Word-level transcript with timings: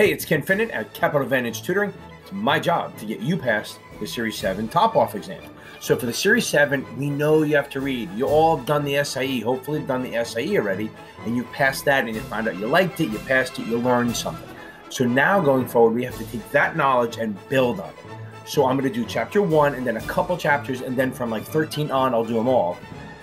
Hey, 0.00 0.12
it's 0.12 0.24
Ken 0.24 0.40
Finnan 0.40 0.72
at 0.72 0.94
Capital 0.94 1.20
Advantage 1.20 1.60
Tutoring. 1.60 1.92
It's 2.22 2.32
my 2.32 2.58
job 2.58 2.96
to 2.96 3.04
get 3.04 3.20
you 3.20 3.36
past 3.36 3.78
the 4.00 4.06
Series 4.06 4.38
7 4.38 4.66
top 4.66 4.96
off 4.96 5.14
exam. 5.14 5.42
So 5.78 5.94
for 5.94 6.06
the 6.06 6.12
Series 6.14 6.46
7, 6.46 6.86
we 6.96 7.10
know 7.10 7.42
you 7.42 7.54
have 7.56 7.68
to 7.68 7.82
read. 7.82 8.10
You 8.14 8.26
all 8.26 8.56
have 8.56 8.64
done 8.64 8.82
the 8.82 9.04
SIE, 9.04 9.40
hopefully 9.40 9.80
you've 9.80 9.88
done 9.88 10.02
the 10.02 10.24
SIE 10.24 10.56
already, 10.56 10.90
and 11.26 11.36
you 11.36 11.44
passed 11.52 11.84
that 11.84 12.06
and 12.06 12.14
you 12.14 12.22
found 12.22 12.48
out 12.48 12.56
you 12.56 12.66
liked 12.66 12.98
it, 13.00 13.10
you 13.10 13.18
passed 13.18 13.58
it, 13.58 13.66
you 13.66 13.76
learned 13.76 14.16
something. 14.16 14.48
So 14.88 15.04
now 15.04 15.38
going 15.38 15.68
forward, 15.68 15.94
we 15.94 16.04
have 16.04 16.16
to 16.16 16.24
take 16.28 16.50
that 16.50 16.78
knowledge 16.78 17.18
and 17.18 17.36
build 17.50 17.78
on 17.78 17.90
it. 17.90 18.48
So 18.48 18.64
I'm 18.64 18.78
going 18.78 18.90
to 18.90 19.00
do 19.00 19.04
chapter 19.04 19.42
one 19.42 19.74
and 19.74 19.86
then 19.86 19.98
a 19.98 20.02
couple 20.06 20.34
chapters, 20.38 20.80
and 20.80 20.96
then 20.96 21.12
from 21.12 21.28
like 21.28 21.44
13 21.44 21.90
on, 21.90 22.14
I'll 22.14 22.24
do 22.24 22.32
them 22.32 22.48
all. 22.48 22.78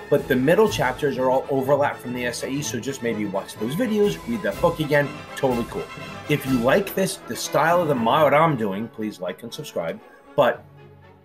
But 0.09 0.27
the 0.27 0.35
middle 0.35 0.69
chapters 0.69 1.17
are 1.17 1.29
all 1.29 1.45
overlap 1.49 1.97
from 1.97 2.13
the 2.13 2.31
SIE, 2.31 2.61
so 2.61 2.79
just 2.79 3.03
maybe 3.03 3.25
watch 3.25 3.55
those 3.55 3.75
videos, 3.75 4.25
read 4.27 4.41
that 4.43 4.59
book 4.61 4.79
again. 4.79 5.09
Totally 5.35 5.65
cool. 5.69 5.83
If 6.29 6.45
you 6.45 6.53
like 6.59 6.95
this, 6.95 7.17
the 7.27 7.35
style 7.35 7.81
of 7.81 7.87
the 7.87 7.95
what 7.95 8.33
I'm 8.33 8.55
doing, 8.55 8.87
please 8.87 9.19
like 9.19 9.43
and 9.43 9.53
subscribe. 9.53 9.99
But 10.35 10.63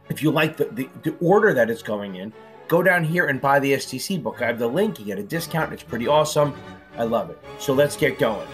if 0.08 0.22
you 0.22 0.30
like 0.30 0.56
the, 0.56 0.64
the, 0.66 0.88
the 1.02 1.14
order 1.20 1.52
that 1.54 1.70
it's 1.70 1.82
going 1.82 2.16
in, 2.16 2.32
go 2.68 2.82
down 2.82 3.04
here 3.04 3.26
and 3.26 3.40
buy 3.40 3.60
the 3.60 3.74
STC 3.74 4.22
book. 4.22 4.42
I 4.42 4.46
have 4.46 4.58
the 4.58 4.66
link. 4.66 4.98
You 4.98 5.04
get 5.04 5.18
a 5.18 5.22
discount. 5.22 5.72
It's 5.72 5.82
pretty 5.82 6.08
awesome. 6.08 6.54
I 6.96 7.04
love 7.04 7.30
it. 7.30 7.38
So 7.58 7.72
let's 7.72 7.96
get 7.96 8.18
going. 8.18 8.48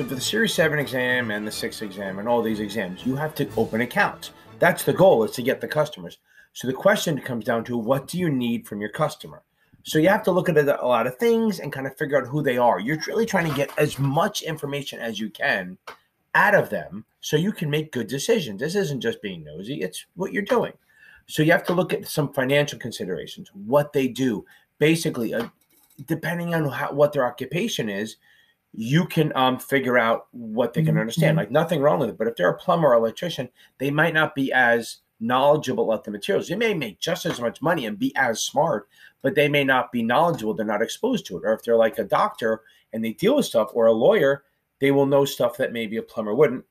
So 0.00 0.06
for 0.06 0.14
the 0.14 0.20
Series 0.22 0.54
7 0.54 0.78
exam 0.78 1.30
and 1.30 1.46
the 1.46 1.52
6 1.52 1.82
exam 1.82 2.20
and 2.20 2.26
all 2.26 2.40
these 2.40 2.60
exams, 2.60 3.04
you 3.04 3.16
have 3.16 3.34
to 3.34 3.46
open 3.58 3.82
accounts. 3.82 4.30
That's 4.58 4.82
the 4.82 4.94
goal 4.94 5.24
is 5.24 5.32
to 5.32 5.42
get 5.42 5.60
the 5.60 5.68
customers. 5.68 6.16
So 6.54 6.66
the 6.66 6.72
question 6.72 7.20
comes 7.20 7.44
down 7.44 7.64
to 7.64 7.76
what 7.76 8.06
do 8.06 8.16
you 8.18 8.30
need 8.30 8.66
from 8.66 8.80
your 8.80 8.88
customer? 8.88 9.42
So 9.82 9.98
you 9.98 10.08
have 10.08 10.22
to 10.22 10.30
look 10.30 10.48
at 10.48 10.56
a 10.56 10.86
lot 10.86 11.06
of 11.06 11.18
things 11.18 11.60
and 11.60 11.70
kind 11.70 11.86
of 11.86 11.98
figure 11.98 12.16
out 12.16 12.26
who 12.26 12.42
they 12.42 12.56
are. 12.56 12.80
You're 12.80 12.96
really 13.06 13.26
trying 13.26 13.50
to 13.50 13.54
get 13.54 13.78
as 13.78 13.98
much 13.98 14.40
information 14.40 15.00
as 15.00 15.20
you 15.20 15.28
can 15.28 15.76
out 16.34 16.54
of 16.54 16.70
them 16.70 17.04
so 17.20 17.36
you 17.36 17.52
can 17.52 17.68
make 17.68 17.92
good 17.92 18.06
decisions. 18.06 18.60
This 18.60 18.76
isn't 18.76 19.02
just 19.02 19.20
being 19.20 19.44
nosy, 19.44 19.82
it's 19.82 20.06
what 20.16 20.32
you're 20.32 20.44
doing. 20.44 20.72
So 21.26 21.42
you 21.42 21.52
have 21.52 21.64
to 21.64 21.74
look 21.74 21.92
at 21.92 22.08
some 22.08 22.32
financial 22.32 22.78
considerations, 22.78 23.50
what 23.52 23.92
they 23.92 24.08
do. 24.08 24.46
Basically, 24.78 25.34
uh, 25.34 25.48
depending 26.06 26.54
on 26.54 26.70
how, 26.70 26.90
what 26.90 27.12
their 27.12 27.26
occupation 27.26 27.90
is, 27.90 28.16
you 28.72 29.06
can 29.06 29.32
um, 29.34 29.58
figure 29.58 29.98
out 29.98 30.28
what 30.32 30.72
they 30.72 30.82
can 30.82 30.92
mm-hmm. 30.92 31.00
understand. 31.00 31.36
Like 31.36 31.50
nothing 31.50 31.80
wrong 31.80 31.98
with 31.98 32.10
it. 32.10 32.18
But 32.18 32.28
if 32.28 32.36
they're 32.36 32.50
a 32.50 32.56
plumber 32.56 32.88
or 32.88 32.94
electrician, 32.94 33.48
they 33.78 33.90
might 33.90 34.14
not 34.14 34.34
be 34.34 34.52
as 34.52 34.98
knowledgeable 35.18 35.84
about 35.92 36.04
the 36.04 36.10
materials. 36.10 36.48
They 36.48 36.56
may 36.56 36.72
make 36.72 36.98
just 36.98 37.26
as 37.26 37.40
much 37.40 37.60
money 37.60 37.86
and 37.86 37.98
be 37.98 38.14
as 38.16 38.42
smart, 38.42 38.88
but 39.22 39.34
they 39.34 39.48
may 39.48 39.64
not 39.64 39.92
be 39.92 40.02
knowledgeable. 40.02 40.54
They're 40.54 40.64
not 40.64 40.82
exposed 40.82 41.26
to 41.26 41.38
it. 41.38 41.44
Or 41.44 41.52
if 41.52 41.62
they're 41.62 41.76
like 41.76 41.98
a 41.98 42.04
doctor 42.04 42.62
and 42.92 43.04
they 43.04 43.12
deal 43.12 43.36
with 43.36 43.46
stuff 43.46 43.70
or 43.74 43.86
a 43.86 43.92
lawyer, 43.92 44.44
they 44.80 44.90
will 44.92 45.06
know 45.06 45.24
stuff 45.24 45.56
that 45.58 45.72
maybe 45.72 45.98
a 45.98 46.02
plumber 46.02 46.34
wouldn't. 46.34 46.64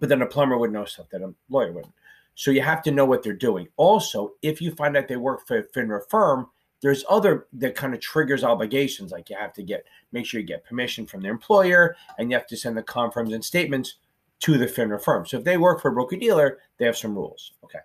But 0.00 0.08
then 0.08 0.22
a 0.22 0.26
plumber 0.26 0.58
would 0.58 0.72
know 0.72 0.84
stuff 0.84 1.08
that 1.10 1.22
a 1.22 1.32
lawyer 1.48 1.72
wouldn't. 1.72 1.94
So 2.34 2.50
you 2.50 2.60
have 2.60 2.82
to 2.82 2.90
know 2.90 3.06
what 3.06 3.22
they're 3.22 3.32
doing. 3.32 3.68
Also, 3.76 4.34
if 4.42 4.60
you 4.60 4.70
find 4.70 4.96
out 4.96 5.08
they 5.08 5.16
work 5.16 5.46
for 5.46 5.58
a 5.58 5.62
FINRA 5.62 6.00
firm, 6.10 6.48
there's 6.82 7.04
other 7.08 7.46
that 7.54 7.74
kind 7.74 7.94
of 7.94 8.00
triggers 8.00 8.44
obligations 8.44 9.12
like 9.12 9.30
you 9.30 9.36
have 9.36 9.52
to 9.54 9.62
get 9.62 9.84
make 10.12 10.26
sure 10.26 10.40
you 10.40 10.46
get 10.46 10.64
permission 10.64 11.06
from 11.06 11.20
their 11.20 11.32
employer 11.32 11.96
and 12.18 12.30
you 12.30 12.36
have 12.36 12.46
to 12.46 12.56
send 12.56 12.76
the 12.76 12.82
confirms 12.82 13.32
and 13.32 13.44
statements 13.44 13.96
to 14.40 14.58
the 14.58 14.66
FINRA 14.66 15.02
firm. 15.02 15.26
So 15.26 15.38
if 15.38 15.44
they 15.44 15.56
work 15.56 15.80
for 15.80 15.90
a 15.90 15.94
broker 15.94 16.16
dealer, 16.16 16.58
they 16.78 16.84
have 16.84 16.96
some 16.96 17.14
rules. 17.14 17.52
Okay. 17.64 17.78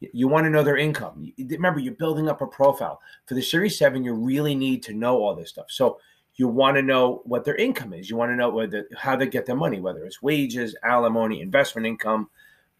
You 0.00 0.28
want 0.28 0.44
to 0.44 0.50
know 0.50 0.62
their 0.62 0.76
income. 0.76 1.32
Remember, 1.38 1.80
you're 1.80 1.94
building 1.94 2.28
up 2.28 2.40
a 2.40 2.46
profile. 2.46 3.00
For 3.26 3.34
the 3.34 3.42
Series 3.42 3.76
7, 3.78 4.04
you 4.04 4.14
really 4.14 4.54
need 4.54 4.82
to 4.84 4.94
know 4.94 5.18
all 5.18 5.34
this 5.34 5.50
stuff. 5.50 5.66
So 5.70 5.98
you 6.36 6.46
want 6.46 6.76
to 6.76 6.82
know 6.82 7.20
what 7.24 7.44
their 7.44 7.56
income 7.56 7.92
is. 7.92 8.08
You 8.08 8.16
want 8.16 8.30
to 8.30 8.36
know 8.36 8.48
whether 8.48 8.88
how 8.96 9.16
they 9.16 9.26
get 9.26 9.44
their 9.44 9.56
money, 9.56 9.80
whether 9.80 10.04
it's 10.04 10.22
wages, 10.22 10.76
alimony, 10.84 11.40
investment 11.40 11.86
income, 11.86 12.30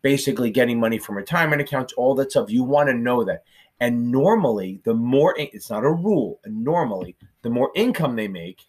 basically 0.01 0.51
getting 0.51 0.79
money 0.79 0.99
from 0.99 1.17
retirement 1.17 1.61
accounts, 1.61 1.93
all 1.95 2.15
that 2.15 2.31
stuff. 2.31 2.51
You 2.51 2.63
want 2.63 2.89
to 2.89 2.95
know 2.95 3.25
that. 3.25 3.43
And 3.81 4.11
normally, 4.11 4.81
the 4.85 4.95
more 4.95 5.35
it's 5.39 5.71
not 5.71 5.85
a 5.85 5.91
rule, 5.91 6.41
and 6.45 6.65
normally, 6.65 7.17
the 7.43 7.51
more 7.51 7.71
income 7.77 8.17
they 8.17 8.29
make, 8.29 8.65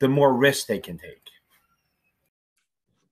the 0.00 0.08
more 0.08 0.32
risk 0.32 0.66
they 0.66 0.80
can 0.80 0.98
take. 0.98 1.30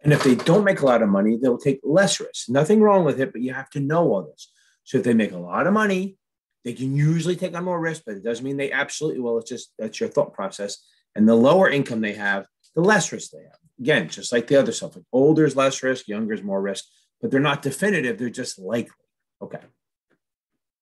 And 0.03 0.13
if 0.13 0.25
they 0.25 0.35
don't 0.35 0.65
make 0.65 0.81
a 0.81 0.87
lot 0.87 1.03
of 1.03 1.09
money, 1.09 1.37
they'll 1.37 1.59
take 1.59 1.81
less 1.83 2.21
risk. 2.21 2.49
Nothing 2.49 2.81
wrong 2.81 3.05
with 3.05 3.21
it, 3.21 3.33
but 3.33 3.43
you 3.43 3.53
have 3.53 3.71
to 3.71 3.81
know 3.81 4.13
all 4.13 4.23
this. 4.23 4.51
So 4.85 4.99
if 4.99 5.05
they 5.05 5.15
make 5.15 5.33
a 5.33 5.39
lot 5.39 5.67
of 5.67 5.73
money, 5.73 6.17
they 6.65 6.73
can 6.73 6.95
usually 6.95 7.37
take 7.37 7.55
on 7.55 7.65
more 7.65 7.81
risk, 7.81 8.03
but 8.07 8.17
it 8.17 8.25
doesn't 8.25 8.45
mean 8.45 8.57
they 8.57 8.73
absolutely 8.73 9.21
will. 9.21 9.39
It's 9.39 9.49
just 9.49 9.73
that's 9.79 10.01
your 10.01 10.09
thought 10.09 10.33
process. 10.33 10.79
And 11.15 11.29
the 11.29 11.35
lower 11.35 11.69
income 11.69 12.01
they 12.01 12.15
have, 12.15 12.47
the 12.75 12.81
less 12.81 13.13
risk 13.13 13.31
they 13.31 13.43
have. 13.43 13.59
Again, 13.79 14.09
just 14.09 14.33
like 14.33 14.47
the 14.47 14.57
other 14.57 14.73
stuff, 14.73 14.97
like 14.97 15.05
older 15.13 15.45
is 15.45 15.57
less 15.57 15.83
risk, 15.83 16.09
younger 16.09 16.35
is 16.35 16.43
more 16.43 16.61
risk, 16.61 16.85
but 17.21 17.31
they're 17.31 17.41
not 17.41 17.63
definitive. 17.63 18.19
They're 18.19 18.31
just 18.31 18.59
likely. 18.59 18.93
Okay. 19.41 19.61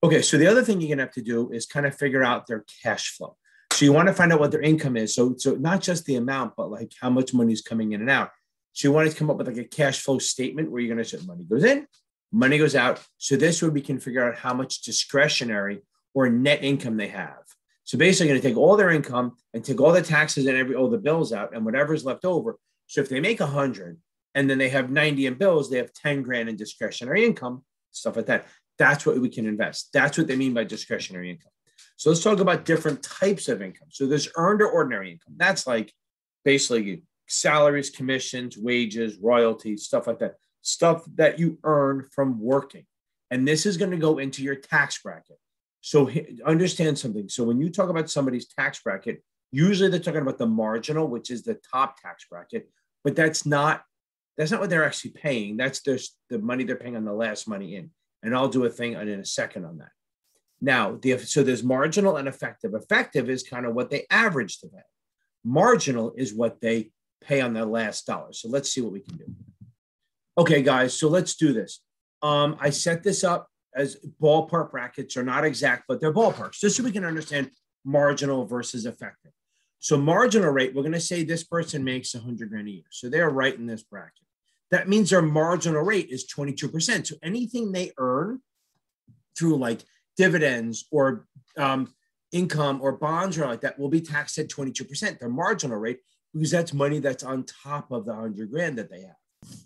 Okay, 0.03 0.23
so 0.23 0.37
the 0.37 0.47
other 0.47 0.63
thing 0.63 0.81
you're 0.81 0.91
gonna 0.91 1.03
have 1.03 1.15
to 1.15 1.23
do 1.23 1.51
is 1.51 1.67
kind 1.67 1.87
of 1.87 1.97
figure 1.97 2.23
out 2.23 2.47
their 2.47 2.65
cash 2.83 3.17
flow. 3.17 3.37
So 3.73 3.85
you 3.85 3.93
want 3.93 4.09
to 4.09 4.15
find 4.15 4.33
out 4.33 4.41
what 4.41 4.53
their 4.53 4.63
income 4.63 4.97
is. 4.97 5.15
So, 5.15 5.35
so 5.37 5.55
not 5.55 5.83
just 5.83 6.07
the 6.07 6.17
amount, 6.17 6.55
but 6.57 6.71
like 6.71 6.93
how 6.99 7.11
much 7.11 7.35
money 7.35 7.53
is 7.53 7.61
coming 7.61 7.93
in 7.93 8.01
and 8.01 8.09
out. 8.09 8.31
So 8.73 8.89
you 8.89 8.93
want 8.93 9.11
to 9.11 9.15
come 9.15 9.29
up 9.29 9.37
with 9.37 9.49
like 9.49 9.59
a 9.59 9.65
cash 9.65 10.01
flow 10.01 10.19
statement 10.19 10.71
where 10.71 10.81
you're 10.81 10.95
going 10.95 11.05
to 11.05 11.19
say 11.19 11.23
money 11.27 11.45
goes 11.45 11.63
in, 11.63 11.87
money 12.33 12.57
goes 12.57 12.75
out. 12.75 13.03
So 13.19 13.37
this 13.37 13.63
way 13.63 13.69
we 13.69 13.83
can 13.83 13.99
figure 13.99 14.27
out 14.27 14.39
how 14.39 14.55
much 14.55 14.81
discretionary 14.81 15.83
or 16.15 16.31
net 16.31 16.65
income 16.65 16.97
they 16.97 17.09
have. 17.09 17.43
So 17.85 17.99
basically, 17.99 18.29
you're 18.29 18.37
going 18.37 18.43
to 18.43 18.49
take 18.49 18.57
all 18.57 18.79
their 18.79 18.91
income 18.91 19.37
and 19.53 19.63
take 19.63 19.79
all 19.79 19.93
the 19.93 20.01
taxes 20.01 20.47
and 20.47 20.57
every 20.57 20.75
all 20.75 20.89
the 20.89 20.97
bills 20.97 21.33
out 21.35 21.55
and 21.55 21.65
whatever's 21.65 22.05
left 22.05 22.25
over. 22.25 22.59
So 22.87 23.03
if 23.03 23.11
they 23.11 23.21
make 23.21 23.41
a 23.41 23.47
hundred 23.47 23.99
and 24.35 24.49
then 24.49 24.57
they 24.57 24.71
have 24.71 24.91
90 24.91 25.27
in 25.27 25.35
bills, 25.35 25.69
they 25.69 25.77
have 25.77 25.93
10 25.93 26.23
grand 26.23 26.49
in 26.49 26.57
discretionary 26.57 27.27
income, 27.27 27.63
stuff 27.93 28.17
like 28.17 28.27
that. 28.27 28.47
That's 28.79 29.07
what 29.07 29.19
we 29.21 29.29
can 29.29 29.47
invest. 29.47 29.91
That's 29.93 30.19
what 30.19 30.27
they 30.27 30.37
mean 30.37 30.55
by 30.55 30.65
discretionary 30.65 31.31
income. 31.31 31.53
So 31.97 32.11
let's 32.11 32.23
talk 32.23 32.41
about 32.41 32.65
different 32.65 33.03
types 33.03 33.49
of 33.49 33.63
income. 33.63 33.89
So 33.91 34.07
there's 34.07 34.29
earned 34.37 34.61
or 34.61 34.69
ordinary 34.69 35.13
income. 35.13 35.35
That's 35.37 35.67
like 35.67 35.93
basically 36.45 37.05
salaries, 37.27 37.91
commissions, 37.91 38.59
wages, 38.59 39.17
royalties, 39.19 39.85
stuff 39.85 40.07
like 40.07 40.19
that. 40.19 40.35
Stuff 40.61 41.05
that 41.15 41.39
you 41.39 41.59
earn 41.65 42.07
from 42.13 42.41
working. 42.41 42.85
And 43.31 43.47
this 43.47 43.67
is 43.67 43.77
going 43.77 43.93
to 43.93 43.97
go 43.97 44.19
into 44.19 44.43
your 44.43 44.57
tax 44.57 45.01
bracket. 45.03 45.39
So 45.81 46.11
understand 46.45 46.99
something. 46.99 47.29
So 47.29 47.45
when 47.45 47.61
you 47.61 47.71
talk 47.71 47.89
about 47.89 48.11
somebody's 48.11 48.47
tax 48.47 48.81
bracket, 48.83 49.23
usually 49.53 49.89
they're 49.89 50.01
talking 50.01 50.23
about 50.23 50.39
the 50.39 50.47
marginal, 50.47 51.09
which 51.09 51.31
is 51.31 51.43
the 51.43 51.59
top 51.73 52.01
tax 52.01 52.27
bracket, 52.29 52.69
but 53.05 53.17
that's 53.17 53.47
not 53.47 53.83
that's 54.37 54.51
not 54.51 54.61
what 54.61 54.69
they're 54.69 54.85
actually 54.85 55.13
paying. 55.13 55.57
That's 55.57 55.81
just 55.81 56.19
the 56.29 56.39
money 56.39 56.65
they're 56.65 56.77
paying 56.77 56.97
on 56.97 57.07
the 57.07 57.13
last 57.13 57.49
money 57.49 57.77
in 57.77 57.91
and 58.23 58.35
I'll 58.35 58.49
do 58.49 58.65
a 58.65 58.71
thing 58.71 58.93
in 58.93 59.09
a 59.09 59.25
second 59.25 59.65
on 59.65 59.79
that. 59.79 59.91
Now, 60.61 60.99
the, 61.01 61.19
so 61.19 61.43
there's 61.43 61.63
marginal 61.63 62.17
and 62.17 62.27
effective. 62.27 62.75
Effective 62.75 63.29
is 63.29 63.43
kind 63.43 63.67
of 63.67 63.75
what 63.75 63.91
they 63.91 64.07
average 64.11 64.59
to 64.61 64.69
pay. 64.69 64.83
Marginal 65.45 66.13
is 66.17 66.35
what 66.35 66.61
they 66.61 66.91
pay 67.23 67.41
on 67.41 67.53
their 67.53 67.67
last 67.67 68.07
dollar. 68.07 68.33
So 68.33 68.49
let's 68.49 68.71
see 68.71 68.81
what 68.81 68.93
we 68.93 69.01
can 69.01 69.17
do. 69.17 69.27
Okay, 70.39 70.63
guys, 70.63 70.99
so 70.99 71.09
let's 71.09 71.37
do 71.37 71.53
this. 71.53 71.81
Um, 72.23 72.57
I 72.61 72.71
set 72.71 73.03
this 73.03 73.23
up 73.23 73.49
as 73.75 73.99
ballpark 74.21 74.71
brackets 74.71 75.17
are 75.17 75.23
not 75.23 75.45
exact, 75.45 75.85
but 75.87 76.01
they're 76.01 76.13
ballparks, 76.13 76.59
just 76.59 76.77
so 76.77 76.83
we 76.83 76.93
can 76.93 77.05
understand 77.05 77.51
marginal 77.85 78.47
versus 78.47 78.87
effective. 78.87 79.33
So 79.79 79.97
marginal 79.99 80.51
rate, 80.51 80.75
we're 80.75 80.83
going 80.83 80.93
to 80.93 81.01
say 81.01 81.23
this 81.23 81.45
person 81.45 81.85
makes 81.85 82.15
100 82.15 82.49
grand 82.49 82.69
a 82.69 82.71
year. 82.71 82.85
So 82.91 83.09
they're 83.09 83.31
right 83.31 83.55
in 83.55 83.67
this 83.67 83.83
bracket 83.83 84.26
that 84.71 84.89
means 84.89 85.11
their 85.11 85.23
marginal 85.23 85.83
rate 85.83 86.09
is 86.11 86.27
22%. 86.27 87.07
So 87.07 87.17
anything 87.23 87.73
they 87.73 87.93
earn 87.99 88.41
through 89.39 89.57
like 89.57 89.83
dividends 90.17 90.87
or 90.91 91.27
um, 91.57 91.93
income 92.33 92.81
or 92.83 92.93
bonds 92.93 93.39
or 93.39 93.47
like 93.47 93.61
that 93.61 93.79
will 93.79 93.89
be 93.89 94.01
taxed 94.01 94.39
at 94.39 94.49
22%, 94.49 95.19
their 95.19 95.29
marginal 95.29 95.79
rate, 95.79 96.01
because 96.33 96.51
that's 96.51 96.75
money 96.75 96.99
that's 96.99 97.23
on 97.23 97.45
top 97.45 97.91
of 97.91 98.05
the 98.05 98.13
100 98.13 98.51
grand 98.51 98.79
that 98.79 98.91
they 98.91 99.03
have. 99.03 99.57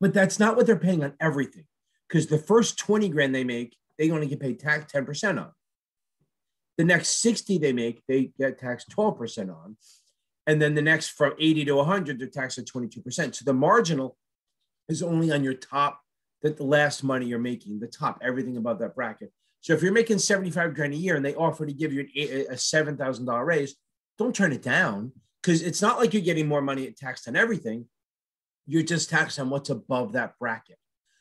But 0.00 0.14
that's 0.14 0.38
not 0.38 0.56
what 0.56 0.66
they're 0.66 0.76
paying 0.76 1.02
on 1.02 1.14
everything, 1.20 1.64
because 2.08 2.26
the 2.26 2.38
first 2.38 2.78
20 2.78 3.08
grand 3.08 3.34
they 3.34 3.44
make, 3.44 3.76
they 3.98 4.10
only 4.10 4.26
get 4.26 4.40
paid 4.40 4.60
tax 4.60 4.92
10% 4.92 5.40
on. 5.40 5.50
The 6.76 6.84
next 6.84 7.20
60 7.22 7.58
they 7.58 7.72
make, 7.72 8.02
they 8.08 8.32
get 8.38 8.58
taxed 8.58 8.90
12% 8.96 9.50
on. 9.50 9.76
And 10.46 10.60
then 10.60 10.74
the 10.74 10.82
next 10.82 11.08
from 11.08 11.34
80 11.38 11.64
to 11.66 11.76
100, 11.76 12.18
they're 12.18 12.28
taxed 12.28 12.58
at 12.58 12.66
22%. 12.66 13.34
So 13.34 13.44
the 13.44 13.54
marginal 13.54 14.16
is 14.88 15.02
only 15.02 15.32
on 15.32 15.42
your 15.42 15.54
top, 15.54 16.00
that 16.42 16.58
the 16.58 16.64
last 16.64 17.02
money 17.02 17.24
you're 17.24 17.38
making, 17.38 17.80
the 17.80 17.86
top, 17.86 18.18
everything 18.22 18.58
above 18.58 18.78
that 18.78 18.94
bracket. 18.94 19.32
So 19.62 19.72
if 19.72 19.82
you're 19.82 19.92
making 19.92 20.18
75 20.18 20.74
grand 20.74 20.92
a 20.92 20.96
year 20.96 21.16
and 21.16 21.24
they 21.24 21.34
offer 21.34 21.64
to 21.64 21.72
give 21.72 21.90
you 21.90 22.06
a 22.14 22.54
$7,000 22.54 23.46
raise, 23.46 23.76
don't 24.18 24.36
turn 24.36 24.52
it 24.52 24.62
down 24.62 25.12
because 25.42 25.62
it's 25.62 25.80
not 25.80 25.98
like 25.98 26.12
you're 26.12 26.22
getting 26.22 26.46
more 26.46 26.60
money 26.60 26.90
taxed 26.90 27.26
on 27.28 27.36
everything. 27.36 27.86
You're 28.66 28.82
just 28.82 29.08
taxed 29.08 29.38
on 29.38 29.48
what's 29.48 29.70
above 29.70 30.12
that 30.12 30.38
bracket. 30.38 30.76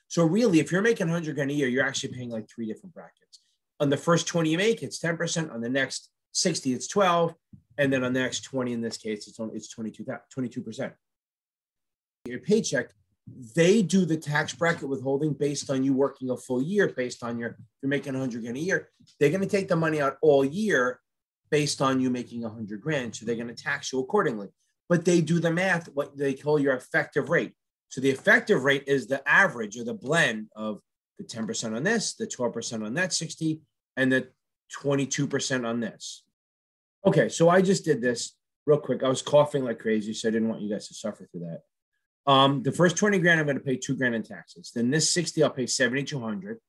So 0.09 0.25
really, 0.25 0.59
if 0.59 0.71
you're 0.71 0.81
making 0.81 1.07
100 1.07 1.35
grand 1.35 1.51
a 1.51 1.53
year, 1.53 1.69
you're 1.69 1.85
actually 1.85 2.13
paying 2.13 2.29
like 2.29 2.49
three 2.49 2.67
different 2.67 2.93
brackets. 2.93 3.39
On 3.79 3.89
the 3.89 3.97
first 3.97 4.27
20 4.27 4.49
you 4.49 4.57
make, 4.57 4.83
it's 4.83 4.99
10%. 4.99 5.53
On 5.53 5.61
the 5.61 5.69
next 5.69 6.09
60, 6.33 6.73
it's 6.73 6.87
12. 6.87 7.33
And 7.77 7.91
then 7.91 8.03
on 8.03 8.13
the 8.13 8.19
next 8.19 8.41
20, 8.41 8.73
in 8.73 8.81
this 8.81 8.97
case, 8.97 9.27
it's 9.27 9.39
only 9.39 9.55
it's 9.55 9.69
22, 9.69 10.05
22%. 10.35 10.93
Your 12.25 12.39
paycheck, 12.39 12.91
they 13.55 13.81
do 13.81 14.05
the 14.05 14.17
tax 14.17 14.53
bracket 14.53 14.87
withholding 14.87 15.33
based 15.33 15.69
on 15.69 15.83
you 15.83 15.93
working 15.93 16.29
a 16.29 16.37
full 16.37 16.61
year, 16.61 16.87
based 16.95 17.23
on 17.23 17.39
your 17.39 17.57
you're 17.81 17.89
making 17.89 18.13
100 18.13 18.41
grand 18.41 18.57
a 18.57 18.59
year. 18.59 18.89
They're 19.19 19.29
going 19.29 19.41
to 19.41 19.47
take 19.47 19.67
the 19.67 19.75
money 19.75 20.01
out 20.01 20.17
all 20.21 20.45
year 20.45 20.99
based 21.49 21.81
on 21.81 21.99
you 21.99 22.09
making 22.09 22.41
100 22.41 22.81
grand. 22.81 23.15
So 23.15 23.25
they're 23.25 23.35
going 23.35 23.53
to 23.53 23.63
tax 23.63 23.91
you 23.91 23.99
accordingly. 23.99 24.49
But 24.89 25.05
they 25.05 25.21
do 25.21 25.39
the 25.39 25.51
math, 25.51 25.87
what 25.93 26.17
they 26.17 26.33
call 26.33 26.59
your 26.59 26.73
effective 26.73 27.29
rate. 27.29 27.53
So 27.89 28.01
the 28.01 28.09
effective 28.09 28.63
rate 28.63 28.83
is 28.87 29.07
the 29.07 29.27
average 29.29 29.77
or 29.77 29.83
the 29.83 29.93
blend 29.93 30.47
of 30.55 30.79
the 31.17 31.23
10% 31.23 31.75
on 31.75 31.83
this, 31.83 32.15
the 32.15 32.27
12% 32.27 32.85
on 32.85 32.93
that 32.95 33.13
60, 33.13 33.61
and 33.95 34.11
the 34.11 34.29
22% 34.81 35.67
on 35.67 35.79
this. 35.79 36.22
Okay, 37.05 37.29
so 37.29 37.49
I 37.49 37.61
just 37.61 37.83
did 37.83 38.01
this 38.01 38.35
real 38.65 38.79
quick. 38.79 39.03
I 39.03 39.09
was 39.09 39.21
coughing 39.21 39.65
like 39.65 39.79
crazy, 39.79 40.13
so 40.13 40.27
I 40.27 40.31
didn't 40.31 40.49
want 40.49 40.61
you 40.61 40.69
guys 40.69 40.87
to 40.87 40.93
suffer 40.93 41.27
through 41.31 41.41
that. 41.41 41.61
Um, 42.25 42.63
the 42.63 42.71
first 42.71 42.95
20 42.95 43.19
grand, 43.19 43.39
I'm 43.39 43.45
going 43.45 43.57
to 43.57 43.63
pay 43.63 43.75
two 43.75 43.95
grand 43.95 44.15
in 44.15 44.23
taxes. 44.23 44.71
Then 44.73 44.89
this 44.89 45.13
60, 45.13 45.43
I'll 45.43 45.49
pay 45.49 45.67
7,200. 45.67 46.59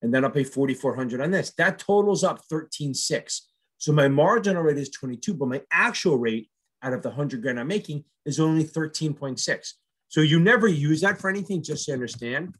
And 0.00 0.12
then 0.12 0.24
I'll 0.24 0.30
pay 0.30 0.44
4,400 0.44 1.20
on 1.20 1.30
this. 1.30 1.52
That 1.58 1.78
totals 1.78 2.24
up 2.24 2.40
13.6. 2.50 3.40
So 3.78 3.92
my 3.92 4.08
marginal 4.08 4.62
rate 4.62 4.78
is 4.78 4.90
22, 4.90 5.34
but 5.34 5.48
my 5.48 5.62
actual 5.70 6.18
rate 6.18 6.48
out 6.82 6.92
of 6.92 7.02
the 7.02 7.08
100 7.10 7.42
grand 7.42 7.60
I'm 7.60 7.68
making 7.68 8.04
is 8.24 8.40
only 8.40 8.64
13.6. 8.64 9.72
So 10.08 10.20
you 10.20 10.40
never 10.40 10.66
use 10.66 11.00
that 11.02 11.20
for 11.20 11.30
anything, 11.30 11.62
just 11.62 11.86
to 11.86 11.92
understand. 11.92 12.54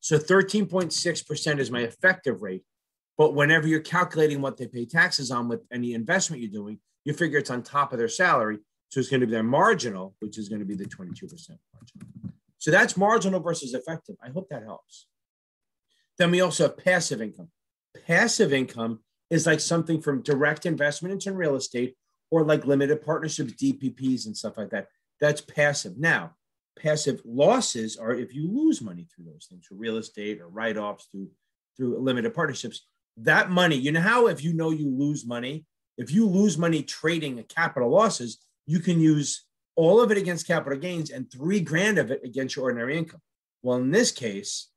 So 0.00 0.18
13.6% 0.18 1.58
is 1.58 1.70
my 1.70 1.80
effective 1.80 2.42
rate. 2.42 2.62
But 3.18 3.34
whenever 3.34 3.66
you're 3.66 3.80
calculating 3.80 4.42
what 4.42 4.56
they 4.56 4.66
pay 4.66 4.84
taxes 4.84 5.30
on 5.30 5.48
with 5.48 5.62
any 5.72 5.94
investment 5.94 6.42
you're 6.42 6.50
doing, 6.50 6.78
you 7.04 7.12
figure 7.12 7.38
it's 7.38 7.50
on 7.50 7.62
top 7.62 7.92
of 7.92 7.98
their 7.98 8.08
salary. 8.08 8.58
So 8.88 9.00
it's 9.00 9.08
going 9.08 9.20
to 9.20 9.26
be 9.26 9.32
their 9.32 9.42
marginal, 9.42 10.14
which 10.20 10.38
is 10.38 10.48
going 10.48 10.60
to 10.60 10.66
be 10.66 10.74
the 10.74 10.84
22% 10.84 11.22
margin. 11.22 12.32
So 12.58 12.70
that's 12.70 12.96
marginal 12.96 13.40
versus 13.40 13.74
effective. 13.74 14.16
I 14.22 14.30
hope 14.30 14.48
that 14.50 14.64
helps. 14.64 15.06
Then 16.18 16.30
we 16.30 16.40
also 16.40 16.64
have 16.64 16.78
passive 16.78 17.20
income. 17.20 17.48
Passive 18.06 18.52
income 18.52 19.00
is 19.30 19.46
like 19.46 19.60
something 19.60 20.00
from 20.00 20.22
direct 20.22 20.66
investment 20.66 21.12
into 21.12 21.32
real 21.32 21.56
estate 21.56 21.96
or 22.30 22.44
like 22.44 22.66
limited 22.66 23.04
partnerships, 23.04 23.52
DPPs, 23.54 24.26
and 24.26 24.36
stuff 24.36 24.56
like 24.56 24.70
that. 24.70 24.88
That's 25.20 25.40
passive. 25.40 25.98
Now, 25.98 26.32
passive 26.78 27.20
losses 27.24 27.96
are 27.96 28.12
if 28.12 28.34
you 28.34 28.50
lose 28.50 28.82
money 28.82 29.06
through 29.14 29.26
those 29.26 29.46
things, 29.48 29.66
through 29.66 29.78
real 29.78 29.96
estate 29.96 30.40
or 30.40 30.48
write 30.48 30.76
offs, 30.76 31.08
through 31.10 31.30
through 31.76 31.98
limited 31.98 32.34
partnerships. 32.34 32.86
That 33.18 33.50
money, 33.50 33.76
you 33.76 33.92
know 33.92 34.00
how 34.00 34.26
if 34.26 34.44
you 34.44 34.52
know 34.52 34.70
you 34.70 34.90
lose 34.90 35.26
money, 35.26 35.64
if 35.96 36.10
you 36.10 36.26
lose 36.26 36.58
money 36.58 36.82
trading 36.82 37.42
capital 37.48 37.90
losses, 37.90 38.38
you 38.66 38.80
can 38.80 39.00
use 39.00 39.44
all 39.76 40.00
of 40.00 40.10
it 40.10 40.18
against 40.18 40.46
capital 40.46 40.78
gains 40.78 41.10
and 41.10 41.30
three 41.30 41.60
grand 41.60 41.98
of 41.98 42.10
it 42.10 42.20
against 42.24 42.56
your 42.56 42.64
ordinary 42.64 42.96
income. 42.96 43.20
Well, 43.62 43.76
in 43.76 43.90
this 43.90 44.10
case, 44.10 44.68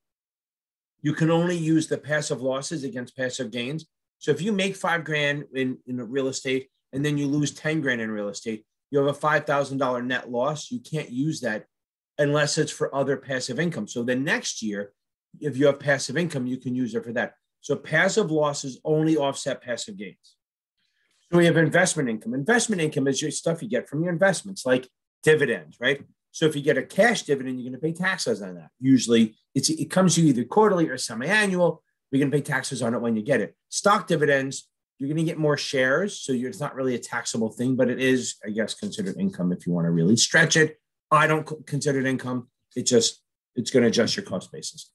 you 1.01 1.13
can 1.13 1.31
only 1.31 1.57
use 1.57 1.87
the 1.87 1.97
passive 1.97 2.41
losses 2.41 2.83
against 2.83 3.15
passive 3.15 3.51
gains. 3.51 3.85
So 4.19 4.31
if 4.31 4.41
you 4.41 4.51
make 4.51 4.75
five 4.75 5.03
grand 5.03 5.45
in, 5.53 5.77
in 5.87 5.97
real 6.09 6.27
estate 6.27 6.69
and 6.91 7.05
then 7.05 7.17
you 7.17 7.27
lose 7.27 7.53
10 7.53 7.81
grand 7.81 8.01
in 8.01 8.11
real 8.11 8.29
estate, 8.29 8.65
you 8.91 8.99
have 8.99 9.07
a 9.07 9.17
$5,000 9.17 10.05
net 10.05 10.29
loss. 10.29 10.71
You 10.71 10.79
can't 10.79 11.09
use 11.09 11.41
that 11.41 11.65
unless 12.17 12.57
it's 12.57 12.71
for 12.71 12.93
other 12.93 13.15
passive 13.15 13.59
income. 13.59 13.87
So 13.87 14.03
the 14.03 14.15
next 14.15 14.61
year, 14.61 14.91
if 15.39 15.55
you 15.55 15.67
have 15.67 15.79
passive 15.79 16.17
income, 16.17 16.47
you 16.47 16.57
can 16.57 16.75
use 16.75 16.93
it 16.95 17.05
for 17.05 17.13
that. 17.13 17.33
So 17.61 17.75
passive 17.75 18.31
losses 18.31 18.79
only 18.83 19.17
offset 19.17 19.61
passive 19.61 19.97
gains. 19.97 20.35
So 21.31 21.37
we 21.37 21.45
have 21.45 21.57
investment 21.57 22.09
income. 22.09 22.33
Investment 22.33 22.81
income 22.81 23.07
is 23.07 23.21
your 23.21 23.31
stuff 23.31 23.61
you 23.61 23.69
get 23.69 23.87
from 23.87 24.01
your 24.03 24.11
investments, 24.11 24.65
like 24.65 24.87
dividends, 25.23 25.77
right? 25.79 26.01
So 26.31 26.45
if 26.45 26.55
you 26.55 26.61
get 26.61 26.77
a 26.77 26.83
cash 26.83 27.23
dividend, 27.23 27.59
you're 27.59 27.69
going 27.69 27.79
to 27.79 27.85
pay 27.85 27.93
taxes 27.93 28.41
on 28.41 28.55
that. 28.55 28.69
Usually, 28.79 29.35
it's 29.53 29.69
it 29.69 29.89
comes 29.89 30.15
to 30.15 30.21
you 30.21 30.29
either 30.29 30.43
quarterly 30.43 30.89
or 30.89 30.97
semi-annual. 30.97 31.83
You're 32.11 32.19
going 32.19 32.31
to 32.31 32.37
pay 32.37 32.41
taxes 32.41 32.81
on 32.81 32.93
it 32.93 33.01
when 33.01 33.15
you 33.15 33.21
get 33.21 33.41
it. 33.41 33.55
Stock 33.69 34.07
dividends, 34.07 34.67
you're 34.97 35.07
going 35.07 35.17
to 35.17 35.23
get 35.23 35.37
more 35.37 35.57
shares, 35.57 36.19
so 36.19 36.33
it's 36.33 36.59
not 36.59 36.75
really 36.75 36.95
a 36.95 36.99
taxable 36.99 37.49
thing, 37.49 37.75
but 37.75 37.89
it 37.89 37.99
is, 37.99 38.35
I 38.45 38.49
guess, 38.49 38.73
considered 38.73 39.17
income 39.17 39.51
if 39.51 39.65
you 39.65 39.73
want 39.73 39.85
to 39.85 39.91
really 39.91 40.15
stretch 40.17 40.57
it. 40.57 40.79
I 41.11 41.27
don't 41.27 41.45
consider 41.65 41.99
it 41.99 42.05
income. 42.05 42.49
It 42.75 42.83
just 42.83 43.21
it's 43.55 43.71
going 43.71 43.83
to 43.83 43.89
adjust 43.89 44.15
your 44.15 44.25
cost 44.25 44.51
basis. 44.51 44.91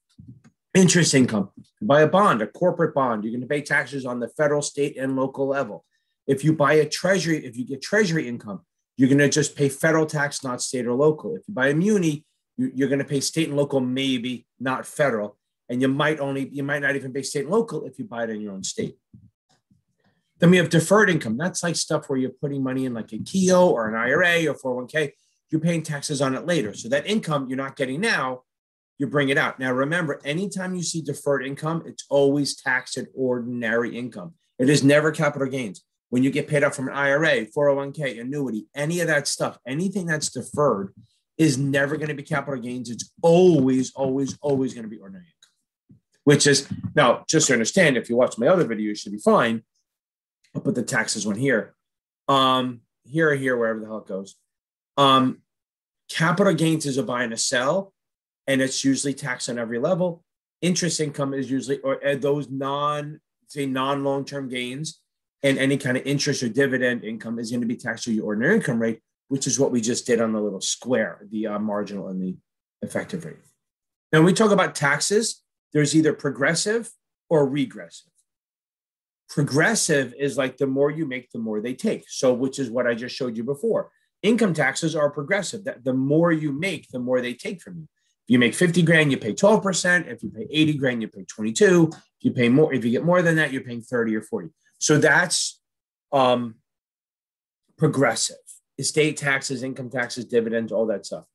Interest 0.74 1.14
income. 1.14 1.50
Buy 1.80 2.02
a 2.02 2.08
bond, 2.08 2.42
a 2.42 2.48
corporate 2.48 2.94
bond. 2.94 3.22
You're 3.22 3.30
going 3.30 3.42
to 3.42 3.46
pay 3.46 3.62
taxes 3.62 4.04
on 4.04 4.18
the 4.18 4.28
federal, 4.28 4.60
state, 4.60 4.96
and 4.98 5.14
local 5.14 5.46
level. 5.46 5.84
If 6.26 6.42
you 6.42 6.52
buy 6.52 6.74
a 6.74 6.88
treasury, 6.88 7.44
if 7.44 7.56
you 7.56 7.64
get 7.64 7.80
treasury 7.80 8.26
income, 8.26 8.62
you're 8.96 9.08
going 9.08 9.18
to 9.18 9.28
just 9.28 9.56
pay 9.56 9.68
federal 9.68 10.06
tax, 10.06 10.42
not 10.42 10.60
state 10.60 10.86
or 10.86 10.94
local. 10.94 11.36
If 11.36 11.42
you 11.46 11.54
buy 11.54 11.68
a 11.68 11.74
muni, 11.74 12.24
you're 12.56 12.88
going 12.88 12.98
to 12.98 13.04
pay 13.04 13.20
state 13.20 13.48
and 13.48 13.56
local, 13.56 13.80
maybe 13.80 14.46
not 14.58 14.86
federal. 14.86 15.36
And 15.68 15.80
you 15.80 15.88
might 15.88 16.20
only, 16.20 16.48
you 16.48 16.62
might 16.62 16.82
not 16.82 16.96
even 16.96 17.12
pay 17.12 17.22
state 17.22 17.44
and 17.44 17.50
local 17.50 17.84
if 17.84 17.98
you 17.98 18.04
buy 18.04 18.24
it 18.24 18.30
in 18.30 18.40
your 18.40 18.52
own 18.52 18.64
state. 18.64 18.96
Then 20.38 20.50
we 20.50 20.56
have 20.56 20.68
deferred 20.68 21.10
income. 21.10 21.36
That's 21.36 21.62
like 21.62 21.76
stuff 21.76 22.08
where 22.08 22.18
you're 22.18 22.30
putting 22.30 22.62
money 22.62 22.84
in 22.84 22.94
like 22.94 23.12
a 23.12 23.18
Keogh 23.18 23.70
or 23.70 23.88
an 23.88 23.94
IRA 23.94 24.46
or 24.46 24.54
401k. 24.54 25.12
You're 25.50 25.60
paying 25.60 25.82
taxes 25.82 26.20
on 26.20 26.34
it 26.34 26.46
later. 26.46 26.74
So 26.74 26.88
that 26.88 27.06
income 27.06 27.48
you're 27.48 27.56
not 27.56 27.76
getting 27.76 28.00
now, 28.00 28.42
you 28.98 29.06
bring 29.06 29.28
it 29.28 29.38
out. 29.38 29.58
Now 29.58 29.72
remember, 29.72 30.20
anytime 30.24 30.74
you 30.74 30.82
see 30.82 31.02
deferred 31.02 31.46
income, 31.46 31.82
it's 31.86 32.04
always 32.08 32.56
taxed 32.56 32.96
at 32.96 33.08
ordinary 33.14 33.96
income. 33.96 34.34
It 34.58 34.68
is 34.68 34.84
never 34.84 35.10
capital 35.10 35.48
gains 35.48 35.82
when 36.10 36.22
you 36.22 36.30
get 36.30 36.46
paid 36.46 36.62
out 36.62 36.74
from 36.74 36.88
an 36.88 36.94
IRA, 36.94 37.46
401k, 37.46 38.20
annuity, 38.20 38.68
any 38.74 39.00
of 39.00 39.08
that 39.08 39.26
stuff, 39.26 39.58
anything 39.66 40.06
that's 40.06 40.30
deferred 40.30 40.94
is 41.38 41.58
never 41.58 41.96
going 41.96 42.08
to 42.08 42.14
be 42.14 42.22
capital 42.22 42.60
gains. 42.60 42.90
It's 42.90 43.10
always, 43.22 43.92
always, 43.94 44.38
always 44.40 44.74
going 44.74 44.84
to 44.84 44.88
be 44.88 44.98
ordinary 44.98 45.24
income, 45.24 46.00
which 46.22 46.46
is 46.46 46.68
now 46.94 47.24
just 47.28 47.48
to 47.48 47.54
understand. 47.54 47.96
If 47.96 48.08
you 48.08 48.16
watch 48.16 48.38
my 48.38 48.46
other 48.46 48.64
video, 48.64 48.88
you 48.88 48.94
should 48.94 49.12
be 49.12 49.18
fine. 49.18 49.64
I'll 50.54 50.62
put 50.62 50.76
the 50.76 50.84
taxes 50.84 51.26
one 51.26 51.36
here, 51.36 51.74
um, 52.28 52.82
here 53.04 53.30
or 53.30 53.34
here, 53.34 53.56
wherever 53.56 53.80
the 53.80 53.86
hell 53.86 53.98
it 53.98 54.06
goes. 54.06 54.36
Um, 54.96 55.42
capital 56.08 56.54
gains 56.54 56.86
is 56.86 56.96
a 56.96 57.02
buy 57.02 57.24
and 57.24 57.32
a 57.32 57.36
sell, 57.36 57.92
and 58.46 58.60
it's 58.60 58.84
usually 58.84 59.14
taxed 59.14 59.48
on 59.48 59.58
every 59.58 59.78
level. 59.78 60.24
Interest 60.60 61.00
income 61.00 61.34
is 61.34 61.50
usually, 61.50 61.78
or 61.80 61.98
those 62.16 62.48
non, 62.48 63.20
say, 63.48 63.66
non 63.66 64.04
long 64.04 64.24
term 64.24 64.48
gains 64.48 65.00
and 65.44 65.58
any 65.58 65.76
kind 65.76 65.96
of 65.96 66.06
interest 66.06 66.42
or 66.42 66.48
dividend 66.48 67.04
income 67.04 67.38
is 67.38 67.50
going 67.50 67.60
to 67.60 67.66
be 67.66 67.76
taxed 67.76 68.08
at 68.08 68.14
your 68.14 68.24
ordinary 68.24 68.56
income 68.56 68.80
rate, 68.80 69.00
which 69.28 69.46
is 69.46 69.58
what 69.58 69.70
we 69.70 69.80
just 69.80 70.06
did 70.06 70.20
on 70.20 70.32
the 70.32 70.40
little 70.40 70.60
square, 70.60 71.26
the 71.30 71.46
uh, 71.46 71.58
marginal 71.58 72.08
and 72.08 72.20
the 72.20 72.34
effective 72.80 73.26
rate. 73.26 73.36
Now, 74.10 74.20
when 74.20 74.26
we 74.26 74.32
talk 74.32 74.52
about 74.52 74.74
taxes, 74.74 75.42
there's 75.74 75.94
either 75.94 76.14
progressive 76.14 76.90
or 77.28 77.46
regressive. 77.46 78.10
Progressive 79.28 80.14
is 80.18 80.38
like 80.38 80.56
the 80.56 80.66
more 80.66 80.90
you 80.90 81.06
make, 81.06 81.30
the 81.30 81.38
more 81.38 81.60
they 81.60 81.74
take. 81.74 82.04
So, 82.08 82.32
which 82.32 82.58
is 82.58 82.70
what 82.70 82.86
I 82.86 82.94
just 82.94 83.14
showed 83.14 83.36
you 83.36 83.44
before. 83.44 83.90
Income 84.22 84.54
taxes 84.54 84.96
are 84.96 85.10
progressive. 85.10 85.64
That 85.64 85.84
the 85.84 85.92
more 85.92 86.32
you 86.32 86.52
make, 86.52 86.88
the 86.88 86.98
more 86.98 87.20
they 87.20 87.34
take 87.34 87.60
from 87.60 87.76
you. 87.76 87.88
If 88.26 88.32
you 88.32 88.38
make 88.38 88.54
50 88.54 88.82
grand, 88.82 89.10
you 89.10 89.18
pay 89.18 89.34
12%. 89.34 90.06
If 90.06 90.22
you 90.22 90.30
pay 90.30 90.46
80 90.50 90.74
grand, 90.78 91.02
you 91.02 91.08
pay 91.08 91.24
22. 91.24 91.90
If 91.92 91.98
you 92.20 92.30
pay 92.30 92.48
more, 92.48 92.72
if 92.72 92.84
you 92.84 92.90
get 92.90 93.04
more 93.04 93.20
than 93.20 93.36
that, 93.36 93.52
you're 93.52 93.62
paying 93.62 93.82
30 93.82 94.16
or 94.16 94.22
40. 94.22 94.48
So 94.78 94.96
that's 94.98 95.60
um, 96.10 96.54
progressive 97.76 98.36
estate 98.78 99.16
taxes, 99.16 99.62
income 99.62 99.90
taxes, 99.90 100.24
dividends, 100.24 100.72
all 100.72 100.86
that 100.86 101.06
stuff. 101.06 101.26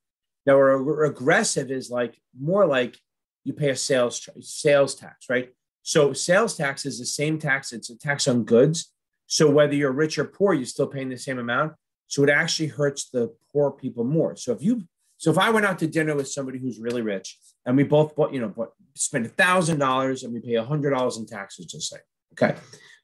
Now, 0.46 0.56
a 0.56 0.76
regressive 0.76 1.70
is 1.70 1.90
like 1.90 2.18
more 2.38 2.66
like 2.66 2.96
you 3.44 3.52
pay 3.52 3.70
a 3.70 3.76
sales 3.76 4.28
sales 4.40 4.94
tax, 4.94 5.30
right? 5.30 5.50
So 5.82 6.12
sales 6.12 6.56
tax 6.56 6.84
is 6.84 6.98
the 6.98 7.06
same 7.06 7.38
tax. 7.38 7.72
It's 7.72 7.90
a 7.90 7.98
tax 7.98 8.28
on 8.28 8.44
goods. 8.44 8.92
So 9.26 9.48
whether 9.48 9.74
you're 9.74 9.92
rich 9.92 10.18
or 10.18 10.24
poor, 10.24 10.54
you're 10.54 10.66
still 10.66 10.86
paying 10.86 11.08
the 11.08 11.16
same 11.16 11.38
amount. 11.38 11.74
So 12.08 12.24
it 12.24 12.30
actually 12.30 12.68
hurts 12.68 13.08
the 13.08 13.34
poor 13.52 13.70
people 13.70 14.04
more. 14.04 14.34
So 14.36 14.52
if 14.52 14.62
you 14.62 14.82
so 15.20 15.30
if 15.30 15.38
I 15.38 15.50
went 15.50 15.66
out 15.66 15.78
to 15.80 15.86
dinner 15.86 16.16
with 16.16 16.28
somebody 16.28 16.58
who's 16.58 16.80
really 16.80 17.02
rich 17.02 17.38
and 17.64 17.76
we 17.76 17.84
both 17.84 18.16
bought, 18.16 18.32
you 18.32 18.40
know, 18.40 18.48
bought, 18.48 18.72
spend 18.94 19.26
a 19.26 19.28
thousand 19.28 19.78
dollars 19.78 20.24
and 20.24 20.32
we 20.32 20.40
pay 20.40 20.54
a 20.54 20.64
hundred 20.64 20.90
dollars 20.90 21.18
in 21.18 21.26
taxes, 21.26 21.66
just 21.66 21.90
say, 21.90 21.98
okay 22.32 22.56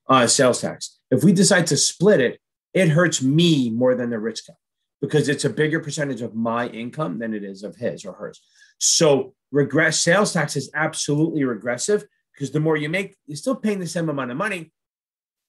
uh, 0.08 0.26
sales 0.26 0.61
tax. 0.61 0.99
If 1.11 1.25
we 1.25 1.32
decide 1.32 1.66
to 1.68 1.76
split 1.76 2.20
it, 2.20 2.40
it 2.75 2.88
hurts 2.88 3.23
me 3.23 3.70
more 3.70 3.94
than 3.94 4.11
the 4.11 4.18
rich 4.18 4.46
guy 4.46 4.54
because 5.00 5.28
it's 5.28 5.44
a 5.44 5.50
bigger 5.50 5.80
percentage 5.80 6.23
of 6.23 6.35
my 6.35 6.68
income 6.68 7.18
than 7.18 7.35
it 7.35 7.44
is 7.44 7.62
of 7.62 7.76
his 7.76 8.04
or 8.04 8.12
hers. 8.12 8.40
So 8.78 9.35
regress 9.50 10.00
sales 10.00 10.32
tax 10.32 10.56
is 10.56 10.70
absolutely 10.75 11.44
regressive 11.44 12.04
because 12.35 12.50
the 12.50 12.61
more 12.61 12.76
you 12.76 12.88
make, 12.88 13.16
you're 13.26 13.37
still 13.37 13.56
paying 13.56 13.78
the 13.78 13.87
same 13.87 14.08
amount 14.08 14.30
of 14.30 14.37
money, 14.37 14.73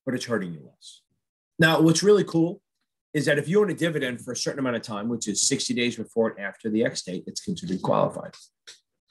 but 0.05 0.15
it's 0.15 0.25
hurting 0.25 0.53
you 0.53 0.61
less. 0.65 1.01
Now, 1.59 1.81
what's 1.81 2.03
really 2.03 2.23
cool 2.23 2.61
is 3.17 3.25
that 3.25 3.39
if 3.39 3.47
you 3.47 3.59
own 3.59 3.71
a 3.71 3.73
dividend 3.73 4.21
for 4.21 4.31
a 4.31 4.35
certain 4.35 4.59
amount 4.59 4.75
of 4.75 4.83
time, 4.83 5.09
which 5.09 5.27
is 5.27 5.41
60 5.47 5.73
days 5.73 5.95
before 5.95 6.29
and 6.29 6.39
after 6.39 6.69
the 6.69 6.85
ex-date, 6.85 7.23
it's 7.25 7.41
considered 7.41 7.81
qualified. 7.81 8.35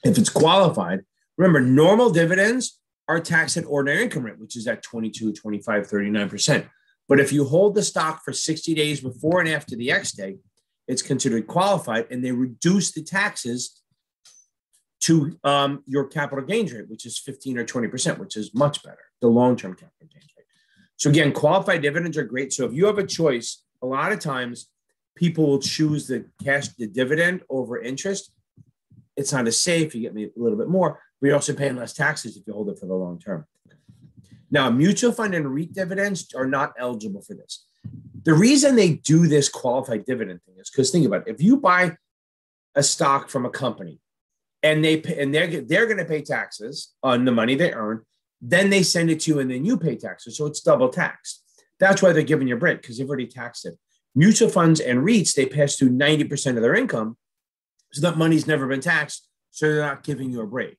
If 0.05 0.17
it's 0.17 0.29
qualified, 0.29 1.01
remember 1.37 1.59
normal 1.59 2.09
dividends 2.09 2.79
are 3.09 3.19
taxed 3.19 3.57
at 3.57 3.65
ordinary 3.65 4.03
income 4.03 4.23
rate, 4.23 4.39
which 4.39 4.55
is 4.55 4.65
at 4.65 4.81
22, 4.81 5.33
25, 5.33 5.87
39%. 5.87 6.69
But 7.09 7.19
if 7.19 7.33
you 7.33 7.43
hold 7.43 7.75
the 7.75 7.83
stock 7.83 8.23
for 8.23 8.31
60 8.31 8.73
days 8.73 9.01
before 9.01 9.41
and 9.41 9.49
after 9.49 9.75
the 9.75 9.91
ex-date, 9.91 10.37
it's 10.87 11.01
considered 11.01 11.45
qualified 11.45 12.07
and 12.09 12.23
they 12.23 12.31
reduce 12.31 12.93
the 12.93 13.03
taxes 13.03 13.81
to 15.01 15.37
um, 15.43 15.83
your 15.85 16.07
capital 16.07 16.45
gains 16.45 16.71
rate, 16.71 16.89
which 16.89 17.05
is 17.05 17.19
15 17.19 17.57
or 17.57 17.65
20%, 17.65 18.19
which 18.19 18.37
is 18.37 18.53
much 18.53 18.83
better, 18.83 19.03
the 19.19 19.27
long 19.27 19.57
term 19.57 19.73
capital 19.73 20.07
gains 20.09 20.31
rate. 20.37 20.45
So, 20.95 21.09
again, 21.09 21.33
qualified 21.33 21.81
dividends 21.81 22.17
are 22.17 22.23
great. 22.23 22.53
So, 22.53 22.65
if 22.65 22.73
you 22.73 22.85
have 22.85 22.97
a 22.97 23.05
choice, 23.05 23.63
a 23.81 23.85
lot 23.85 24.11
of 24.11 24.19
times 24.19 24.69
people 25.15 25.47
will 25.47 25.59
choose 25.59 26.07
the 26.07 26.25
cash, 26.43 26.69
the 26.69 26.87
dividend 26.87 27.41
over 27.49 27.81
interest. 27.81 28.31
It's 29.15 29.33
not 29.33 29.47
as 29.47 29.59
safe. 29.59 29.95
You 29.95 30.01
get 30.01 30.13
me 30.13 30.25
a 30.25 30.29
little 30.39 30.57
bit 30.57 30.69
more, 30.69 30.99
but 31.19 31.27
you're 31.27 31.35
also 31.35 31.53
paying 31.53 31.75
less 31.75 31.93
taxes 31.93 32.37
if 32.37 32.45
you 32.45 32.53
hold 32.53 32.69
it 32.69 32.79
for 32.79 32.85
the 32.85 32.93
long 32.93 33.19
term. 33.19 33.45
Now, 34.49 34.69
mutual 34.69 35.11
fund 35.11 35.35
and 35.35 35.53
REIT 35.53 35.73
dividends 35.73 36.33
are 36.33 36.45
not 36.45 36.73
eligible 36.77 37.21
for 37.21 37.33
this. 37.33 37.65
The 38.23 38.33
reason 38.33 38.75
they 38.75 38.93
do 38.93 39.27
this 39.27 39.49
qualified 39.49 40.05
dividend 40.05 40.41
thing 40.43 40.55
is 40.57 40.69
because 40.69 40.91
think 40.91 41.05
about 41.05 41.27
it. 41.27 41.33
If 41.33 41.41
you 41.41 41.57
buy 41.57 41.97
a 42.75 42.83
stock 42.83 43.29
from 43.29 43.45
a 43.45 43.49
company 43.49 43.99
and 44.63 44.83
they 44.83 44.97
pay, 44.97 45.21
and 45.21 45.33
they're 45.33 45.61
they're 45.61 45.85
going 45.85 45.97
to 45.97 46.05
pay 46.05 46.21
taxes 46.21 46.93
on 47.03 47.25
the 47.25 47.31
money 47.31 47.55
they 47.55 47.73
earn, 47.73 48.03
then 48.41 48.69
they 48.69 48.83
send 48.83 49.09
it 49.09 49.21
to 49.21 49.31
you 49.31 49.39
and 49.39 49.49
then 49.49 49.65
you 49.65 49.77
pay 49.77 49.95
taxes, 49.95 50.37
so 50.37 50.45
it's 50.45 50.61
double 50.61 50.89
taxed. 50.89 51.43
That's 51.79 52.01
why 52.01 52.11
they're 52.13 52.23
giving 52.23 52.47
you 52.47 52.55
a 52.55 52.59
break 52.59 52.81
because 52.81 52.97
they've 52.97 53.07
already 53.07 53.27
taxed 53.27 53.65
it. 53.65 53.75
Mutual 54.15 54.49
funds 54.49 54.79
and 54.79 54.99
REITs 54.99 55.35
they 55.35 55.45
pass 55.45 55.75
through 55.75 55.89
ninety 55.89 56.23
percent 56.23 56.57
of 56.57 56.63
their 56.63 56.75
income, 56.75 57.17
so 57.91 58.01
that 58.01 58.17
money's 58.17 58.47
never 58.47 58.67
been 58.67 58.81
taxed, 58.81 59.27
so 59.51 59.67
they're 59.67 59.85
not 59.85 60.03
giving 60.03 60.31
you 60.31 60.41
a 60.41 60.47
break. 60.47 60.77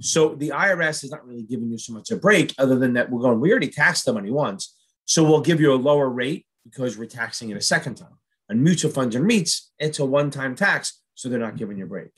So 0.00 0.34
the 0.34 0.50
IRS 0.50 1.04
is 1.04 1.10
not 1.10 1.26
really 1.26 1.42
giving 1.42 1.70
you 1.70 1.78
so 1.78 1.92
much 1.92 2.10
a 2.10 2.16
break, 2.16 2.54
other 2.58 2.76
than 2.76 2.94
that 2.94 3.10
we're 3.10 3.20
going, 3.20 3.40
we 3.40 3.50
already 3.50 3.68
taxed 3.68 4.04
the 4.04 4.12
money 4.12 4.30
once. 4.30 4.76
So 5.04 5.22
we'll 5.22 5.40
give 5.40 5.60
you 5.60 5.72
a 5.72 5.76
lower 5.76 6.08
rate 6.08 6.46
because 6.64 6.96
we're 6.96 7.06
taxing 7.06 7.50
it 7.50 7.56
a 7.56 7.60
second 7.60 7.96
time. 7.96 8.18
And 8.48 8.62
mutual 8.62 8.90
funds 8.90 9.14
and 9.16 9.28
REITs, 9.28 9.68
it's 9.78 9.98
a 9.98 10.04
one-time 10.04 10.54
tax, 10.54 11.00
so 11.14 11.28
they're 11.28 11.38
not 11.38 11.56
giving 11.56 11.78
you 11.78 11.84
a 11.84 11.88
break. 11.88 12.10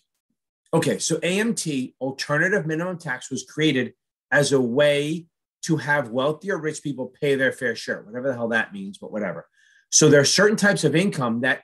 Okay, 0.73 0.99
so 0.99 1.16
AMT, 1.19 1.95
alternative 2.00 2.66
minimum 2.66 2.99
tax, 2.99 3.31
was 3.31 3.45
created 3.45 3.95
as 4.31 4.52
a 4.52 4.61
way 4.61 5.26
to 5.64 5.76
have 5.76 6.11
wealthy 6.11 6.50
or 6.50 6.59
rich 6.59 6.83
people 6.83 7.12
pay 7.21 7.35
their 7.35 7.52
fair 7.52 7.75
share, 7.75 8.02
whatever 8.02 8.28
the 8.28 8.35
hell 8.35 8.49
that 8.49 8.73
means, 8.73 8.99
but 8.99 9.12
whatever. 9.12 9.47
So 9.90 10.09
there 10.09 10.21
are 10.21 10.26
certain 10.26 10.56
types 10.56 10.85
of 10.85 10.94
income 10.94 11.40
that 11.40 11.62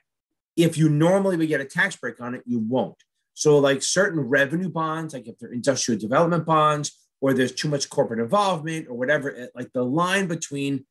if 0.55 0.77
you 0.77 0.89
normally 0.89 1.37
would 1.37 1.47
get 1.47 1.61
a 1.61 1.65
tax 1.65 1.95
break 1.95 2.19
on 2.21 2.35
it, 2.35 2.43
you 2.45 2.59
won't. 2.59 2.97
So, 3.33 3.57
like 3.59 3.81
certain 3.81 4.19
revenue 4.19 4.69
bonds, 4.69 5.13
like 5.13 5.27
if 5.27 5.37
they're 5.39 5.53
industrial 5.53 5.99
development 5.99 6.45
bonds, 6.45 6.97
or 7.21 7.33
there's 7.33 7.53
too 7.53 7.69
much 7.69 7.89
corporate 7.89 8.19
involvement, 8.19 8.87
or 8.87 8.95
whatever, 8.95 9.35
eh, 9.35 9.47
like 9.55 9.71
the 9.73 9.83
line 9.83 10.27
between 10.27 10.85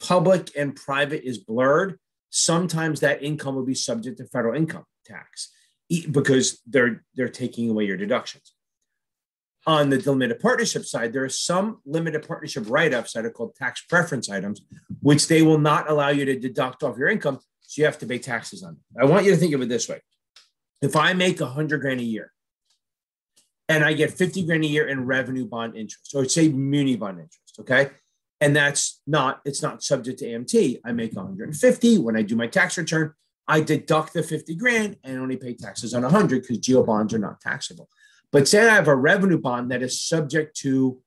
public 0.00 0.50
and 0.56 0.74
private 0.74 1.26
is 1.26 1.38
blurred. 1.38 1.98
Sometimes 2.30 3.00
that 3.00 3.22
income 3.22 3.54
will 3.54 3.66
be 3.66 3.74
subject 3.74 4.18
to 4.18 4.26
federal 4.26 4.56
income 4.56 4.84
tax 5.04 5.52
because 6.10 6.60
they're 6.66 7.04
they're 7.14 7.28
taking 7.28 7.68
away 7.68 7.84
your 7.84 7.98
deductions. 7.98 8.54
On 9.66 9.90
the 9.90 9.98
limited 9.98 10.40
partnership 10.40 10.84
side, 10.84 11.12
there 11.12 11.24
are 11.24 11.28
some 11.28 11.78
limited 11.86 12.26
partnership 12.26 12.64
write-ups 12.68 13.12
that 13.12 13.24
are 13.24 13.30
called 13.30 13.54
tax 13.54 13.82
preference 13.82 14.28
items, 14.28 14.62
which 15.00 15.28
they 15.28 15.42
will 15.42 15.58
not 15.58 15.88
allow 15.88 16.08
you 16.08 16.24
to 16.24 16.38
deduct 16.38 16.82
off 16.82 16.98
your 16.98 17.08
income, 17.08 17.38
so 17.60 17.80
you 17.80 17.84
have 17.84 17.98
to 17.98 18.06
pay 18.06 18.18
taxes 18.18 18.64
on. 18.64 18.72
It. 18.72 19.02
I 19.02 19.04
want 19.04 19.24
you 19.24 19.30
to 19.30 19.36
think 19.36 19.54
of 19.54 19.62
it 19.62 19.68
this 19.68 19.88
way: 19.88 20.00
if 20.80 20.96
I 20.96 21.12
make 21.12 21.40
a 21.40 21.46
hundred 21.46 21.80
grand 21.80 22.00
a 22.00 22.04
year 22.04 22.32
and 23.68 23.84
I 23.84 23.92
get 23.92 24.10
50 24.10 24.44
grand 24.44 24.64
a 24.64 24.66
year 24.66 24.88
in 24.88 25.06
revenue 25.06 25.46
bond 25.46 25.76
interest, 25.76 26.12
or 26.14 26.28
say 26.28 26.48
muni 26.48 26.96
bond 26.96 27.20
interest, 27.20 27.60
okay? 27.60 27.90
And 28.40 28.56
that's 28.56 29.00
not, 29.06 29.40
it's 29.44 29.62
not 29.62 29.82
subject 29.82 30.18
to 30.18 30.26
AMT. 30.26 30.80
I 30.84 30.92
make 30.92 31.14
150. 31.14 31.98
When 31.98 32.16
I 32.16 32.22
do 32.22 32.34
my 32.34 32.48
tax 32.48 32.76
return, 32.76 33.12
I 33.46 33.60
deduct 33.60 34.12
the 34.14 34.22
50 34.22 34.56
grand 34.56 34.96
and 35.04 35.18
only 35.18 35.36
pay 35.36 35.54
taxes 35.54 35.94
on 35.94 36.02
100 36.02 36.42
because 36.42 36.58
GO 36.58 36.82
bonds 36.82 37.14
are 37.14 37.18
not 37.18 37.40
taxable. 37.40 37.88
But 38.32 38.48
say 38.48 38.66
I 38.66 38.74
have 38.74 38.88
a 38.88 38.96
revenue 38.96 39.38
bond 39.38 39.70
that 39.70 39.82
is 39.82 40.00
subject 40.00 40.56
to 40.58 41.00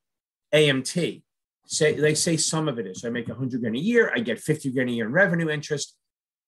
AMT. 0.54 1.24
Say 1.66 2.00
they 2.00 2.14
say 2.14 2.38
some 2.38 2.68
of 2.68 2.78
it 2.78 2.86
is. 2.86 3.02
So 3.02 3.08
I 3.08 3.12
make 3.12 3.28
100 3.28 3.60
grand 3.60 3.76
a 3.76 3.80
year. 3.80 4.12
I 4.16 4.20
get 4.20 4.40
50 4.40 4.72
grand 4.72 4.90
a 4.90 4.94
year 4.94 5.08
in 5.08 5.12
revenue 5.12 5.50
interest. 5.50 5.98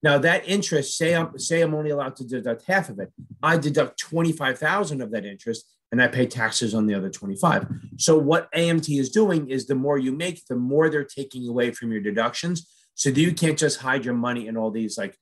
Now 0.03 0.19
that 0.19 0.47
interest, 0.47 0.95
say 0.95 1.15
I'm 1.15 1.37
say 1.39 1.61
I'm 1.61 1.73
only 1.73 1.89
allowed 1.89 2.15
to 2.17 2.23
deduct 2.23 2.65
half 2.65 2.89
of 2.89 2.99
it, 2.99 3.11
I 3.41 3.57
deduct 3.57 3.99
twenty 3.99 4.31
five 4.31 4.59
thousand 4.59 5.01
of 5.01 5.09
that 5.11 5.25
interest, 5.25 5.65
and 5.91 5.99
I 6.01 6.07
pay 6.07 6.27
taxes 6.27 6.75
on 6.75 6.85
the 6.85 6.93
other 6.93 7.09
twenty 7.09 7.35
five. 7.35 7.67
So 7.97 8.15
what 8.17 8.51
AMT 8.51 8.99
is 8.99 9.09
doing 9.09 9.49
is 9.49 9.65
the 9.65 9.73
more 9.75 9.97
you 9.97 10.11
make, 10.11 10.45
the 10.45 10.55
more 10.55 10.89
they're 10.89 11.03
taking 11.03 11.47
away 11.47 11.71
from 11.71 11.91
your 11.91 12.01
deductions. 12.01 12.69
So 12.93 13.09
you 13.09 13.33
can't 13.33 13.57
just 13.57 13.79
hide 13.79 14.05
your 14.05 14.13
money 14.13 14.47
in 14.47 14.55
all 14.55 14.69
these 14.69 14.99
like 14.99 15.17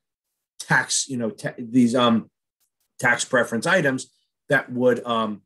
tax, 0.59 1.07
you 1.07 1.17
know, 1.17 1.29
ta- 1.29 1.53
these 1.57 1.95
um 1.95 2.29
tax 2.99 3.23
preference 3.23 3.65
items 3.65 4.11
that 4.49 4.71
would 4.71 5.05
um 5.05 5.41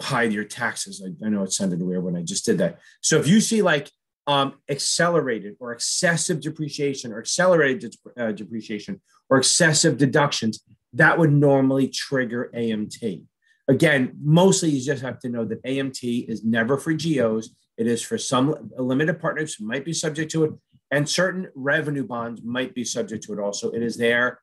hide 0.00 0.32
your 0.32 0.44
taxes. 0.44 1.02
I, 1.04 1.26
I 1.26 1.28
know 1.30 1.42
it 1.42 1.52
sounded 1.52 1.80
weird 1.80 2.04
when 2.04 2.16
I 2.16 2.22
just 2.22 2.44
did 2.44 2.58
that. 2.58 2.78
So 3.00 3.18
if 3.18 3.26
you 3.26 3.40
see 3.40 3.62
like 3.62 3.90
um, 4.26 4.54
accelerated 4.68 5.56
or 5.60 5.72
excessive 5.72 6.40
depreciation 6.40 7.12
or 7.12 7.18
accelerated 7.18 7.94
uh, 8.16 8.32
depreciation 8.32 9.00
or 9.30 9.38
excessive 9.38 9.96
deductions, 9.98 10.64
that 10.92 11.18
would 11.18 11.32
normally 11.32 11.88
trigger 11.88 12.50
AMT. 12.54 13.24
Again, 13.68 14.16
mostly 14.22 14.70
you 14.70 14.84
just 14.84 15.02
have 15.02 15.18
to 15.20 15.28
know 15.28 15.44
that 15.44 15.62
AMT 15.64 16.28
is 16.28 16.44
never 16.44 16.76
for 16.76 16.92
GOs. 16.92 17.54
It 17.78 17.86
is 17.86 18.02
for 18.02 18.18
some 18.18 18.70
limited 18.76 19.20
partners 19.20 19.54
who 19.54 19.66
might 19.66 19.84
be 19.84 19.92
subject 19.92 20.30
to 20.32 20.44
it, 20.44 20.52
and 20.90 21.08
certain 21.08 21.48
revenue 21.54 22.04
bonds 22.04 22.42
might 22.44 22.74
be 22.74 22.84
subject 22.84 23.24
to 23.24 23.32
it 23.32 23.38
also. 23.38 23.70
It 23.70 23.82
is 23.82 23.96
there 23.96 24.40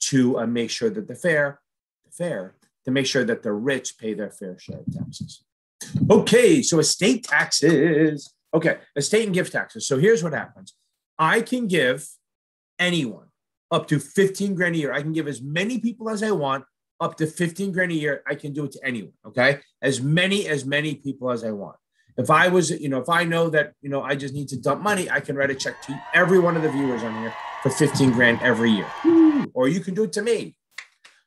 to 0.00 0.38
uh, 0.38 0.46
make 0.46 0.70
sure 0.70 0.90
that 0.90 1.08
the 1.08 1.14
fair, 1.14 1.60
fair, 2.12 2.54
to 2.84 2.90
make 2.90 3.06
sure 3.06 3.24
that 3.24 3.42
the 3.42 3.52
rich 3.52 3.98
pay 3.98 4.14
their 4.14 4.30
fair 4.30 4.58
share 4.58 4.78
of 4.78 4.92
taxes. 4.92 5.44
Okay, 6.10 6.62
so 6.62 6.78
estate 6.78 7.24
taxes. 7.24 8.32
Okay, 8.54 8.78
estate 8.96 9.26
and 9.26 9.34
gift 9.34 9.52
taxes. 9.52 9.86
So 9.86 9.98
here's 9.98 10.22
what 10.22 10.32
happens 10.32 10.74
I 11.18 11.42
can 11.42 11.66
give 11.66 12.06
anyone 12.78 13.26
up 13.70 13.88
to 13.88 13.98
15 13.98 14.54
grand 14.54 14.74
a 14.74 14.78
year. 14.78 14.92
I 14.92 15.02
can 15.02 15.12
give 15.12 15.28
as 15.28 15.42
many 15.42 15.78
people 15.78 16.08
as 16.08 16.22
I 16.22 16.30
want 16.30 16.64
up 17.00 17.16
to 17.18 17.26
15 17.26 17.72
grand 17.72 17.92
a 17.92 17.94
year. 17.94 18.22
I 18.26 18.34
can 18.34 18.52
do 18.52 18.64
it 18.64 18.72
to 18.72 18.80
anyone. 18.84 19.12
Okay, 19.26 19.60
as 19.82 20.00
many, 20.00 20.48
as 20.48 20.64
many 20.64 20.94
people 20.94 21.30
as 21.30 21.44
I 21.44 21.50
want. 21.50 21.76
If 22.16 22.30
I 22.30 22.48
was, 22.48 22.70
you 22.70 22.88
know, 22.88 22.98
if 22.98 23.08
I 23.08 23.22
know 23.22 23.48
that, 23.50 23.74
you 23.80 23.88
know, 23.88 24.02
I 24.02 24.16
just 24.16 24.34
need 24.34 24.48
to 24.48 24.56
dump 24.56 24.82
money, 24.82 25.08
I 25.08 25.20
can 25.20 25.36
write 25.36 25.50
a 25.50 25.54
check 25.54 25.80
to 25.82 26.02
every 26.14 26.40
one 26.40 26.56
of 26.56 26.64
the 26.64 26.70
viewers 26.70 27.04
on 27.04 27.16
here 27.20 27.32
for 27.62 27.70
15 27.70 28.10
grand 28.10 28.40
every 28.42 28.72
year. 28.72 28.90
Or 29.54 29.68
you 29.68 29.78
can 29.78 29.94
do 29.94 30.02
it 30.02 30.12
to 30.14 30.22
me. 30.22 30.56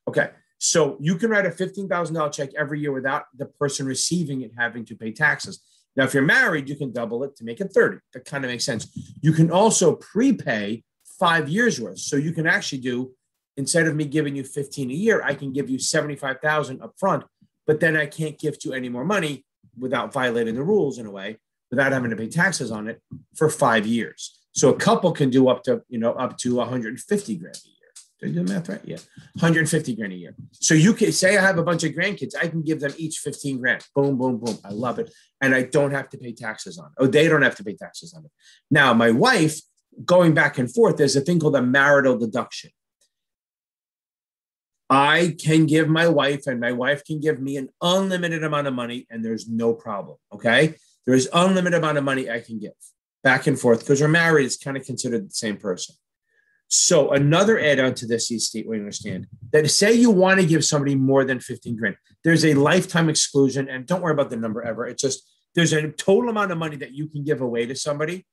Okay. 0.05 0.31
So 0.63 0.95
you 0.99 1.15
can 1.15 1.31
write 1.31 1.47
a 1.47 1.49
$15,000 1.49 2.31
check 2.31 2.51
every 2.55 2.79
year 2.79 2.91
without 2.91 3.23
the 3.35 3.47
person 3.47 3.87
receiving 3.87 4.43
it 4.43 4.51
having 4.55 4.85
to 4.85 4.95
pay 4.95 5.11
taxes. 5.11 5.59
Now, 5.95 6.03
if 6.03 6.13
you're 6.13 6.21
married, 6.21 6.69
you 6.69 6.75
can 6.75 6.91
double 6.91 7.23
it 7.23 7.35
to 7.37 7.43
make 7.43 7.59
it 7.59 7.73
30. 7.73 7.97
That 8.13 8.25
kind 8.25 8.45
of 8.45 8.51
makes 8.51 8.63
sense. 8.63 8.87
You 9.23 9.33
can 9.33 9.49
also 9.49 9.95
prepay 9.95 10.83
five 11.19 11.49
years 11.49 11.81
worth. 11.81 11.97
So 11.97 12.15
you 12.15 12.31
can 12.31 12.45
actually 12.45 12.77
do, 12.77 13.11
instead 13.57 13.87
of 13.87 13.95
me 13.95 14.05
giving 14.05 14.35
you 14.35 14.43
15 14.43 14.91
a 14.91 14.93
year, 14.93 15.23
I 15.23 15.33
can 15.33 15.51
give 15.51 15.67
you 15.67 15.79
75,000 15.79 16.83
up 16.83 16.93
front, 16.95 17.23
but 17.65 17.79
then 17.79 17.97
I 17.97 18.05
can't 18.05 18.37
gift 18.37 18.63
you 18.63 18.73
any 18.73 18.87
more 18.87 19.03
money 19.03 19.43
without 19.79 20.13
violating 20.13 20.53
the 20.53 20.63
rules 20.63 20.99
in 20.99 21.07
a 21.07 21.11
way, 21.11 21.37
without 21.71 21.91
having 21.91 22.11
to 22.11 22.15
pay 22.15 22.27
taxes 22.27 22.69
on 22.69 22.87
it 22.87 23.01
for 23.35 23.49
five 23.49 23.87
years. 23.87 24.37
So 24.51 24.69
a 24.69 24.77
couple 24.77 25.11
can 25.11 25.31
do 25.31 25.47
up 25.47 25.63
to, 25.63 25.81
you 25.89 25.97
know, 25.97 26.11
up 26.11 26.37
to 26.39 26.57
150 26.57 27.35
grand 27.37 27.55
a 27.55 27.67
year. 27.67 27.80
Did 28.21 28.29
I 28.29 28.33
do 28.33 28.43
the 28.43 28.53
math 28.53 28.69
right? 28.69 28.81
Yeah. 28.83 28.97
150 29.33 29.95
grand 29.95 30.13
a 30.13 30.15
year. 30.15 30.35
So 30.53 30.73
you 30.73 30.93
can 30.93 31.11
say 31.11 31.37
I 31.37 31.41
have 31.41 31.57
a 31.57 31.63
bunch 31.63 31.83
of 31.83 31.93
grandkids, 31.93 32.35
I 32.39 32.47
can 32.47 32.61
give 32.61 32.79
them 32.79 32.93
each 32.97 33.17
15 33.17 33.59
grand. 33.59 33.83
Boom, 33.95 34.17
boom, 34.17 34.37
boom. 34.37 34.57
I 34.63 34.69
love 34.69 34.99
it. 34.99 35.11
And 35.41 35.55
I 35.55 35.63
don't 35.63 35.91
have 35.91 36.09
to 36.09 36.17
pay 36.17 36.33
taxes 36.33 36.77
on 36.77 36.85
it. 36.85 36.91
Oh, 36.99 37.07
they 37.07 37.27
don't 37.27 37.41
have 37.41 37.55
to 37.55 37.63
pay 37.63 37.75
taxes 37.75 38.13
on 38.13 38.25
it. 38.25 38.31
Now, 38.69 38.93
my 38.93 39.11
wife, 39.11 39.59
going 40.05 40.33
back 40.33 40.57
and 40.57 40.71
forth, 40.71 40.97
there's 40.97 41.15
a 41.15 41.21
thing 41.21 41.39
called 41.39 41.55
a 41.55 41.61
marital 41.61 42.17
deduction. 42.17 42.69
I 44.89 45.35
can 45.41 45.65
give 45.67 45.87
my 45.87 46.07
wife, 46.09 46.47
and 46.47 46.59
my 46.59 46.73
wife 46.73 47.05
can 47.05 47.21
give 47.21 47.39
me 47.41 47.55
an 47.55 47.69
unlimited 47.81 48.43
amount 48.43 48.67
of 48.67 48.73
money, 48.73 49.07
and 49.09 49.23
there's 49.23 49.47
no 49.47 49.73
problem. 49.73 50.17
Okay. 50.33 50.75
There's 51.07 51.27
unlimited 51.33 51.79
amount 51.79 51.97
of 51.97 52.03
money 52.03 52.29
I 52.29 52.41
can 52.41 52.59
give 52.59 52.73
back 53.23 53.47
and 53.47 53.59
forth 53.59 53.79
because 53.79 54.01
we're 54.01 54.07
married, 54.07 54.45
it's 54.45 54.57
kind 54.57 54.77
of 54.77 54.85
considered 54.85 55.27
the 55.27 55.33
same 55.33 55.57
person. 55.57 55.95
So 56.73 57.11
another 57.11 57.59
add-on 57.59 57.95
to 57.95 58.07
this 58.07 58.31
is 58.31 58.47
state 58.47 58.65
we 58.65 58.77
understand 58.77 59.27
that 59.51 59.69
say 59.69 59.91
you 59.91 60.09
want 60.09 60.39
to 60.39 60.45
give 60.45 60.63
somebody 60.63 60.95
more 60.95 61.25
than 61.25 61.41
15 61.41 61.75
grand, 61.75 61.97
there's 62.23 62.45
a 62.45 62.53
lifetime 62.53 63.09
exclusion, 63.09 63.67
and 63.67 63.85
don't 63.85 64.01
worry 64.01 64.13
about 64.13 64.29
the 64.29 64.37
number 64.37 64.63
ever. 64.63 64.87
It's 64.87 65.01
just 65.01 65.29
there's 65.53 65.73
a 65.73 65.89
total 65.89 66.29
amount 66.29 66.53
of 66.53 66.57
money 66.57 66.77
that 66.77 66.93
you 66.93 67.09
can 67.09 67.25
give 67.25 67.41
away 67.41 67.65
to 67.65 67.75
somebody 67.75 68.25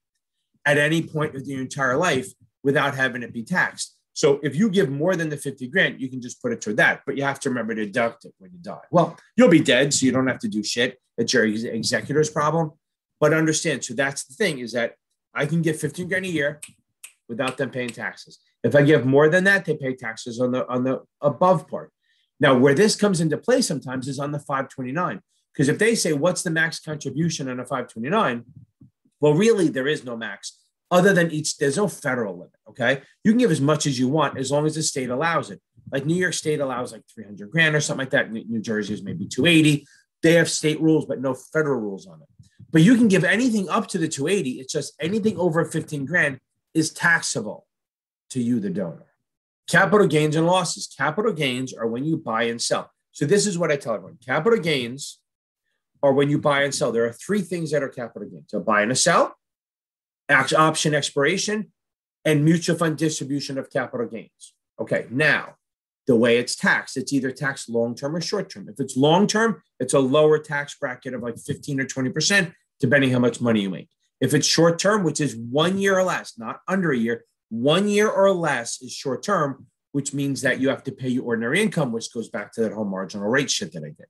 at 0.65 0.79
any 0.79 1.03
point 1.03 1.35
of 1.35 1.49
your 1.49 1.61
entire 1.61 1.97
life 1.97 2.29
without 2.63 2.95
having 2.95 3.25
it 3.25 3.33
be 3.33 3.43
taxed. 3.43 3.97
So 4.13 4.39
if 4.45 4.55
you 4.55 4.71
give 4.71 4.89
more 4.89 5.17
than 5.17 5.31
the 5.31 5.37
50 5.37 5.67
grand, 5.67 6.01
you 6.01 6.09
can 6.09 6.23
just 6.23 6.41
put 6.41 6.53
it 6.53 6.61
toward 6.61 6.77
that, 6.77 7.01
but 7.07 7.17
you 7.17 7.25
have 7.25 7.41
to 7.41 7.49
remember 7.49 7.75
to 7.75 7.87
deduct 7.87 8.25
it 8.25 8.35
when 8.39 8.53
you 8.53 8.59
die. 8.63 8.85
Well, 8.93 9.17
you'll 9.37 9.49
be 9.49 9.61
dead, 9.61 9.93
so 9.93 10.07
you 10.07 10.13
don't 10.13 10.29
have 10.29 10.39
to 10.41 10.49
do 10.49 10.63
shit. 10.63 11.01
It's 11.17 11.33
your 11.33 11.45
executor's 11.45 12.31
problem. 12.31 12.71
But 13.19 13.35
understand, 13.35 13.85
so 13.85 13.95
that's 13.95 14.23
the 14.27 14.35
thing 14.35 14.61
is 14.61 14.75
that 14.75 14.95
I 15.35 15.47
can 15.47 15.61
get 15.61 15.75
15 15.75 16.07
grand 16.07 16.25
a 16.25 16.29
year 16.29 16.61
without 17.29 17.57
them 17.57 17.71
paying 17.71 17.91
taxes. 17.91 18.39
If 18.65 18.75
I 18.75 18.83
give 18.83 19.07
more 19.07 19.29
than 19.29 19.45
that, 19.45 19.65
they 19.65 19.77
pay 19.77 19.95
taxes 19.95 20.41
on 20.41 20.53
the 20.53 20.67
on 20.69 20.85
the 20.85 21.03
above 21.21 21.69
part. 21.69 21.93
Now, 22.41 22.57
where 22.57 22.75
this 22.75 22.97
comes 22.97 23.21
into 23.21 23.37
play 23.37 23.63
sometimes 23.63 24.09
is 24.09 24.19
on 24.19 24.33
the 24.33 24.39
529. 24.39 25.21
Because 25.53 25.69
if 25.69 25.79
they 25.79 25.95
say, 25.97 26.13
what's 26.13 26.43
the 26.43 26.51
max 26.51 26.79
contribution 26.79 27.49
on 27.49 27.59
a 27.59 27.65
529? 27.65 28.45
Well, 29.21 29.35
really, 29.35 29.69
there 29.69 29.89
is 29.89 30.05
no 30.05 30.17
max 30.17 30.59
other 30.91 31.13
than 31.13 31.31
each, 31.31 31.59
there's 31.59 31.77
no 31.77 31.89
federal 31.89 32.35
limit. 32.35 32.55
Okay. 32.69 33.03
You 33.25 33.33
can 33.33 33.39
give 33.39 33.51
as 33.51 33.61
much 33.61 33.87
as 33.87 33.99
you 33.99 34.09
want 34.09 34.39
as 34.39 34.51
long 34.51 34.67
as 34.67 34.75
the 34.75 34.83
state 34.83 35.11
allows 35.11 35.51
it. 35.51 35.61
Like 35.91 36.07
New 36.07 36.15
York 36.15 36.35
State 36.35 36.61
allows 36.61 36.93
like 36.93 37.03
300 37.15 37.51
grand 37.51 37.75
or 37.75 37.81
something 37.81 38.03
like 38.03 38.11
that. 38.11 38.31
New 38.31 38.61
Jersey 38.61 38.95
is 38.95 39.03
maybe 39.03 39.27
280. 39.27 39.87
They 40.23 40.35
have 40.35 40.51
state 40.51 40.81
rules, 40.81 41.07
but 41.07 41.21
no 41.21 41.35
federal 41.35 41.81
rules 41.81 42.07
on 42.07 42.21
it. 42.21 42.29
But 42.71 42.83
you 42.83 42.97
can 42.97 43.09
give 43.09 43.25
anything 43.25 43.69
up 43.69 43.87
to 43.89 43.99
the 43.99 44.09
280. 44.09 44.61
It's 44.61 44.73
just 44.73 44.95
anything 45.01 45.39
over 45.39 45.65
15 45.65 46.05
grand 46.05 46.41
is 46.75 46.93
taxable 46.93 47.67
to 48.31 48.43
you, 48.43 48.61
the 48.61 48.71
donor. 48.71 49.07
Capital 49.69 50.07
gains 50.07 50.37
and 50.37 50.47
losses. 50.47 50.87
Capital 50.87 51.33
gains 51.33 51.75
are 51.75 51.87
when 51.87 52.05
you 52.05 52.17
buy 52.17 52.45
and 52.45 52.61
sell. 52.61 52.91
So 53.13 53.27
this 53.27 53.47
is 53.47 53.59
what 53.59 53.71
I 53.71 53.77
tell 53.77 53.95
everyone. 53.95 54.19
Capital 54.25 54.59
gains 54.59 55.19
are 56.03 56.13
when 56.13 56.31
you 56.31 56.39
buy 56.39 56.63
and 56.63 56.75
sell. 56.75 56.93
There 56.93 57.05
are 57.05 57.13
three 57.13 57.43
things 57.43 57.71
that 57.73 57.83
are 57.83 57.89
capital 57.89 58.29
gains: 58.29 58.53
a 58.55 58.61
buy 58.61 58.83
and 58.83 58.93
a 58.93 58.97
sell, 58.97 59.37
option 60.31 60.95
expiration, 60.95 61.73
and 62.25 62.45
mutual 62.45 62.77
fund 62.77 62.97
distribution 62.97 63.59
of 63.59 63.71
capital 63.71 64.07
gains. 64.07 64.55
Okay, 64.81 65.07
now 65.11 65.57
the 66.07 66.17
way 66.17 66.39
it's 66.39 66.57
taxed, 66.57 66.97
it's 66.97 67.13
either 67.13 67.31
taxed 67.31 67.69
long 67.69 67.95
term 67.95 68.17
or 68.17 68.21
short 68.21 68.49
term. 68.51 68.69
If 68.69 68.81
it's 68.81 68.97
long 68.97 69.27
term, 69.27 69.63
it's 69.79 69.95
a 69.95 69.99
lower 69.99 70.39
tax 70.39 70.75
bracket 70.75 71.13
of 71.15 71.23
like 71.23 71.39
15 71.39 71.81
or 71.81 71.85
20%, 71.85 72.53
depending 72.81 73.11
how 73.11 73.19
much 73.19 73.41
money 73.41 73.61
you 73.61 73.71
make. 73.71 73.91
If 74.21 74.35
it's 74.35 74.47
short 74.47 74.79
term, 74.79 75.05
which 75.05 75.21
is 75.21 75.37
one 75.37 75.79
year 75.79 75.99
or 75.99 76.03
less, 76.03 76.39
not 76.39 76.61
under 76.67 76.93
a 76.93 76.99
year, 76.99 77.25
one 77.51 77.89
year 77.89 78.09
or 78.09 78.33
less 78.33 78.83
is 78.83 78.93
short 78.93 79.23
term, 79.23 79.67
which 79.93 80.13
means 80.13 80.43
that 80.43 80.61
you 80.61 80.69
have 80.69 80.83
to 80.85 80.93
pay 80.93 81.09
your 81.09 81.25
ordinary 81.25 81.63
income, 81.63 81.93
which 81.93 82.13
goes 82.13 82.29
back 82.29 82.53
to 82.53 82.61
that 82.63 82.73
whole 82.73 82.85
marginal 82.85 83.29
rate 83.29 83.51
shit 83.51 83.73
that 83.73 83.85
I 83.85 83.89
did. 83.89 84.07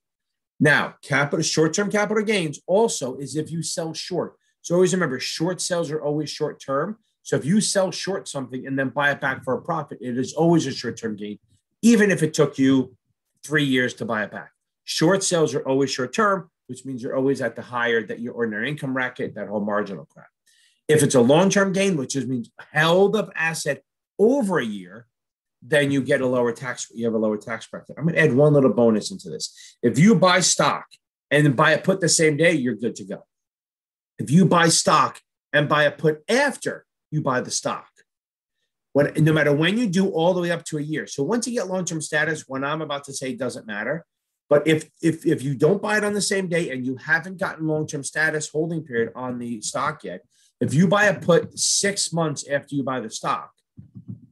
Now, 0.61 0.97
capital 1.03 1.43
short-term 1.43 1.91
capital 1.91 2.25
gains 2.25 2.61
also 2.67 3.17
is 3.17 3.37
if 3.37 3.51
you 3.51 3.63
sell 3.63 3.95
short. 3.95 4.35
So 4.61 4.75
always 4.75 4.93
remember, 4.93 5.21
short 5.21 5.61
sales 5.61 5.91
are 5.91 6.03
always 6.03 6.31
short 6.31 6.61
term. 6.61 6.99
So 7.23 7.37
if 7.37 7.45
you 7.45 7.61
sell 7.61 7.93
short 7.93 8.27
something 8.27 8.67
and 8.67 8.77
then 8.79 8.89
buy 8.89 9.13
it 9.13 9.21
back 9.21 9.45
for 9.45 9.55
a 9.55 9.63
profit, 9.63 9.99
it 10.01 10.19
is 10.19 10.33
always 10.33 10.67
a 10.67 10.73
short-term 10.73 11.15
gain, 11.15 11.39
even 11.83 12.11
if 12.11 12.23
it 12.23 12.35
took 12.35 12.59
you 12.59 12.97
three 13.45 13.65
years 13.65 13.95
to 13.95 14.05
buy 14.05 14.25
it 14.25 14.33
back. 14.33 14.51
Short 14.85 15.23
sales 15.23 15.55
are 15.55 15.67
always 15.67 15.91
short 15.91 16.13
term, 16.13 16.51
which 16.69 16.85
means 16.85 17.03
you're 17.03 17.17
always 17.17 17.41
at 17.41 17.57
the 17.57 17.63
higher 17.63 18.07
that 18.07 18.21
your 18.21 18.35
ordinary 18.35 18.69
income 18.69 18.93
bracket, 18.93 19.35
that 19.35 19.49
whole 19.49 19.65
marginal 19.65 20.07
crap. 20.07 20.29
If 20.87 21.03
it's 21.03 21.15
a 21.15 21.21
long-term 21.21 21.73
gain, 21.73 21.97
which 21.97 22.13
just 22.13 22.29
means 22.29 22.51
held 22.73 23.17
of 23.17 23.31
asset 23.35 23.83
over 24.19 24.59
a 24.59 24.65
year, 24.65 25.07
then 25.63 25.91
you 25.91 26.01
get 26.03 26.21
a 26.21 26.27
lower 26.27 26.53
tax. 26.53 26.87
You 26.95 27.07
have 27.07 27.15
a 27.15 27.19
lower 27.19 27.37
tax 27.37 27.67
bracket. 27.67 27.97
I'm 27.99 28.05
going 28.05 28.15
to 28.15 28.23
add 28.23 28.35
one 28.35 28.53
little 28.53 28.73
bonus 28.73 29.11
into 29.11 29.29
this. 29.29 29.77
If 29.83 29.99
you 29.99 30.15
buy 30.15 30.41
stock 30.41 30.87
and 31.31 31.57
buy 31.57 31.73
a 31.73 31.81
put 31.81 32.01
the 32.01 32.09
same 32.09 32.37
day, 32.37 32.53
you're 32.53 32.75
good 32.75 32.95
to 32.97 33.05
go. 33.05 33.25
If 34.19 34.31
you 34.31 34.45
buy 34.45 34.69
stock 34.69 35.21
and 35.53 35.69
buy 35.69 35.85
a 35.85 35.91
put 35.91 36.23
after 36.29 36.87
you 37.11 37.23
buy 37.23 37.41
the 37.41 37.51
stock, 37.51 37.89
when 38.93 39.13
no 39.17 39.33
matter 39.33 39.53
when 39.53 39.77
you 39.79 39.89
do, 39.89 40.09
all 40.09 40.33
the 40.35 40.41
way 40.41 40.51
up 40.51 40.65
to 40.67 40.79
a 40.79 40.83
year. 40.83 41.07
So 41.07 41.23
once 41.23 41.47
you 41.47 41.55
get 41.55 41.69
long-term 41.69 42.01
status, 42.01 42.45
what 42.47 42.65
I'm 42.65 42.83
about 42.83 43.05
to 43.05 43.13
say 43.13 43.35
doesn't 43.35 43.67
matter. 43.67 44.05
But 44.49 44.67
if 44.67 44.91
if 45.03 45.27
if 45.27 45.43
you 45.43 45.55
don't 45.55 45.83
buy 45.83 45.99
it 45.99 46.05
on 46.05 46.15
the 46.15 46.23
same 46.23 46.49
day 46.49 46.71
and 46.71 46.85
you 46.85 46.97
haven't 46.97 47.39
gotten 47.39 47.67
long-term 47.67 48.03
status 48.03 48.49
holding 48.49 48.83
period 48.83 49.13
on 49.15 49.39
the 49.39 49.61
stock 49.61 50.05
yet, 50.05 50.23
if 50.61 50.73
you 50.73 50.89
buy 50.89 51.05
a 51.05 51.19
put 51.19 51.59
six 51.59 52.13
months 52.13 52.49
after 52.49 52.75
you 52.75 52.83
buy 52.83 53.01
the 53.01 53.11
stock, 53.11 53.51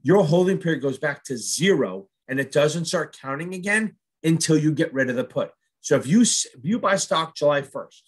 your 0.02 0.24
holding 0.24 0.58
period 0.58 0.80
goes 0.80 0.98
back 0.98 1.22
to 1.24 1.36
zero 1.36 2.08
and 2.28 2.40
it 2.40 2.50
doesn't 2.50 2.86
start 2.86 3.16
counting 3.20 3.54
again 3.54 3.96
until 4.22 4.56
you 4.58 4.72
get 4.72 4.92
rid 4.92 5.10
of 5.10 5.16
the 5.16 5.24
put. 5.24 5.50
So 5.80 5.96
if 5.96 6.06
you 6.06 6.22
if 6.22 6.60
you 6.62 6.78
buy 6.78 6.96
stock 6.96 7.36
July 7.36 7.62
1st 7.62 8.02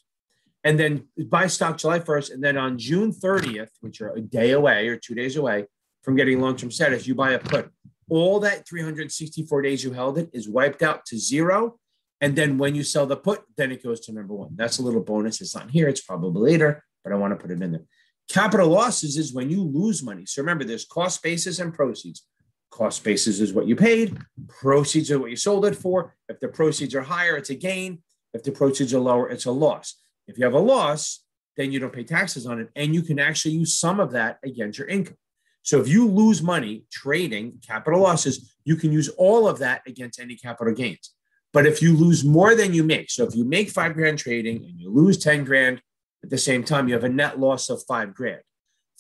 and 0.64 0.80
then 0.80 1.06
buy 1.26 1.46
stock 1.46 1.78
July 1.78 2.00
1st 2.00 2.32
and 2.32 2.42
then 2.42 2.56
on 2.56 2.78
June 2.78 3.12
30th, 3.12 3.70
which 3.80 4.00
are 4.00 4.14
a 4.14 4.20
day 4.20 4.50
away 4.52 4.88
or 4.88 4.96
two 4.96 5.14
days 5.14 5.36
away 5.36 5.66
from 6.02 6.16
getting 6.16 6.40
long-term 6.40 6.70
status, 6.70 7.06
you 7.06 7.14
buy 7.14 7.32
a 7.32 7.38
put. 7.38 7.70
All 8.10 8.40
that 8.40 8.66
364 8.66 9.62
days 9.62 9.84
you 9.84 9.92
held 9.92 10.18
it 10.18 10.30
is 10.32 10.48
wiped 10.48 10.82
out 10.82 11.04
to 11.06 11.18
zero. 11.18 11.77
And 12.20 12.34
then 12.34 12.58
when 12.58 12.74
you 12.74 12.82
sell 12.82 13.06
the 13.06 13.16
put, 13.16 13.42
then 13.56 13.70
it 13.70 13.82
goes 13.82 14.00
to 14.00 14.12
number 14.12 14.34
one. 14.34 14.50
That's 14.56 14.78
a 14.78 14.82
little 14.82 15.02
bonus. 15.02 15.40
It's 15.40 15.54
not 15.54 15.70
here. 15.70 15.88
It's 15.88 16.00
probably 16.00 16.50
later, 16.50 16.84
but 17.04 17.12
I 17.12 17.16
want 17.16 17.32
to 17.32 17.36
put 17.36 17.50
it 17.50 17.62
in 17.62 17.72
there. 17.72 17.84
Capital 18.28 18.68
losses 18.68 19.16
is 19.16 19.32
when 19.32 19.50
you 19.50 19.62
lose 19.62 20.02
money. 20.02 20.26
So 20.26 20.42
remember, 20.42 20.64
there's 20.64 20.84
cost 20.84 21.22
basis 21.22 21.60
and 21.60 21.72
proceeds. 21.72 22.26
Cost 22.70 23.02
basis 23.02 23.40
is 23.40 23.54
what 23.54 23.66
you 23.66 23.74
paid, 23.74 24.18
proceeds 24.48 25.10
are 25.10 25.18
what 25.18 25.30
you 25.30 25.36
sold 25.36 25.64
it 25.64 25.74
for. 25.74 26.14
If 26.28 26.38
the 26.38 26.48
proceeds 26.48 26.94
are 26.94 27.02
higher, 27.02 27.36
it's 27.36 27.48
a 27.48 27.54
gain. 27.54 28.02
If 28.34 28.42
the 28.42 28.52
proceeds 28.52 28.92
are 28.92 29.00
lower, 29.00 29.30
it's 29.30 29.46
a 29.46 29.50
loss. 29.50 29.94
If 30.26 30.36
you 30.36 30.44
have 30.44 30.52
a 30.52 30.58
loss, 30.58 31.24
then 31.56 31.72
you 31.72 31.80
don't 31.80 31.92
pay 31.92 32.04
taxes 32.04 32.46
on 32.46 32.60
it. 32.60 32.68
And 32.76 32.94
you 32.94 33.00
can 33.00 33.18
actually 33.18 33.54
use 33.54 33.78
some 33.78 34.00
of 34.00 34.12
that 34.12 34.38
against 34.44 34.78
your 34.78 34.88
income. 34.88 35.16
So 35.62 35.80
if 35.80 35.88
you 35.88 36.06
lose 36.06 36.42
money 36.42 36.84
trading 36.92 37.60
capital 37.66 38.00
losses, 38.00 38.54
you 38.64 38.76
can 38.76 38.92
use 38.92 39.08
all 39.08 39.48
of 39.48 39.58
that 39.60 39.82
against 39.86 40.20
any 40.20 40.36
capital 40.36 40.74
gains. 40.74 41.14
But 41.52 41.66
if 41.66 41.80
you 41.80 41.96
lose 41.96 42.24
more 42.24 42.54
than 42.54 42.74
you 42.74 42.84
make, 42.84 43.10
so 43.10 43.24
if 43.24 43.34
you 43.34 43.44
make 43.44 43.70
five 43.70 43.94
grand 43.94 44.18
trading 44.18 44.56
and 44.64 44.78
you 44.78 44.90
lose 44.90 45.18
10 45.18 45.44
grand, 45.44 45.80
at 46.22 46.30
the 46.30 46.38
same 46.38 46.64
time, 46.64 46.88
you 46.88 46.94
have 46.94 47.04
a 47.04 47.08
net 47.08 47.38
loss 47.38 47.70
of 47.70 47.82
five 47.86 48.14
grand. 48.14 48.40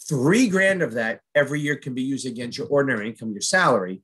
Three 0.08 0.48
grand 0.48 0.82
of 0.82 0.94
that 0.94 1.20
every 1.34 1.60
year 1.60 1.76
can 1.76 1.94
be 1.94 2.02
used 2.02 2.26
against 2.26 2.56
your 2.56 2.68
ordinary 2.68 3.08
income, 3.08 3.32
your 3.32 3.40
salary, 3.40 4.02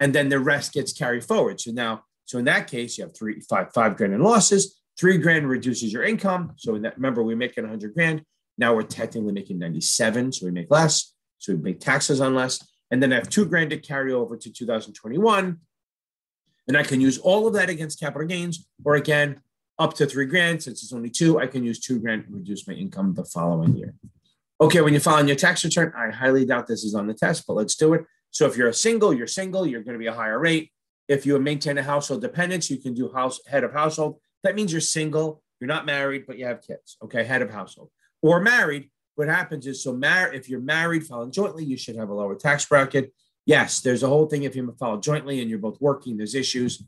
and 0.00 0.14
then 0.14 0.28
the 0.28 0.40
rest 0.40 0.72
gets 0.72 0.92
carried 0.92 1.24
forward. 1.24 1.60
So 1.60 1.70
now, 1.70 2.02
so 2.24 2.38
in 2.38 2.44
that 2.46 2.66
case, 2.66 2.98
you 2.98 3.04
have 3.04 3.16
three, 3.16 3.40
five, 3.40 3.72
five 3.72 3.96
grand 3.96 4.12
in 4.12 4.20
losses. 4.20 4.80
Three 4.98 5.16
grand 5.18 5.48
reduces 5.48 5.92
your 5.92 6.02
income. 6.02 6.52
So 6.56 6.74
in 6.74 6.82
that, 6.82 6.96
remember, 6.96 7.22
we're 7.22 7.36
making 7.36 7.64
100 7.64 7.94
grand. 7.94 8.22
Now 8.58 8.74
we're 8.74 8.82
technically 8.82 9.32
making 9.32 9.58
97, 9.58 10.32
so 10.32 10.46
we 10.46 10.52
make 10.52 10.70
less. 10.70 11.14
So 11.38 11.54
we 11.54 11.60
make 11.60 11.80
taxes 11.80 12.20
on 12.20 12.34
less. 12.34 12.66
And 12.90 13.02
then 13.02 13.12
I 13.12 13.16
have 13.16 13.28
two 13.28 13.44
grand 13.44 13.70
to 13.70 13.78
carry 13.78 14.12
over 14.12 14.36
to 14.36 14.52
2021. 14.52 15.58
And 16.68 16.76
I 16.76 16.82
can 16.82 17.00
use 17.00 17.18
all 17.18 17.46
of 17.46 17.54
that 17.54 17.70
against 17.70 18.00
capital 18.00 18.26
gains, 18.26 18.66
or 18.84 18.96
again, 18.96 19.40
up 19.78 19.94
to 19.94 20.06
three 20.06 20.26
grand. 20.26 20.62
Since 20.62 20.82
it's 20.82 20.92
only 20.92 21.10
two, 21.10 21.38
I 21.38 21.46
can 21.46 21.64
use 21.64 21.78
two 21.78 22.00
grand 22.00 22.26
to 22.26 22.32
reduce 22.32 22.66
my 22.66 22.74
income 22.74 23.14
the 23.14 23.24
following 23.24 23.76
year. 23.76 23.94
Okay, 24.60 24.80
when 24.80 24.92
you're 24.92 25.00
filing 25.00 25.28
your 25.28 25.36
tax 25.36 25.64
return, 25.64 25.92
I 25.96 26.10
highly 26.10 26.46
doubt 26.46 26.66
this 26.66 26.82
is 26.82 26.94
on 26.94 27.06
the 27.06 27.14
test, 27.14 27.46
but 27.46 27.54
let's 27.54 27.74
do 27.74 27.94
it. 27.94 28.04
So 28.30 28.46
if 28.46 28.56
you're 28.56 28.68
a 28.68 28.74
single, 28.74 29.12
you're 29.12 29.26
single, 29.26 29.66
you're 29.66 29.82
going 29.82 29.94
to 29.94 29.98
be 29.98 30.06
a 30.06 30.14
higher 30.14 30.38
rate. 30.38 30.72
If 31.08 31.24
you 31.24 31.38
maintain 31.38 31.78
a 31.78 31.82
household 31.82 32.22
dependence, 32.22 32.70
you 32.70 32.78
can 32.78 32.94
do 32.94 33.12
house 33.12 33.38
head 33.46 33.64
of 33.64 33.72
household. 33.72 34.18
That 34.42 34.54
means 34.54 34.72
you're 34.72 34.80
single, 34.80 35.42
you're 35.60 35.68
not 35.68 35.86
married, 35.86 36.24
but 36.26 36.38
you 36.38 36.46
have 36.46 36.62
kids. 36.62 36.96
Okay, 37.02 37.24
head 37.24 37.42
of 37.42 37.50
household 37.50 37.90
or 38.22 38.40
married. 38.40 38.90
What 39.14 39.28
happens 39.28 39.66
is 39.66 39.82
so 39.82 39.92
mar- 39.92 40.32
if 40.32 40.48
you're 40.48 40.60
married, 40.60 41.06
filing 41.06 41.30
jointly, 41.30 41.64
you 41.64 41.76
should 41.76 41.96
have 41.96 42.10
a 42.10 42.14
lower 42.14 42.34
tax 42.34 42.66
bracket. 42.66 43.12
Yes, 43.46 43.80
there's 43.80 44.02
a 44.02 44.08
whole 44.08 44.26
thing 44.26 44.42
if 44.42 44.54
you 44.56 44.74
file 44.78 44.98
jointly 44.98 45.40
and 45.40 45.48
you're 45.48 45.58
both 45.58 45.80
working, 45.80 46.16
there's 46.16 46.34
issues, 46.34 46.82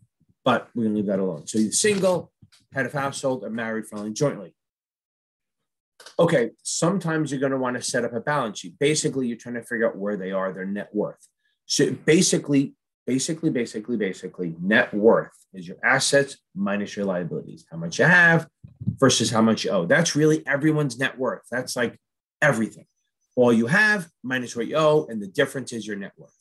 but 0.44 0.68
we're 0.74 0.84
gonna 0.84 0.96
leave 0.96 1.06
that 1.06 1.20
alone. 1.20 1.46
So 1.46 1.58
you're 1.58 1.72
single, 1.72 2.32
head 2.72 2.84
of 2.84 2.92
household, 2.92 3.44
or 3.44 3.50
married 3.50 3.86
filing 3.86 4.14
jointly. 4.14 4.54
Okay, 6.18 6.50
sometimes 6.62 7.30
you're 7.30 7.40
going 7.40 7.52
to 7.52 7.58
want 7.58 7.76
to 7.76 7.82
set 7.82 8.04
up 8.04 8.12
a 8.12 8.20
balance 8.20 8.60
sheet. 8.60 8.78
Basically, 8.78 9.26
you're 9.26 9.36
trying 9.36 9.56
to 9.56 9.62
figure 9.62 9.88
out 9.88 9.96
where 9.96 10.16
they 10.16 10.32
are, 10.32 10.52
their 10.52 10.64
net 10.64 10.90
worth. 10.92 11.28
So 11.66 11.92
basically, 11.92 12.74
basically, 13.06 13.50
basically, 13.50 13.96
basically, 13.96 14.54
net 14.60 14.92
worth 14.94 15.32
is 15.52 15.66
your 15.66 15.76
assets 15.84 16.38
minus 16.54 16.96
your 16.96 17.06
liabilities. 17.06 17.66
How 17.70 17.76
much 17.76 17.98
you 17.98 18.04
have 18.04 18.48
versus 18.96 19.30
how 19.30 19.42
much 19.42 19.64
you 19.64 19.70
owe. 19.70 19.86
That's 19.86 20.16
really 20.16 20.46
everyone's 20.46 20.98
net 20.98 21.18
worth. 21.18 21.42
That's 21.50 21.76
like 21.76 21.98
everything. 22.42 22.86
All 23.36 23.52
you 23.52 23.66
have 23.66 24.08
minus 24.22 24.56
what 24.56 24.66
you 24.66 24.76
owe, 24.76 25.06
and 25.08 25.22
the 25.22 25.28
difference 25.28 25.72
is 25.72 25.86
your 25.86 25.96
net 25.96 26.12
worth. 26.16 26.34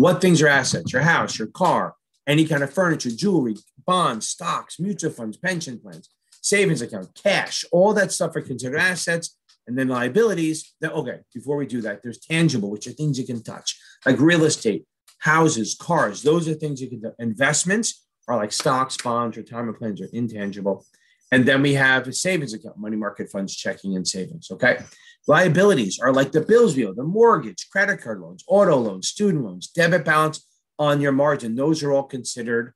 What 0.00 0.22
things 0.22 0.40
are 0.40 0.48
assets? 0.48 0.94
Your 0.94 1.02
house, 1.02 1.38
your 1.38 1.48
car, 1.48 1.94
any 2.26 2.46
kind 2.46 2.62
of 2.62 2.72
furniture, 2.72 3.10
jewelry, 3.10 3.56
bonds, 3.86 4.26
stocks, 4.26 4.80
mutual 4.80 5.10
funds, 5.10 5.36
pension 5.36 5.78
plans, 5.78 6.08
savings 6.40 6.80
account, 6.80 7.10
cash, 7.22 7.66
all 7.70 7.92
that 7.92 8.10
stuff 8.10 8.34
are 8.34 8.40
considered 8.40 8.78
assets. 8.78 9.36
And 9.66 9.78
then 9.78 9.88
liabilities. 9.88 10.72
That, 10.80 10.94
okay, 10.94 11.18
before 11.34 11.56
we 11.58 11.66
do 11.66 11.82
that, 11.82 12.02
there's 12.02 12.18
tangible, 12.18 12.70
which 12.70 12.86
are 12.86 12.92
things 12.92 13.18
you 13.18 13.26
can 13.26 13.42
touch, 13.42 13.78
like 14.06 14.18
real 14.18 14.44
estate, 14.44 14.86
houses, 15.18 15.76
cars. 15.78 16.22
Those 16.22 16.48
are 16.48 16.54
things 16.54 16.80
you 16.80 16.88
can 16.88 17.00
do. 17.00 17.12
Investments 17.18 18.06
are 18.26 18.36
like 18.38 18.52
stocks, 18.52 18.96
bonds, 18.96 19.36
retirement 19.36 19.78
plans 19.78 20.00
are 20.00 20.08
intangible. 20.14 20.86
And 21.30 21.44
then 21.44 21.60
we 21.60 21.74
have 21.74 22.08
a 22.08 22.12
savings 22.14 22.54
account, 22.54 22.78
money 22.78 22.96
market 22.96 23.28
funds, 23.30 23.54
checking 23.54 23.96
and 23.96 24.08
savings. 24.08 24.50
Okay. 24.50 24.78
Liabilities 25.26 25.98
are 26.00 26.12
like 26.12 26.32
the 26.32 26.40
bills 26.40 26.76
we 26.76 26.86
owe, 26.86 26.94
the 26.94 27.04
mortgage, 27.04 27.68
credit 27.70 28.00
card 28.00 28.20
loans, 28.20 28.42
auto 28.48 28.76
loans, 28.76 29.08
student 29.08 29.44
loans, 29.44 29.68
debit 29.68 30.04
balance 30.04 30.46
on 30.78 31.00
your 31.00 31.12
margin. 31.12 31.54
Those 31.54 31.82
are 31.82 31.92
all 31.92 32.04
considered 32.04 32.72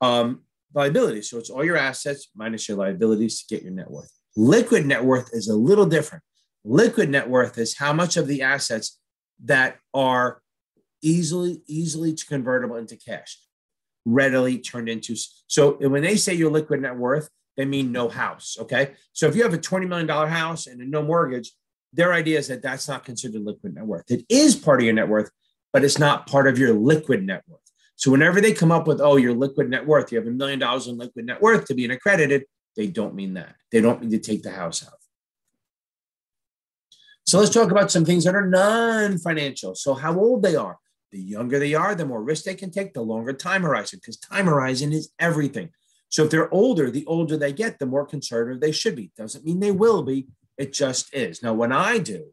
um, 0.00 0.42
liabilities. 0.74 1.30
So 1.30 1.38
it's 1.38 1.50
all 1.50 1.64
your 1.64 1.76
assets 1.76 2.30
minus 2.34 2.68
your 2.68 2.78
liabilities 2.78 3.42
to 3.42 3.54
get 3.54 3.62
your 3.62 3.72
net 3.72 3.90
worth. 3.90 4.12
Liquid 4.36 4.86
net 4.86 5.04
worth 5.04 5.30
is 5.32 5.48
a 5.48 5.56
little 5.56 5.86
different. 5.86 6.24
Liquid 6.64 7.10
net 7.10 7.28
worth 7.28 7.58
is 7.58 7.78
how 7.78 7.92
much 7.92 8.16
of 8.16 8.26
the 8.26 8.42
assets 8.42 8.98
that 9.44 9.78
are 9.94 10.40
easily 11.02 11.62
easily 11.66 12.14
convertible 12.14 12.76
into 12.76 12.96
cash, 12.96 13.38
readily 14.04 14.58
turned 14.58 14.88
into. 14.88 15.14
So 15.46 15.72
when 15.74 16.02
they 16.02 16.16
say 16.16 16.34
your 16.34 16.50
liquid 16.50 16.82
net 16.82 16.96
worth, 16.96 17.28
they 17.56 17.64
mean 17.64 17.92
no 17.92 18.08
house. 18.08 18.56
Okay. 18.60 18.92
So 19.12 19.26
if 19.26 19.34
you 19.34 19.42
have 19.42 19.54
a 19.54 19.58
$20 19.58 19.88
million 19.88 20.08
house 20.08 20.66
and 20.66 20.80
a 20.80 20.84
no 20.84 21.02
mortgage, 21.02 21.52
their 21.92 22.12
idea 22.12 22.38
is 22.38 22.48
that 22.48 22.62
that's 22.62 22.88
not 22.88 23.04
considered 23.04 23.42
liquid 23.42 23.74
net 23.74 23.86
worth. 23.86 24.10
It 24.10 24.24
is 24.28 24.54
part 24.54 24.80
of 24.80 24.84
your 24.84 24.94
net 24.94 25.08
worth, 25.08 25.30
but 25.72 25.84
it's 25.84 25.98
not 25.98 26.26
part 26.26 26.46
of 26.46 26.58
your 26.58 26.74
liquid 26.74 27.24
net 27.24 27.42
worth. 27.48 27.60
So 27.96 28.10
whenever 28.10 28.40
they 28.40 28.52
come 28.52 28.70
up 28.70 28.86
with, 28.86 29.00
oh, 29.00 29.16
your 29.16 29.34
liquid 29.34 29.70
net 29.70 29.86
worth, 29.86 30.12
you 30.12 30.18
have 30.18 30.26
a 30.26 30.30
million 30.30 30.58
dollars 30.58 30.86
in 30.86 30.98
liquid 30.98 31.24
net 31.24 31.40
worth 31.40 31.64
to 31.66 31.74
be 31.74 31.86
an 31.86 31.90
accredited, 31.92 32.44
they 32.76 32.88
don't 32.88 33.14
mean 33.14 33.34
that. 33.34 33.54
They 33.72 33.80
don't 33.80 34.02
mean 34.02 34.10
to 34.10 34.18
take 34.18 34.42
the 34.42 34.50
house 34.50 34.86
out. 34.86 34.92
So 37.26 37.38
let's 37.38 37.50
talk 37.50 37.70
about 37.70 37.90
some 37.90 38.04
things 38.04 38.24
that 38.24 38.34
are 38.34 38.46
non-financial. 38.46 39.74
So 39.74 39.94
how 39.94 40.16
old 40.18 40.42
they 40.42 40.54
are. 40.54 40.78
The 41.10 41.18
younger 41.18 41.58
they 41.58 41.74
are, 41.74 41.94
the 41.94 42.04
more 42.04 42.22
risk 42.22 42.44
they 42.44 42.54
can 42.54 42.70
take, 42.70 42.92
the 42.92 43.00
longer 43.00 43.32
time 43.32 43.62
horizon, 43.62 44.00
because 44.00 44.18
time 44.18 44.46
horizon 44.46 44.92
is 44.92 45.10
everything. 45.18 45.70
So 46.08 46.24
if 46.24 46.30
they're 46.30 46.52
older, 46.52 46.90
the 46.90 47.06
older 47.06 47.36
they 47.36 47.52
get, 47.52 47.78
the 47.78 47.86
more 47.86 48.06
conservative 48.06 48.60
they 48.60 48.72
should 48.72 48.96
be. 48.96 49.10
Doesn't 49.16 49.44
mean 49.44 49.60
they 49.60 49.72
will 49.72 50.02
be. 50.02 50.28
It 50.56 50.72
just 50.72 51.14
is. 51.14 51.42
Now, 51.42 51.54
when 51.54 51.72
I 51.72 51.98
do, 51.98 52.26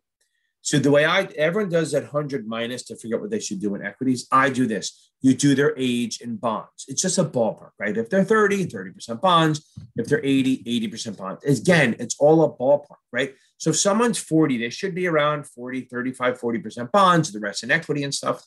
so 0.62 0.80
the 0.80 0.92
way 0.92 1.04
I 1.04 1.24
everyone 1.38 1.70
does 1.70 1.92
that 1.92 2.04
100 2.04 2.48
minus 2.48 2.84
to 2.84 2.96
figure 2.96 3.18
out 3.18 3.22
what 3.22 3.32
they 3.32 3.42
should 3.42 3.60
do 3.60 3.76
in 3.76 3.86
equities, 3.86 4.28
I 4.32 4.50
do 4.50 4.66
this. 4.66 5.12
You 5.22 5.34
do 5.34 5.56
their 5.56 5.74
age 5.78 6.22
in 6.22 6.38
bonds. 6.38 6.86
It's 6.88 7.02
just 7.02 7.18
a 7.18 7.26
ballpark, 7.26 7.72
right? 7.80 7.98
If 7.98 8.10
they're 8.10 8.24
30, 8.24 8.68
30% 8.68 9.20
bonds. 9.20 9.70
If 9.98 10.08
they're 10.08 10.24
80, 10.24 10.64
80% 10.88 11.18
bonds. 11.18 11.44
Again, 11.44 11.98
it's 12.00 12.16
all 12.18 12.44
a 12.44 12.52
ballpark, 12.52 13.02
right? 13.12 13.34
So 13.58 13.72
if 13.72 13.78
someone's 13.78 14.18
40, 14.18 14.58
they 14.58 14.70
should 14.70 14.96
be 14.96 15.08
around 15.08 15.48
40, 15.48 15.82
35, 15.82 16.40
40% 16.40 16.92
bonds, 16.92 17.32
the 17.32 17.40
rest 17.40 17.64
in 17.64 17.72
equity 17.72 18.04
and 18.04 18.14
stuff. 18.14 18.42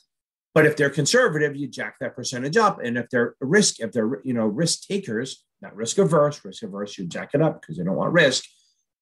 But 0.56 0.64
if 0.64 0.74
they're 0.74 0.88
conservative, 0.88 1.54
you 1.54 1.68
jack 1.68 1.98
that 2.00 2.16
percentage 2.16 2.56
up. 2.56 2.80
And 2.82 2.96
if 2.96 3.10
they're 3.10 3.34
risk, 3.42 3.78
if 3.78 3.92
they're 3.92 4.22
you 4.24 4.32
know 4.32 4.46
risk 4.46 4.88
takers, 4.88 5.44
not 5.60 5.76
risk 5.76 5.98
averse, 5.98 6.42
risk 6.46 6.62
averse, 6.62 6.96
you 6.96 7.04
jack 7.04 7.32
it 7.34 7.42
up 7.42 7.60
because 7.60 7.76
they 7.76 7.84
don't 7.84 7.94
want 7.94 8.14
risk. 8.14 8.42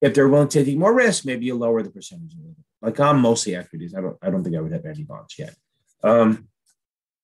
If 0.01 0.15
they're 0.15 0.27
willing 0.27 0.49
to 0.49 0.65
take 0.65 0.77
more 0.77 0.93
risk, 0.93 1.25
maybe 1.25 1.47
you 1.47 1.55
lower 1.55 1.85
the 1.85 1.93
percentage 1.93 2.35
a 2.35 2.39
little 2.39 2.55
bit. 2.55 2.65
Like 2.83 2.99
I'm 2.99 3.21
mostly 3.21 3.55
equities. 3.55 3.95
I 3.95 4.01
don't 4.01 4.17
I 4.21 4.31
don't 4.31 4.43
think 4.43 4.57
I 4.57 4.61
would 4.61 4.73
have 4.73 4.85
any 4.85 5.05
bonds 5.05 5.37
yet. 5.39 5.55
Um, 6.03 6.49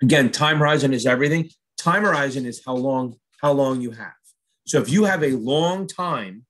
again, 0.01 0.31
time 0.31 0.59
horizon 0.59 0.95
is 0.95 1.07
everything. 1.07 1.51
Time 1.77 2.05
horizon 2.05 2.47
is 2.47 2.63
how 2.65 2.77
long 2.77 3.17
how 3.43 3.51
long 3.51 3.81
you 3.81 3.91
have. 3.91 4.13
So 4.65 4.81
if 4.81 4.89
you 4.89 5.07
have 5.07 5.25
a 5.25 5.33
long 5.33 5.89
time, 5.89 6.47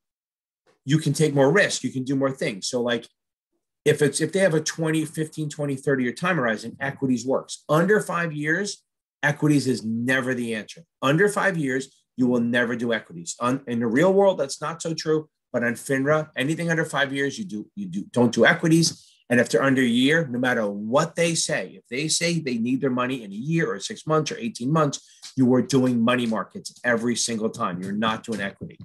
you 0.84 0.98
can 0.98 1.14
take 1.14 1.34
more 1.34 1.50
risk. 1.50 1.82
You 1.82 1.90
can 1.90 2.04
do 2.04 2.14
more 2.14 2.30
things. 2.30 2.66
So 2.68 2.82
like 2.82 3.08
if 3.90 4.02
it's 4.02 4.20
if 4.20 4.32
they 4.32 4.38
have 4.38 4.54
a 4.54 4.60
20 4.60 5.04
15 5.04 5.48
20 5.48 5.74
30 5.76 6.02
year 6.04 6.12
time 6.12 6.36
horizon 6.36 6.76
equities 6.80 7.26
works. 7.26 7.64
Under 7.68 8.00
five 8.00 8.32
years 8.32 8.84
equities 9.22 9.66
is 9.66 9.84
never 9.84 10.32
the 10.32 10.54
answer. 10.54 10.82
Under 11.02 11.28
five 11.28 11.56
years 11.56 12.04
you 12.16 12.28
will 12.28 12.40
never 12.40 12.76
do 12.76 12.92
equities. 12.92 13.34
On, 13.40 13.62
in 13.66 13.80
the 13.80 13.88
real 13.88 14.12
world 14.12 14.38
that's 14.38 14.60
not 14.60 14.80
so 14.80 14.94
true 14.94 15.28
but 15.52 15.64
on 15.64 15.74
finra 15.74 16.28
anything 16.36 16.70
under 16.70 16.84
five 16.84 17.12
years 17.12 17.36
you 17.36 17.44
do 17.44 17.68
you 17.74 17.86
do 17.86 18.04
don't 18.12 18.32
do 18.32 18.46
equities. 18.46 19.06
And 19.28 19.40
if 19.40 19.48
they're 19.48 19.62
under 19.62 19.82
a 19.82 19.96
year 20.04 20.28
no 20.30 20.38
matter 20.38 20.64
what 20.70 21.16
they 21.16 21.34
say 21.34 21.72
if 21.80 21.84
they 21.90 22.06
say 22.06 22.38
they 22.38 22.58
need 22.58 22.80
their 22.80 22.90
money 23.02 23.24
in 23.24 23.32
a 23.32 23.42
year 23.52 23.72
or 23.72 23.80
six 23.80 24.06
months 24.06 24.30
or 24.30 24.38
18 24.38 24.72
months 24.72 25.00
you 25.36 25.52
are 25.52 25.62
doing 25.62 26.00
money 26.00 26.26
markets 26.26 26.72
every 26.84 27.16
single 27.16 27.50
time. 27.50 27.82
You're 27.82 27.92
not 28.08 28.22
doing 28.22 28.40
equity. 28.40 28.78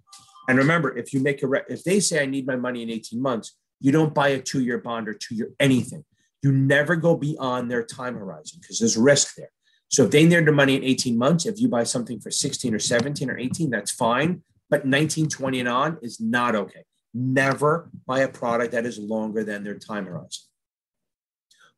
And 0.49 0.57
remember 0.57 0.97
if 0.97 1.13
you 1.13 1.19
make 1.19 1.43
a 1.43 1.47
re- 1.47 1.69
if 1.69 1.83
they 1.83 1.99
say 1.99 2.23
i 2.23 2.25
need 2.25 2.47
my 2.47 2.55
money 2.55 2.81
in 2.81 2.89
18 2.89 3.21
months 3.21 3.55
you 3.86 3.91
don't 3.91 4.15
buy 4.15 4.30
a 4.30 4.41
two 4.41 4.63
year 4.63 4.80
bond 4.80 5.08
or 5.08 5.13
two 5.13 5.36
year 5.36 5.52
anything. 5.60 6.04
You 6.41 6.52
never 6.52 6.95
go 6.95 7.15
beyond 7.15 7.69
their 7.69 7.86
time 7.86 8.15
horizon 8.15 8.58
because 8.60 8.80
there's 8.80 8.98
risk 8.98 9.36
there. 9.36 9.52
So 9.89 10.06
if 10.06 10.12
they 10.12 10.24
need 10.24 10.48
their 10.48 10.52
money 10.52 10.76
in 10.76 10.84
18 10.84 11.15
months, 11.15 11.45
if 11.45 11.60
you 11.60 11.67
buy 11.67 11.84
something 11.84 12.19
for 12.19 12.32
16 12.32 12.74
or 12.74 12.80
17 12.80 13.30
or 13.30 13.38
18, 13.38 13.69
that's 13.69 13.91
fine. 13.91 14.41
But 14.71 14.88
19, 14.88 15.30
20 15.30 15.60
and 15.60 15.69
on 15.69 16.00
is 16.02 16.19
not 16.19 16.56
okay. 16.56 16.84
Never 17.13 17.91
buy 18.08 18.21
a 18.21 18.28
product 18.28 18.71
that 18.71 18.88
is 18.88 18.98
longer 18.98 19.43
than 19.43 19.63
their 19.63 19.78
time 19.78 20.08
horizon. 20.08 20.45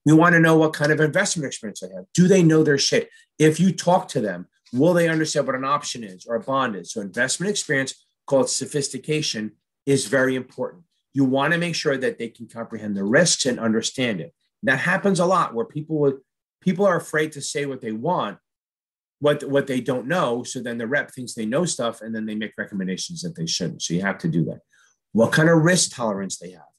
We 0.05 0.13
want 0.13 0.31
to 0.35 0.39
know 0.39 0.57
what 0.57 0.71
kind 0.71 0.93
of 0.93 1.01
investment 1.01 1.45
experience 1.45 1.81
they 1.81 1.93
have. 1.93 2.05
Do 2.13 2.29
they 2.29 2.41
know 2.41 2.63
their 2.63 2.77
shit? 2.77 3.09
If 3.37 3.59
you 3.59 3.73
talk 3.73 4.07
to 4.09 4.21
them, 4.21 4.47
will 4.71 4.93
they 4.93 5.09
understand 5.09 5.45
what 5.45 5.57
an 5.57 5.65
option 5.65 6.05
is 6.05 6.25
or 6.25 6.35
a 6.35 6.39
bond 6.39 6.77
is? 6.77 6.93
So 6.93 7.01
investment 7.01 7.49
experience, 7.49 8.05
called 8.25 8.49
sophistication, 8.49 9.57
is 9.85 10.07
very 10.07 10.35
important 10.35 10.83
you 11.17 11.23
want 11.23 11.51
to 11.51 11.57
make 11.57 11.73
sure 11.73 11.97
that 11.97 12.19
they 12.19 12.29
can 12.29 12.47
comprehend 12.47 12.95
the 12.95 13.03
risks 13.03 13.47
and 13.47 13.59
understand 13.59 14.21
it. 14.21 14.35
That 14.61 14.77
happens 14.77 15.19
a 15.19 15.25
lot 15.25 15.55
where 15.55 15.65
people 15.65 15.97
would 16.01 16.17
people 16.61 16.85
are 16.85 16.95
afraid 16.95 17.31
to 17.31 17.41
say 17.41 17.65
what 17.65 17.81
they 17.81 17.91
want, 17.91 18.37
what 19.17 19.43
what 19.45 19.65
they 19.65 19.81
don't 19.81 20.07
know. 20.07 20.43
So 20.43 20.59
then 20.59 20.77
the 20.77 20.85
rep 20.85 21.09
thinks 21.09 21.33
they 21.33 21.47
know 21.47 21.65
stuff, 21.65 22.01
and 22.01 22.13
then 22.13 22.27
they 22.27 22.35
make 22.35 22.53
recommendations 22.55 23.23
that 23.23 23.35
they 23.35 23.47
shouldn't. 23.47 23.81
So 23.81 23.95
you 23.95 24.01
have 24.01 24.19
to 24.19 24.27
do 24.27 24.45
that. 24.45 24.59
What 25.13 25.31
kind 25.31 25.49
of 25.49 25.63
risk 25.63 25.95
tolerance 25.95 26.37
they 26.37 26.51
have? 26.51 26.71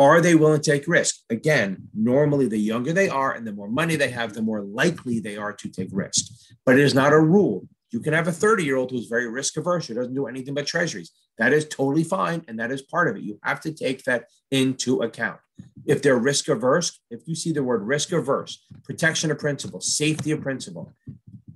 Are 0.00 0.20
they 0.20 0.34
willing 0.34 0.60
to 0.60 0.70
take 0.72 0.88
risk? 0.88 1.20
Again, 1.30 1.86
normally 1.94 2.48
the 2.48 2.58
younger 2.58 2.92
they 2.92 3.08
are 3.08 3.32
and 3.32 3.46
the 3.46 3.52
more 3.52 3.68
money 3.68 3.94
they 3.94 4.10
have, 4.10 4.32
the 4.32 4.42
more 4.42 4.62
likely 4.62 5.20
they 5.20 5.36
are 5.36 5.52
to 5.52 5.68
take 5.68 5.90
risk. 5.92 6.32
But 6.66 6.80
it 6.80 6.84
is 6.84 6.94
not 6.94 7.12
a 7.12 7.20
rule. 7.20 7.68
You 7.94 8.00
can 8.00 8.12
have 8.12 8.26
a 8.26 8.32
30 8.32 8.64
year 8.64 8.74
old 8.74 8.90
who's 8.90 9.06
very 9.06 9.28
risk 9.28 9.56
averse, 9.56 9.86
who 9.86 9.94
doesn't 9.94 10.16
do 10.16 10.26
anything 10.26 10.52
but 10.52 10.66
treasuries. 10.66 11.12
That 11.38 11.52
is 11.52 11.64
totally 11.68 12.02
fine. 12.02 12.44
And 12.48 12.58
that 12.58 12.72
is 12.72 12.82
part 12.82 13.06
of 13.06 13.14
it. 13.14 13.22
You 13.22 13.38
have 13.44 13.60
to 13.60 13.72
take 13.72 14.02
that 14.02 14.24
into 14.50 15.02
account. 15.02 15.38
If 15.86 16.02
they're 16.02 16.18
risk 16.18 16.48
averse, 16.48 16.98
if 17.08 17.20
you 17.26 17.36
see 17.36 17.52
the 17.52 17.62
word 17.62 17.84
risk 17.84 18.10
averse, 18.10 18.66
protection 18.82 19.30
of 19.30 19.38
principle, 19.38 19.80
safety 19.80 20.32
of 20.32 20.40
principle, 20.40 20.92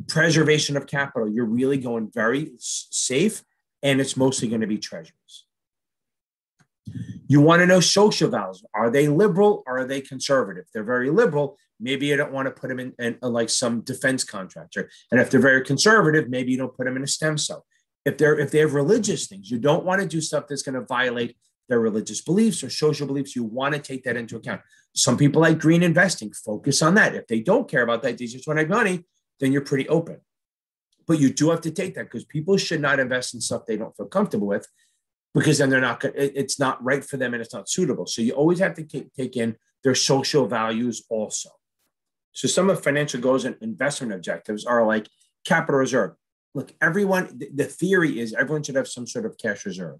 preservation 0.06 0.76
of 0.76 0.86
capital, 0.86 1.28
you're 1.28 1.44
really 1.44 1.76
going 1.76 2.08
very 2.14 2.52
safe. 2.58 3.42
And 3.82 4.00
it's 4.00 4.16
mostly 4.16 4.46
going 4.46 4.60
to 4.60 4.68
be 4.68 4.78
treasuries. 4.78 5.44
You 7.26 7.40
want 7.40 7.62
to 7.62 7.66
know 7.66 7.80
social 7.80 8.30
values. 8.30 8.64
Are 8.74 8.90
they 8.90 9.08
liberal 9.08 9.64
or 9.66 9.80
are 9.80 9.84
they 9.84 10.00
conservative? 10.00 10.66
They're 10.72 10.84
very 10.84 11.10
liberal, 11.10 11.58
maybe 11.80 12.06
you 12.06 12.16
don't 12.16 12.32
want 12.32 12.46
to 12.46 12.52
put 12.52 12.68
them 12.68 12.80
in, 12.80 12.92
in, 12.98 13.18
in, 13.22 13.32
like 13.32 13.50
some 13.50 13.80
defense 13.80 14.24
contractor. 14.24 14.90
And 15.10 15.20
if 15.20 15.30
they're 15.30 15.40
very 15.40 15.64
conservative, 15.64 16.28
maybe 16.28 16.52
you 16.52 16.58
don't 16.58 16.74
put 16.74 16.86
them 16.86 16.96
in 16.96 17.02
a 17.02 17.06
stem 17.06 17.38
cell. 17.38 17.64
If 18.04 18.18
they're 18.18 18.38
if 18.38 18.50
they 18.50 18.58
have 18.58 18.74
religious 18.74 19.26
things, 19.26 19.50
you 19.50 19.58
don't 19.58 19.84
want 19.84 20.00
to 20.00 20.06
do 20.06 20.20
stuff 20.20 20.44
that's 20.48 20.62
going 20.62 20.74
to 20.74 20.86
violate 20.86 21.36
their 21.68 21.80
religious 21.80 22.22
beliefs 22.22 22.64
or 22.64 22.70
social 22.70 23.06
beliefs. 23.06 23.36
You 23.36 23.44
want 23.44 23.74
to 23.74 23.80
take 23.80 24.04
that 24.04 24.16
into 24.16 24.36
account. 24.36 24.62
Some 24.94 25.16
people 25.16 25.42
like 25.42 25.58
green 25.58 25.82
investing, 25.82 26.32
focus 26.32 26.80
on 26.80 26.94
that. 26.94 27.14
If 27.14 27.26
they 27.26 27.40
don't 27.40 27.68
care 27.68 27.82
about 27.82 28.02
that, 28.02 28.16
they 28.16 28.26
just 28.26 28.46
want 28.46 28.58
to 28.58 28.64
make 28.64 28.70
money, 28.70 29.04
then 29.40 29.52
you're 29.52 29.62
pretty 29.62 29.88
open. 29.88 30.20
But 31.06 31.18
you 31.18 31.32
do 31.32 31.50
have 31.50 31.60
to 31.62 31.70
take 31.70 31.94
that 31.94 32.04
because 32.04 32.24
people 32.24 32.56
should 32.56 32.80
not 32.80 32.98
invest 32.98 33.34
in 33.34 33.40
stuff 33.40 33.66
they 33.66 33.76
don't 33.76 33.96
feel 33.96 34.06
comfortable 34.06 34.46
with 34.46 34.66
because 35.34 35.58
then 35.58 35.70
they're 35.70 35.80
not 35.80 36.04
it's 36.14 36.58
not 36.58 36.82
right 36.82 37.04
for 37.04 37.16
them 37.16 37.34
and 37.34 37.42
it's 37.42 37.54
not 37.54 37.68
suitable 37.68 38.06
so 38.06 38.22
you 38.22 38.32
always 38.32 38.58
have 38.58 38.74
to 38.74 38.84
take 38.84 39.36
in 39.36 39.56
their 39.84 39.94
social 39.94 40.46
values 40.46 41.04
also 41.08 41.50
so 42.32 42.48
some 42.48 42.70
of 42.70 42.82
financial 42.82 43.20
goals 43.20 43.44
and 43.44 43.56
investment 43.60 44.12
objectives 44.12 44.64
are 44.64 44.86
like 44.86 45.08
capital 45.44 45.78
reserve. 45.80 46.12
Look 46.54 46.72
everyone 46.80 47.40
the 47.54 47.64
theory 47.64 48.20
is 48.20 48.34
everyone 48.34 48.62
should 48.62 48.76
have 48.76 48.88
some 48.88 49.06
sort 49.06 49.26
of 49.26 49.36
cash 49.38 49.66
reserve. 49.66 49.98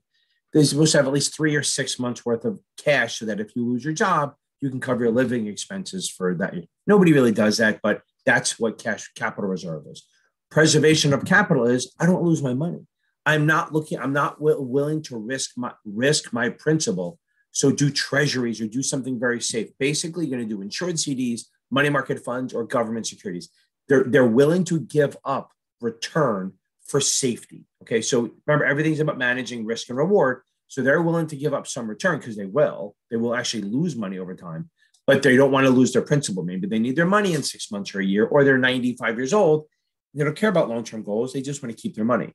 They're 0.53 0.65
supposed 0.65 0.93
to 0.93 0.99
have 0.99 1.07
at 1.07 1.13
least 1.13 1.37
three 1.37 1.55
or 1.57 1.63
six 1.63 1.99
months 1.99 2.25
worth 2.25 2.45
of 2.45 2.59
cash 2.83 3.19
so 3.19 3.27
that 3.27 3.41
if 3.41 3.55
you 3.55 3.67
lose 3.67 3.85
your 3.85 3.95
job 3.95 4.35
you 4.61 4.71
can 4.71 4.81
cover 4.81 5.05
your 5.05 5.13
living 5.13 5.47
expenses 5.47 6.09
for 6.09 6.35
that. 6.35 6.55
Nobody 6.87 7.13
really 7.13 7.33
does 7.33 7.59
that 7.59 7.81
but 7.83 8.03
that's 8.25 8.59
what 8.59 8.79
cash 8.79 9.11
capital 9.15 9.51
reserve 9.51 9.85
is. 9.91 10.07
Preservation 10.51 11.13
of 11.13 11.25
capital 11.25 11.67
is 11.67 11.93
i 12.01 12.07
don't 12.07 12.23
lose 12.23 12.43
my 12.43 12.55
money. 12.55 12.81
I'm 13.29 13.45
not 13.45 13.75
looking, 13.75 13.99
I'm 13.99 14.15
not 14.15 14.39
w- 14.39 14.59
willing 14.59 15.03
to 15.03 15.19
risk 15.19 15.51
my 15.55 15.73
risk 15.85 16.33
my 16.33 16.49
principal. 16.49 17.19
So 17.51 17.71
do 17.71 17.91
treasuries 17.91 18.59
or 18.61 18.67
do 18.67 18.83
something 18.83 19.21
very 19.21 19.43
safe. 19.43 19.69
Basically, 19.79 20.27
you're 20.27 20.39
going 20.39 20.49
to 20.49 20.55
do 20.55 20.63
insured 20.63 20.95
CDs, 20.95 21.43
money 21.71 21.89
market 21.89 22.25
funds, 22.25 22.53
or 22.53 22.65
government 22.65 23.07
securities. 23.07 23.49
They're 23.89 24.05
they're 24.05 24.27
willing 24.27 24.65
to 24.65 24.81
give 24.81 25.17
up 25.25 25.53
return 25.81 26.55
for 26.87 27.01
safety. 27.01 27.65
Okay. 27.83 28.01
So 28.01 28.31
remember, 28.47 28.65
everything's 28.65 29.01
about 29.01 29.19
managing 29.19 29.65
risk 29.65 29.89
and 29.89 29.99
reward. 29.99 30.43
So 30.67 30.83
they're 30.83 31.03
willing 31.03 31.27
to 31.29 31.37
give 31.37 31.55
up 31.55 31.67
some 31.67 31.89
return 31.89 32.19
because 32.19 32.37
they 32.37 32.45
will. 32.45 32.95
They 33.11 33.17
will 33.17 33.35
actually 33.35 33.63
lose 33.63 33.97
money 33.97 34.19
over 34.19 34.35
time, 34.35 34.69
but 35.07 35.23
they 35.23 35.37
don't 35.37 35.53
want 35.53 35.67
to 35.67 35.71
lose 35.71 35.93
their 35.93 36.03
principal. 36.03 36.45
Maybe 36.45 36.67
they 36.67 36.79
need 36.79 36.97
their 36.97 37.07
money 37.07 37.33
in 37.35 37.43
six 37.43 37.71
months 37.71 37.95
or 37.95 38.01
a 38.01 38.05
year, 38.05 38.27
or 38.27 38.45
they're 38.45 38.59
95 38.59 39.17
years 39.17 39.33
old. 39.33 39.67
They 40.15 40.25
don't 40.25 40.37
care 40.37 40.51
about 40.51 40.69
long 40.69 40.85
term 40.85 41.03
goals. 41.03 41.33
They 41.33 41.43
just 41.43 41.63
want 41.63 41.75
to 41.75 41.81
keep 41.81 41.95
their 41.95 42.05
money 42.05 42.35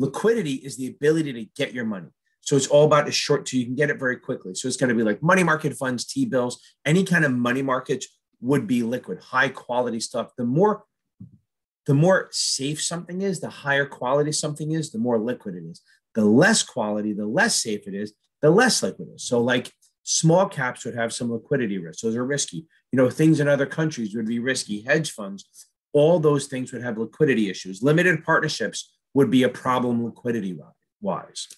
Liquidity 0.00 0.54
is 0.54 0.78
the 0.78 0.86
ability 0.86 1.30
to 1.34 1.44
get 1.54 1.74
your 1.74 1.84
money. 1.84 2.08
So 2.40 2.56
it's 2.56 2.66
all 2.66 2.86
about 2.86 3.06
a 3.06 3.12
short, 3.12 3.46
so 3.46 3.58
you 3.58 3.66
can 3.66 3.74
get 3.74 3.90
it 3.90 3.98
very 3.98 4.16
quickly. 4.16 4.54
So 4.54 4.66
it's 4.66 4.78
going 4.78 4.88
to 4.88 4.94
be 4.94 5.02
like 5.02 5.22
money 5.22 5.44
market 5.44 5.74
funds, 5.74 6.06
T 6.06 6.24
bills, 6.24 6.58
any 6.86 7.04
kind 7.04 7.26
of 7.26 7.32
money 7.32 7.60
markets 7.60 8.08
would 8.40 8.66
be 8.66 8.82
liquid, 8.82 9.20
high 9.20 9.48
quality 9.48 10.00
stuff. 10.00 10.32
The 10.36 10.44
more 10.44 10.84
the 11.86 11.94
more 11.94 12.28
safe 12.30 12.82
something 12.82 13.22
is, 13.22 13.40
the 13.40 13.50
higher 13.50 13.86
quality 13.86 14.32
something 14.32 14.72
is, 14.72 14.92
the 14.92 14.98
more 14.98 15.18
liquid 15.18 15.56
it 15.56 15.64
is. 15.64 15.80
The 16.14 16.24
less 16.24 16.62
quality, 16.62 17.12
the 17.12 17.26
less 17.26 17.56
safe 17.60 17.86
it 17.86 17.94
is, 17.94 18.12
the 18.42 18.50
less 18.50 18.82
liquid 18.82 19.08
it 19.08 19.14
is. 19.14 19.24
So, 19.24 19.40
like 19.40 19.72
small 20.02 20.48
caps 20.48 20.84
would 20.84 20.94
have 20.94 21.12
some 21.12 21.32
liquidity 21.32 21.78
risk. 21.78 22.00
Those 22.00 22.16
are 22.16 22.24
risky. 22.24 22.66
You 22.92 22.96
know, 22.96 23.10
things 23.10 23.40
in 23.40 23.48
other 23.48 23.66
countries 23.66 24.14
would 24.14 24.26
be 24.26 24.38
risky. 24.38 24.82
Hedge 24.82 25.12
funds, 25.12 25.48
all 25.92 26.20
those 26.20 26.46
things 26.46 26.72
would 26.72 26.82
have 26.82 26.98
liquidity 26.98 27.48
issues. 27.50 27.82
Limited 27.82 28.24
partnerships 28.24 28.92
would 29.14 29.30
be 29.30 29.42
a 29.42 29.48
problem 29.48 30.04
liquidity 30.04 30.56
wise. 31.00 31.48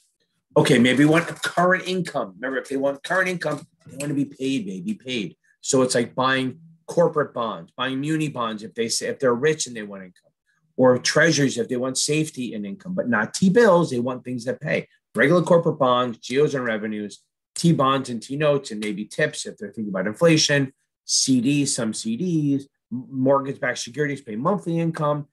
Okay, 0.56 0.78
maybe 0.78 1.04
want 1.04 1.26
current 1.42 1.86
income. 1.86 2.34
Remember, 2.36 2.58
if 2.58 2.68
they 2.68 2.76
want 2.76 3.02
current 3.02 3.28
income, 3.28 3.66
they 3.86 3.96
want 3.96 4.08
to 4.08 4.14
be 4.14 4.26
paid, 4.26 4.66
maybe 4.66 4.94
paid. 4.94 5.36
So 5.60 5.82
it's 5.82 5.94
like 5.94 6.14
buying 6.14 6.58
corporate 6.92 7.32
bonds, 7.32 7.72
buying 7.74 8.02
muni 8.02 8.28
bonds 8.28 8.62
if 8.62 8.74
they 8.74 8.86
say 8.86 9.06
if 9.06 9.18
they're 9.18 9.34
rich 9.34 9.66
and 9.66 9.74
they 9.74 9.82
want 9.82 10.02
income, 10.02 10.30
or 10.76 10.98
treasuries 10.98 11.56
if 11.56 11.68
they 11.68 11.76
want 11.76 11.96
safety 11.96 12.52
and 12.52 12.66
income, 12.66 12.94
but 12.94 13.08
not 13.08 13.32
T 13.32 13.48
bills. 13.48 13.90
They 13.90 13.98
want 13.98 14.24
things 14.24 14.44
that 14.44 14.60
pay. 14.60 14.86
Regular 15.14 15.42
corporate 15.42 15.78
bonds, 15.78 16.18
GOs 16.18 16.54
and 16.54 16.66
revenues, 16.66 17.22
T 17.54 17.72
bonds 17.72 18.10
and 18.10 18.22
T 18.22 18.36
notes, 18.36 18.72
and 18.72 18.80
maybe 18.80 19.06
TIPS 19.06 19.46
if 19.46 19.56
they're 19.56 19.72
thinking 19.72 19.88
about 19.88 20.06
inflation, 20.06 20.72
CDs, 21.06 21.68
some 21.68 21.92
CDs, 21.92 22.64
mortgage-backed 22.90 23.78
securities 23.78 24.20
pay 24.20 24.36
monthly 24.36 24.78
income, 24.78 25.28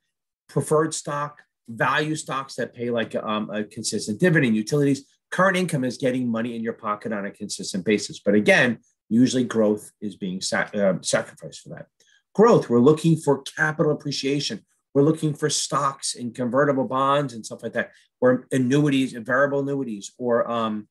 preferred 0.48 0.94
stock, 0.94 1.42
value 1.68 2.16
stocks 2.16 2.56
that 2.56 2.74
pay 2.74 2.90
like 2.90 3.16
um, 3.16 3.50
a 3.50 3.66
consistent 3.66 4.18
dividend, 4.18 4.56
utilities. 4.56 5.06
Current 5.30 5.58
income 5.58 5.84
is 5.84 5.98
getting 5.98 6.32
money 6.32 6.56
in 6.56 6.64
your 6.64 6.74
pocket 6.74 7.12
on 7.12 7.26
a 7.26 7.32
consistent 7.32 7.84
basis. 7.84 8.20
But 8.20 8.34
again, 8.34 8.80
usually 9.10 9.44
growth 9.44 9.92
is 10.02 10.16
being 10.16 10.42
sac- 10.42 10.76
uh, 10.76 10.96
sacrificed 11.02 11.62
for 11.62 11.70
that. 11.70 11.88
Growth, 12.34 12.70
we're 12.70 12.80
looking 12.80 13.18
for 13.18 13.42
capital 13.42 13.92
appreciation. 13.92 14.64
We're 14.94 15.04
looking 15.04 15.34
for 15.34 15.50
stocks 15.50 16.16
and 16.16 16.34
convertible 16.34 16.86
bonds 16.86 17.34
and 17.34 17.46
stuff 17.46 17.64
like 17.64 17.74
that, 17.74 17.92
or 18.22 18.48
annuities 18.52 19.14
and 19.14 19.26
variable 19.26 19.60
annuities, 19.60 20.14
or 20.18 20.50
um, 20.50 20.88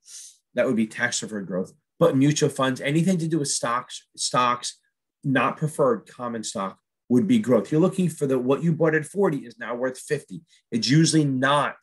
that 0.55 0.67
would 0.67 0.77
be 0.77 0.87
tax 0.87 1.21
deferred 1.21 1.47
growth. 1.47 1.73
But 1.99 2.17
mutual 2.17 2.49
funds, 2.49 2.81
anything 2.81 3.19
to 3.19 3.29
do 3.29 3.39
with 3.39 3.49
stocks, 3.49 4.07
stocks, 4.17 4.79
not 5.25 5.57
preferred 5.57 6.07
common 6.07 6.45
stock 6.45 6.79
would 7.09 7.27
be 7.27 7.39
growth. 7.39 7.73
You're 7.73 7.81
looking 7.81 8.09
for 8.09 8.27
the 8.27 8.39
what 8.39 8.63
you 8.63 8.73
bought 8.73 8.95
at 8.95 9.07
40 9.07 9.39
is 9.39 9.59
now 9.59 9.75
worth 9.75 9.99
50. 9.99 10.43
It's 10.71 10.89
usually 10.89 11.25
not 11.25 11.77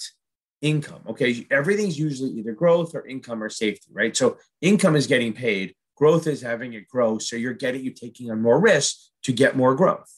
income. 0.61 1.01
Okay. 1.09 1.45
Everything's 1.51 1.99
usually 1.99 2.31
either 2.31 2.53
growth 2.53 2.95
or 2.95 3.05
income 3.05 3.43
or 3.43 3.49
safety, 3.49 3.89
right? 3.91 4.15
So 4.15 4.37
income 4.61 4.95
is 4.95 5.07
getting 5.07 5.33
paid 5.33 5.75
Growth 5.95 6.27
is 6.27 6.41
having 6.41 6.73
it 6.73 6.87
grow. 6.87 7.17
So 7.17 7.35
you're 7.35 7.53
getting, 7.53 7.83
you're 7.83 7.93
taking 7.93 8.29
on 8.29 8.41
more 8.41 8.59
risk 8.59 8.97
to 9.23 9.33
get 9.33 9.55
more 9.55 9.75
growth. 9.75 10.11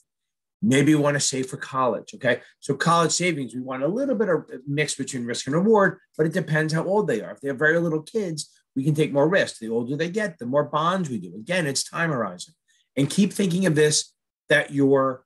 Maybe 0.62 0.92
you 0.92 1.00
want 1.00 1.16
to 1.16 1.20
save 1.20 1.48
for 1.48 1.58
college. 1.58 2.16
Okay. 2.16 2.42
So 2.60 2.74
college 2.74 3.12
savings, 3.12 3.54
we 3.54 3.62
want 3.62 3.84
a 3.84 3.88
little 3.88 4.16
bit 4.16 4.30
of 4.30 4.50
mix 4.68 4.96
between 4.96 5.26
risk 5.26 5.46
and 5.46 5.56
reward, 5.56 6.00
but 6.18 6.26
it 6.26 6.34
depends 6.34 6.74
how 6.74 6.84
old 6.84 7.08
they 7.08 7.22
are. 7.22 7.32
If 7.32 7.42
they 7.42 7.50
have 7.50 7.60
very 7.60 7.78
little 7.80 8.02
kids, 8.02 8.50
we 8.76 8.84
can 8.84 8.96
take 8.96 9.14
more 9.14 9.30
risk. 9.30 9.60
The 9.60 9.70
older 9.70 9.96
they 9.96 10.10
get, 10.10 10.40
the 10.40 10.46
more 10.46 10.64
bonds 10.64 11.10
we 11.10 11.20
do. 11.20 11.36
Again, 11.36 11.68
it's 11.68 11.84
time 11.84 12.10
horizon. 12.10 12.54
And 12.96 13.10
keep 13.10 13.32
thinking 13.34 13.66
of 13.66 13.76
this 13.76 14.14
that 14.50 14.72
you're 14.72 15.24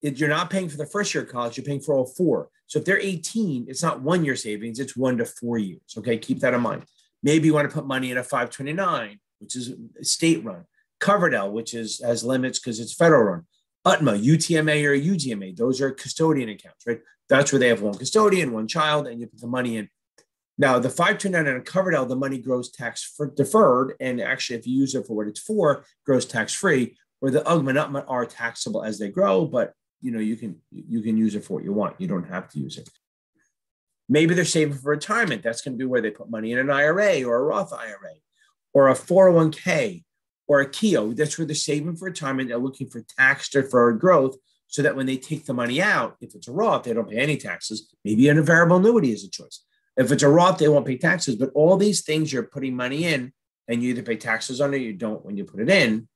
you're 0.00 0.28
not 0.28 0.50
paying 0.50 0.68
for 0.68 0.76
the 0.76 0.86
first 0.86 1.12
year 1.12 1.24
of 1.24 1.30
college, 1.30 1.56
you're 1.56 1.66
paying 1.66 1.80
for 1.80 1.94
all 1.94 2.06
four. 2.06 2.50
So 2.66 2.78
if 2.78 2.84
they're 2.84 3.00
18, 3.00 3.66
it's 3.68 3.82
not 3.82 4.00
one 4.00 4.24
year 4.24 4.36
savings, 4.36 4.78
it's 4.78 4.96
one 4.96 5.18
to 5.18 5.24
four 5.24 5.58
years. 5.58 5.80
Okay, 5.96 6.18
keep 6.18 6.38
that 6.40 6.54
in 6.54 6.60
mind. 6.60 6.84
Maybe 7.22 7.46
you 7.46 7.54
want 7.54 7.68
to 7.68 7.74
put 7.74 7.86
money 7.86 8.12
in 8.12 8.18
a 8.18 8.22
529 8.22 9.18
which 9.40 9.56
is 9.56 9.74
state 10.02 10.44
run, 10.44 10.64
Coverdell, 11.00 11.52
which 11.52 11.74
is 11.74 12.00
has 12.04 12.24
limits 12.24 12.58
because 12.58 12.80
it's 12.80 12.94
federal 12.94 13.22
run, 13.22 13.46
UTMA, 13.84 14.18
UTMA 14.18 14.84
or 14.84 14.96
UGMA, 14.96 15.56
those 15.56 15.80
are 15.80 15.90
custodian 15.90 16.48
accounts, 16.48 16.86
right? 16.86 17.00
That's 17.28 17.52
where 17.52 17.58
they 17.58 17.68
have 17.68 17.82
one 17.82 17.96
custodian, 17.96 18.52
one 18.52 18.68
child, 18.68 19.06
and 19.06 19.20
you 19.20 19.26
put 19.26 19.40
the 19.40 19.46
money 19.46 19.76
in. 19.76 19.88
Now, 20.56 20.78
the 20.80 20.90
529 20.90 21.54
on 21.54 21.60
Coverdell, 21.62 22.08
the 22.08 22.16
money 22.16 22.38
grows 22.38 22.70
tax 22.70 23.14
deferred. 23.36 23.94
And 24.00 24.20
actually, 24.20 24.58
if 24.58 24.66
you 24.66 24.76
use 24.76 24.94
it 24.94 25.06
for 25.06 25.14
what 25.14 25.28
it's 25.28 25.40
for, 25.40 25.84
grows 26.04 26.26
tax 26.26 26.52
free, 26.52 26.96
where 27.20 27.30
the 27.30 27.46
UGMA 27.46 27.68
and 27.68 27.78
UTMA 27.78 28.06
are 28.08 28.26
taxable 28.26 28.82
as 28.82 28.98
they 28.98 29.08
grow, 29.08 29.46
but 29.46 29.72
you 30.00 30.10
know, 30.10 30.20
you 30.20 30.36
can 30.36 30.60
you 30.70 31.00
can 31.02 31.16
use 31.16 31.34
it 31.34 31.44
for 31.44 31.54
what 31.54 31.64
you 31.64 31.72
want. 31.72 32.00
You 32.00 32.08
don't 32.08 32.28
have 32.28 32.48
to 32.50 32.58
use 32.58 32.76
it. 32.78 32.88
Maybe 34.08 34.34
they're 34.34 34.44
saving 34.44 34.74
for 34.74 34.90
retirement. 34.90 35.42
That's 35.42 35.60
going 35.60 35.74
to 35.74 35.78
be 35.78 35.84
where 35.84 36.00
they 36.00 36.10
put 36.10 36.30
money 36.30 36.52
in 36.52 36.58
an 36.58 36.70
IRA 36.70 37.22
or 37.24 37.36
a 37.36 37.42
Roth 37.42 37.72
IRA 37.72 38.14
or 38.78 38.88
a 38.88 38.94
401k 38.94 40.04
or 40.46 40.60
a 40.60 40.70
Keogh. 40.70 41.12
That's 41.12 41.36
where 41.36 41.46
they're 41.46 41.56
saving 41.56 41.96
for 41.96 42.04
retirement. 42.04 42.48
They're 42.48 42.58
looking 42.58 42.88
for 42.88 43.04
tax 43.18 43.48
deferred 43.48 43.98
growth 43.98 44.36
so 44.68 44.82
that 44.82 44.94
when 44.94 45.06
they 45.06 45.16
take 45.16 45.46
the 45.46 45.52
money 45.52 45.82
out, 45.82 46.16
if 46.20 46.36
it's 46.36 46.46
a 46.46 46.52
Roth, 46.52 46.84
they 46.84 46.92
don't 46.92 47.10
pay 47.10 47.18
any 47.18 47.36
taxes. 47.36 47.92
Maybe 48.04 48.28
a 48.28 48.40
variable 48.40 48.76
annuity 48.76 49.10
is 49.10 49.24
a 49.24 49.30
choice. 49.30 49.64
If 49.96 50.12
it's 50.12 50.22
a 50.22 50.28
Roth, 50.28 50.58
they 50.58 50.68
won't 50.68 50.86
pay 50.86 50.96
taxes. 50.96 51.34
But 51.34 51.50
all 51.54 51.76
these 51.76 52.02
things 52.02 52.32
you're 52.32 52.44
putting 52.44 52.76
money 52.76 53.04
in, 53.04 53.32
and 53.66 53.82
you 53.82 53.90
either 53.90 54.02
pay 54.02 54.16
taxes 54.16 54.60
on 54.60 54.72
it 54.72 54.76
or 54.76 54.80
you 54.80 54.92
don't 54.92 55.24
when 55.24 55.36
you 55.36 55.44
put 55.44 55.60
it 55.60 55.68
in, 55.68 56.06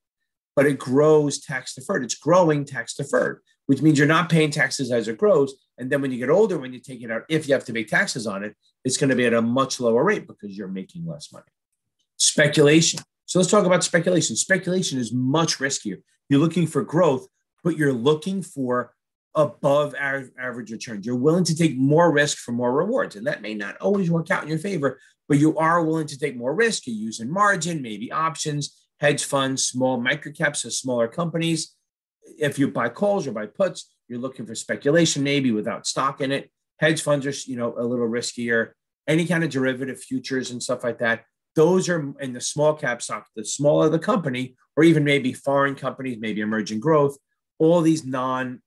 but 0.55 0.67
it 0.67 0.79
grows 0.79 1.41
tax 1.41 1.75
deferred. 1.75 2.05
It's 2.05 2.15
growing 2.15 2.65
tax 2.65 2.95
deferred, 2.95 3.41
which 3.67 3.83
means 3.83 3.99
you're 3.99 4.07
not 4.07 4.31
paying 4.31 4.53
taxes 4.53 4.93
as 4.93 5.09
it 5.09 5.19
grows. 5.19 5.55
And 5.79 5.91
then 5.91 6.01
when 6.01 6.13
you 6.13 6.19
get 6.19 6.31
older, 6.31 6.59
when 6.59 6.73
you 6.73 6.79
take 6.79 7.03
it 7.03 7.11
out, 7.11 7.25
if 7.29 7.49
you 7.49 7.55
have 7.55 7.65
to 7.65 7.73
pay 7.73 7.83
taxes 7.83 8.29
on 8.29 8.45
it, 8.45 8.55
it's 8.85 8.99
going 8.99 9.11
to 9.11 9.17
be 9.17 9.27
at 9.27 9.35
a 9.35 9.43
much 9.43 9.81
lower 9.81 10.05
rate 10.05 10.29
because 10.29 10.57
you're 10.57 10.69
making 10.69 11.05
less 11.05 11.33
money 11.33 11.45
speculation. 12.33 13.01
So 13.27 13.39
let's 13.39 13.51
talk 13.51 13.67
about 13.67 13.85
speculation. 13.85 14.37
Speculation 14.37 14.99
is 14.99 15.13
much 15.13 15.59
riskier. 15.59 15.99
You're 16.29 16.41
looking 16.41 16.67
for 16.67 16.83
growth, 16.83 17.27
but 17.63 17.77
you're 17.77 17.93
looking 17.93 18.43
for 18.43 18.95
above 19.35 19.95
average 19.95 20.71
returns. 20.71 21.07
You're 21.07 21.17
willing 21.17 21.45
to 21.45 21.55
take 21.55 21.77
more 21.77 22.11
risk 22.11 22.39
for 22.39 22.53
more 22.53 22.73
rewards. 22.73 23.17
And 23.17 23.27
that 23.27 23.43
may 23.43 23.55
not 23.55 23.77
always 23.77 24.11
work 24.11 24.31
out 24.31 24.43
in 24.43 24.49
your 24.49 24.59
favor, 24.59 24.99
but 25.29 25.39
you 25.39 25.57
are 25.59 25.85
willing 25.85 26.07
to 26.07 26.19
take 26.19 26.37
more 26.37 26.55
risk. 26.55 26.87
You're 26.87 26.97
using 26.97 27.31
margin, 27.31 27.83
maybe 27.83 28.11
options, 28.11 28.79
hedge 29.01 29.25
funds, 29.25 29.65
small 29.65 29.99
microcaps, 29.99 30.57
so 30.57 30.71
smaller 30.71 31.09
companies. 31.09 31.77
If 32.39 32.59
you 32.59 32.69
buy 32.69 32.89
calls 32.89 33.27
or 33.27 33.33
buy 33.33 33.47
puts, 33.47 33.91
you're 34.09 34.21
looking 34.21 34.47
for 34.47 34.55
speculation, 34.55 35.23
maybe 35.23 35.53
without 35.53 35.87
stock 35.87 36.21
in 36.21 36.33
it. 36.33 36.51
Hedge 36.79 37.03
funds 37.03 37.27
are, 37.27 37.51
you 37.51 37.57
know, 37.57 37.75
a 37.77 37.85
little 37.85 38.09
riskier. 38.09 38.71
Any 39.07 39.27
kind 39.27 39.45
of 39.45 39.51
derivative 39.51 40.01
futures 40.01 40.51
and 40.51 40.63
stuff 40.63 40.83
like 40.85 40.99
that 40.99 41.25
those 41.55 41.89
are 41.89 42.15
in 42.21 42.33
the 42.33 42.41
small 42.41 42.75
cap 42.75 43.03
stock, 43.03 43.27
the 43.37 43.45
smaller 43.45 43.89
the 43.89 43.99
company, 43.99 44.57
or 44.77 44.85
even 44.85 45.05
maybe 45.05 45.33
foreign 45.33 45.75
companies, 45.75 46.19
maybe 46.21 46.41
emerging 46.41 46.81
growth, 46.81 47.17
all 47.59 47.81
these 47.81 48.05
non 48.05 48.63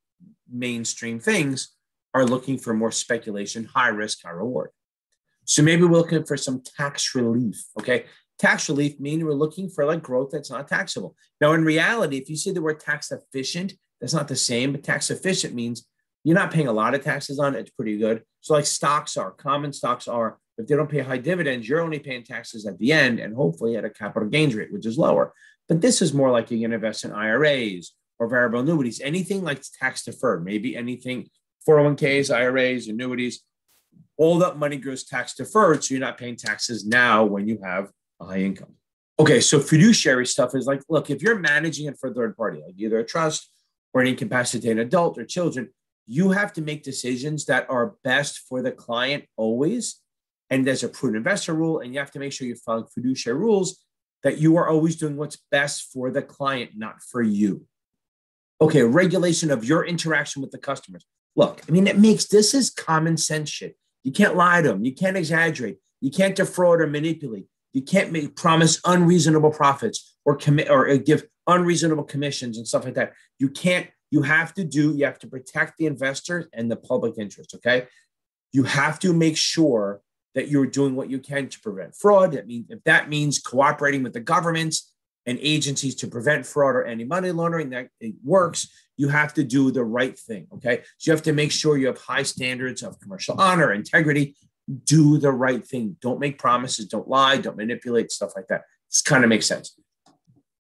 mainstream 0.52 1.20
things 1.20 1.76
are 2.14 2.26
looking 2.26 2.58
for 2.58 2.74
more 2.74 2.92
speculation, 2.92 3.66
high 3.66 3.90
risk, 3.90 4.20
high 4.24 4.32
reward. 4.32 4.70
So 5.46 5.62
maybe 5.64 5.84
we're 5.84 5.98
looking 5.98 6.24
for 6.24 6.38
some 6.38 6.62
tax 6.78 7.14
relief. 7.16 7.64
Okay. 7.80 8.06
Tax 8.38 8.68
relief 8.68 9.00
meaning 9.00 9.26
we're 9.26 9.34
looking 9.34 9.70
for 9.70 9.86
like 9.86 10.04
growth 10.04 10.30
that's 10.32 10.52
not 10.52 10.68
taxable. 10.68 11.16
Now, 11.40 11.54
in 11.54 11.64
reality, 11.64 12.18
if 12.18 12.30
you 12.30 12.36
see 12.36 12.52
the 12.52 12.62
word 12.62 12.80
tax 12.80 13.12
efficient, 13.12 13.74
that's 14.02 14.14
not 14.14 14.28
the 14.28 14.36
same, 14.36 14.72
but 14.72 14.84
tax 14.84 15.10
efficient 15.10 15.54
means 15.54 15.88
you're 16.24 16.36
not 16.36 16.52
paying 16.52 16.68
a 16.68 16.74
lot 16.74 16.96
of 16.96 17.04
taxes 17.04 17.40
on 17.40 17.56
it. 17.56 17.60
It's 17.60 17.72
pretty 17.72 17.98
good. 17.98 18.24
So, 18.42 18.54
like 18.54 18.66
stocks 18.66 19.16
are, 19.16 19.32
common 19.32 19.72
stocks 19.72 20.08
are, 20.08 20.38
if 20.58 20.68
they 20.68 20.76
don't 20.76 20.90
pay 20.90 21.00
high 21.00 21.18
dividends, 21.18 21.68
you're 21.68 21.82
only 21.82 22.00
paying 22.00 22.24
taxes 22.24 22.66
at 22.66 22.78
the 22.80 22.92
end 22.92 23.20
and 23.20 23.36
hopefully 23.36 23.76
at 23.76 23.86
a 23.86 23.90
capital 23.90 24.30
gains 24.30 24.56
rate, 24.56 24.72
which 24.72 24.86
is 24.86 24.98
lower. 24.98 25.34
But 25.68 25.82
this 25.82 26.02
is 26.02 26.14
more 26.14 26.32
like 26.32 26.52
you 26.52 26.60
can 26.62 26.74
invest 26.74 27.04
in 27.04 27.12
IRAs 27.12 27.94
or 28.20 28.28
variable 28.28 28.60
annuities, 28.60 29.02
anything 29.02 29.44
like 29.44 29.62
tax 29.80 30.04
deferred, 30.04 30.46
maybe 30.46 30.78
anything 30.78 31.28
401ks, 31.68 32.34
IRAs, 32.34 32.88
annuities, 32.88 33.42
all 34.18 34.38
that 34.40 34.58
money 34.58 34.78
goes 34.78 35.04
tax 35.04 35.36
deferred. 35.36 35.84
So 35.84 35.94
you're 35.94 36.02
not 36.02 36.18
paying 36.18 36.36
taxes 36.36 36.86
now 36.86 37.26
when 37.26 37.48
you 37.48 37.60
have 37.64 37.90
a 38.22 38.26
high 38.26 38.40
income. 38.40 38.76
Okay, 39.20 39.40
so 39.40 39.60
fiduciary 39.60 40.26
stuff 40.26 40.56
is 40.56 40.66
like, 40.66 40.82
look, 40.90 41.10
if 41.10 41.22
you're 41.22 41.40
managing 41.40 41.88
it 41.88 41.98
for 42.00 42.10
a 42.10 42.14
third 42.14 42.36
party, 42.36 42.62
like 42.66 42.76
either 42.78 43.00
a 43.00 43.06
trust 43.06 43.50
or 43.94 44.02
an 44.02 44.08
incapacitated 44.08 44.80
adult 44.80 45.18
or 45.18 45.26
children, 45.26 45.70
you 46.06 46.32
have 46.32 46.54
to 46.54 46.62
make 46.62 46.84
decisions 46.84 47.46
that 47.46 47.66
are 47.70 47.96
best 48.04 48.42
for 48.48 48.62
the 48.62 48.72
client 48.72 49.26
always 49.38 50.02
and 50.50 50.66
there's 50.66 50.84
a 50.84 50.90
prudent 50.90 51.18
investor 51.18 51.54
rule, 51.54 51.80
and 51.80 51.94
you 51.94 52.00
have 52.00 52.12
to 52.12 52.20
make 52.20 52.32
sure 52.32 52.48
you 52.48 52.56
follow 52.56 52.88
fiduciary 52.94 53.38
rules 53.38 53.84
that 54.24 54.40
you 54.40 54.58
are 54.58 54.68
always 54.68 54.96
doing 54.96 55.18
what's 55.18 55.38
best 55.52 55.92
for 55.94 56.12
the 56.12 56.22
client, 56.22 56.72
not 56.76 57.02
for 57.02 57.22
you. 57.22 57.66
Okay, 58.62 58.84
regulation 58.84 59.52
of 59.52 59.66
your 59.66 59.86
interaction 59.86 60.42
with 60.42 60.52
the 60.52 60.58
customers. 60.58 61.06
Look, 61.36 61.62
I 61.68 61.72
mean, 61.72 61.88
it 61.88 62.00
makes 62.00 62.26
this 62.28 62.54
is 62.54 62.70
common 62.70 63.18
sense 63.18 63.50
shit. 63.50 63.76
You 64.04 64.12
can't 64.12 64.36
lie 64.36 64.62
to 64.62 64.70
them. 64.70 64.86
You 64.86 64.94
can't 64.94 65.18
exaggerate. 65.18 65.78
You 66.00 66.12
can't 66.12 66.36
defraud 66.36 66.82
or 66.82 66.88
manipulate. 66.88 67.48
You 67.74 67.82
can't 67.82 68.12
make 68.12 68.36
promise 68.36 68.80
unreasonable 68.86 69.52
profits 69.52 70.16
or 70.24 70.36
commit 70.36 70.70
or 70.70 70.90
uh, 70.90 70.98
give 70.98 71.26
unreasonable 71.48 72.06
commissions 72.06 72.58
and 72.58 72.68
stuff 72.68 72.86
like 72.86 72.94
that. 72.96 73.14
You 73.40 73.50
can't. 73.50 73.88
You 74.12 74.22
have 74.22 74.54
to 74.54 74.64
do. 74.64 74.96
You 74.96 75.06
have 75.06 75.20
to 75.20 75.28
protect 75.28 75.78
the 75.78 75.88
investor 75.88 76.48
and 76.54 76.72
the 76.72 76.78
public 76.78 77.16
interest. 77.18 77.54
Okay, 77.56 77.88
You 78.54 78.64
have 78.64 79.00
to 79.00 79.14
make 79.14 79.36
sure 79.36 80.02
that 80.36 80.50
you're 80.50 80.68
doing 80.68 80.96
what 80.96 81.10
you 81.10 81.18
can 81.18 81.48
to 81.48 81.60
prevent 81.62 81.96
fraud. 81.96 82.34
That 82.34 82.46
means 82.46 82.68
if 82.70 82.84
that 82.84 83.10
means 83.10 83.40
cooperating 83.40 84.04
with 84.04 84.14
the 84.14 84.20
governments 84.20 84.92
and 85.26 85.40
agencies 85.42 85.96
to 85.96 86.08
prevent 86.08 86.46
fraud 86.46 86.76
or 86.76 86.84
any 86.84 87.04
money 87.04 87.32
laundering, 87.32 87.72
that 87.72 87.88
it 88.00 88.14
works. 88.24 88.68
You 88.98 89.08
have 89.10 89.34
to 89.36 89.44
do 89.44 89.72
the 89.72 89.84
right 89.84 90.18
thing. 90.18 90.48
Okay. 90.54 90.84
So 90.98 91.10
you 91.10 91.14
have 91.16 91.24
to 91.24 91.34
make 91.34 91.52
sure 91.52 91.78
you 91.78 91.88
have 91.88 91.98
high 91.98 92.24
standards 92.24 92.84
of 92.84 93.00
commercial 93.00 93.40
honor, 93.42 93.74
integrity. 93.74 94.36
Do 94.84 95.18
the 95.18 95.32
right 95.32 95.66
thing. 95.66 95.96
Don't 96.02 96.20
make 96.20 96.38
promises. 96.38 96.86
Don't 96.88 97.08
lie. 97.08 97.38
Don't 97.38 97.58
manipulate 97.58 98.12
stuff 98.12 98.34
like 98.36 98.48
that. 98.48 98.64
This 98.90 99.02
kind 99.02 99.24
of 99.24 99.30
makes 99.30 99.46
sense. 99.46 99.78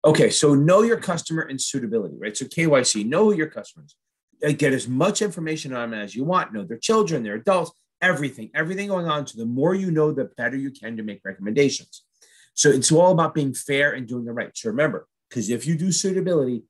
Okay. 0.03 0.29
So 0.29 0.55
know 0.55 0.81
your 0.81 0.97
customer 0.97 1.43
and 1.43 1.61
suitability, 1.61 2.15
right? 2.17 2.35
So 2.35 2.45
KYC, 2.45 3.05
know 3.05 3.31
your 3.31 3.47
customers. 3.47 3.95
Get 4.41 4.73
as 4.73 4.87
much 4.87 5.21
information 5.21 5.73
on 5.73 5.91
them 5.91 5.99
as 5.99 6.15
you 6.15 6.23
want. 6.23 6.51
Know 6.51 6.63
their 6.63 6.77
children, 6.77 7.21
their 7.21 7.35
adults, 7.35 7.71
everything, 8.01 8.49
everything 8.55 8.87
going 8.87 9.07
on. 9.07 9.27
So 9.27 9.39
the 9.39 9.45
more 9.45 9.75
you 9.75 9.91
know, 9.91 10.11
the 10.11 10.25
better 10.37 10.57
you 10.57 10.71
can 10.71 10.97
to 10.97 11.03
make 11.03 11.21
recommendations. 11.23 12.03
So 12.53 12.69
it's 12.69 12.91
all 12.91 13.11
about 13.11 13.33
being 13.33 13.53
fair 13.53 13.93
and 13.93 14.07
doing 14.07 14.25
the 14.25 14.33
right. 14.33 14.51
So 14.55 14.69
remember, 14.69 15.07
because 15.29 15.49
if 15.49 15.65
you 15.65 15.75
do 15.75 15.91
suitability, 15.91 16.63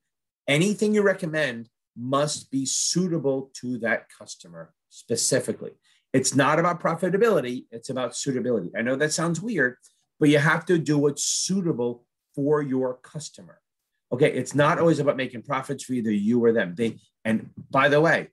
anything 0.46 0.94
you 0.94 1.02
recommend 1.02 1.68
must 1.96 2.50
be 2.50 2.64
suitable 2.64 3.50
to 3.54 3.78
that 3.78 4.06
customer 4.16 4.72
specifically. 4.88 5.72
It's 6.12 6.34
not 6.34 6.58
about 6.58 6.80
profitability, 6.80 7.66
it's 7.70 7.90
about 7.90 8.16
suitability. 8.16 8.70
I 8.76 8.82
know 8.82 8.96
that 8.96 9.12
sounds 9.12 9.40
weird, 9.40 9.76
but 10.20 10.28
you 10.28 10.38
have 10.38 10.64
to 10.66 10.78
do 10.78 10.98
what's 10.98 11.24
suitable 11.24 12.04
for 12.34 12.62
your 12.62 12.94
customer. 12.94 13.60
Okay, 14.12 14.30
it's 14.30 14.54
not 14.54 14.78
always 14.78 14.98
about 14.98 15.16
making 15.16 15.42
profits 15.42 15.84
for 15.84 15.94
either 15.94 16.12
you 16.12 16.44
or 16.44 16.52
them. 16.52 16.74
They 16.76 16.98
and 17.24 17.50
by 17.70 17.88
the 17.88 18.00
way, 18.00 18.28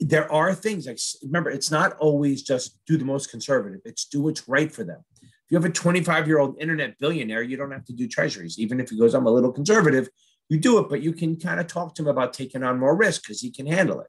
there 0.00 0.30
are 0.30 0.54
things 0.54 0.86
like 0.86 0.98
remember, 1.22 1.50
it's 1.50 1.70
not 1.70 1.96
always 1.98 2.42
just 2.42 2.78
do 2.86 2.96
the 2.96 3.04
most 3.04 3.30
conservative, 3.30 3.80
it's 3.84 4.06
do 4.06 4.22
what's 4.22 4.48
right 4.48 4.72
for 4.72 4.84
them. 4.84 5.04
If 5.22 5.50
you 5.50 5.56
have 5.56 5.64
a 5.64 5.70
25 5.70 6.26
year 6.26 6.38
old 6.38 6.60
internet 6.60 6.98
billionaire, 6.98 7.42
you 7.42 7.56
don't 7.56 7.70
have 7.70 7.84
to 7.86 7.92
do 7.92 8.08
treasuries. 8.08 8.58
Even 8.58 8.80
if 8.80 8.90
he 8.90 8.98
goes, 8.98 9.14
I'm 9.14 9.26
a 9.26 9.30
little 9.30 9.52
conservative, 9.52 10.08
you 10.48 10.58
do 10.58 10.78
it, 10.78 10.88
but 10.88 11.02
you 11.02 11.12
can 11.12 11.36
kind 11.36 11.60
of 11.60 11.66
talk 11.66 11.94
to 11.94 12.02
him 12.02 12.08
about 12.08 12.32
taking 12.32 12.62
on 12.62 12.78
more 12.78 12.96
risk 12.96 13.22
because 13.22 13.40
he 13.40 13.50
can 13.50 13.66
handle 13.66 14.00
it. 14.00 14.08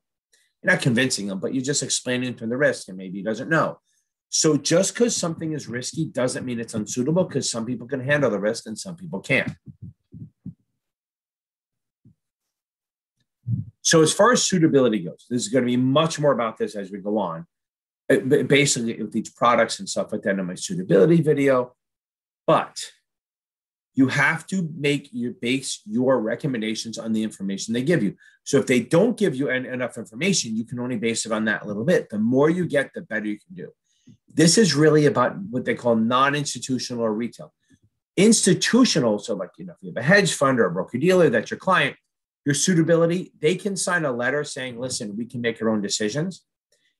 You're 0.64 0.74
not 0.74 0.82
convincing 0.82 1.28
him, 1.28 1.40
but 1.40 1.54
you're 1.54 1.64
just 1.64 1.84
explaining 1.84 2.36
to 2.36 2.44
him 2.44 2.50
the 2.50 2.58
risk, 2.58 2.88
and 2.88 2.98
maybe 2.98 3.20
he 3.20 3.24
doesn't 3.24 3.50
know. 3.50 3.80
So 4.30 4.58
just 4.58 4.94
because 4.94 5.16
something 5.16 5.54
is 5.54 5.68
risky 5.68 6.06
doesn't 6.06 6.46
mean 6.46 6.60
it's 6.60 6.74
unsuitable 6.74 7.26
because 7.26 7.50
some 7.50 7.66
people 7.66 7.88
can 7.88 8.02
handle 8.02 8.30
the 8.30 8.40
risk 8.40 8.66
and 8.66 8.78
some 8.78 8.96
people 8.96 9.20
can't. 9.20 9.52
So 13.86 14.02
as 14.02 14.12
far 14.12 14.32
as 14.32 14.44
suitability 14.44 15.00
goes, 15.00 15.28
this 15.30 15.44
is 15.44 15.50
going 15.50 15.64
to 15.64 15.68
be 15.68 15.78
much 15.78 16.20
more 16.20 16.32
about 16.32 16.58
this 16.58 16.76
as 16.76 16.92
we 16.92 16.98
go 16.98 17.20
on. 17.20 17.46
Uh, 18.12 18.44
basically 18.44 19.02
with 19.02 19.12
these 19.12 19.30
products 19.30 19.80
and 19.80 19.88
stuff 19.90 20.12
like 20.12 20.22
that 20.24 20.38
in 20.38 20.46
my 20.46 20.56
suitability 20.56 21.22
video. 21.22 21.76
But 22.48 22.80
you 23.94 24.08
have 24.08 24.46
to 24.48 24.70
make 24.76 25.10
your 25.12 25.34
base 25.34 25.82
your 25.86 26.20
recommendations 26.20 26.98
on 26.98 27.14
the 27.14 27.22
information 27.24 27.74
they 27.74 27.84
give 27.84 28.04
you. 28.04 28.16
So 28.44 28.58
if 28.58 28.66
they 28.66 28.80
don't 28.80 29.18
give 29.18 29.36
you 29.36 29.50
en- 29.50 29.66
enough 29.66 29.98
information, 29.98 30.56
you 30.56 30.66
can 30.66 30.80
only 30.80 30.98
base 30.98 31.26
it 31.26 31.32
on 31.32 31.46
that 31.46 31.66
little 31.66 31.86
bit. 31.86 32.10
The 32.10 32.20
more 32.20 32.50
you 32.50 32.66
get, 32.68 32.92
the 32.94 33.02
better 33.02 33.28
you 33.28 33.40
can 33.40 33.56
do. 33.56 33.72
This 34.32 34.58
is 34.58 34.76
really 34.76 35.06
about 35.06 35.38
what 35.50 35.66
they 35.66 35.76
call 35.76 35.96
non-institutional 35.96 37.04
or 37.04 37.14
retail. 37.14 37.54
Institutional, 38.18 39.20
so 39.20 39.36
like 39.36 39.52
you 39.58 39.66
know, 39.66 39.74
if 39.74 39.78
you 39.82 39.90
have 39.90 40.04
a 40.04 40.08
hedge 40.08 40.34
fund 40.34 40.60
or 40.60 40.66
a 40.66 40.72
broker 40.72 40.98
dealer 40.98 41.30
that's 41.30 41.52
your 41.52 41.60
client, 41.60 41.96
your 42.46 42.56
suitability, 42.56 43.32
they 43.42 43.56
can 43.56 43.76
sign 43.76 44.06
a 44.06 44.12
letter 44.12 44.44
saying, 44.44 44.80
listen, 44.80 45.18
we 45.18 45.26
can 45.26 45.42
make 45.42 45.62
our 45.62 45.70
own 45.70 45.82
decisions 45.82 46.46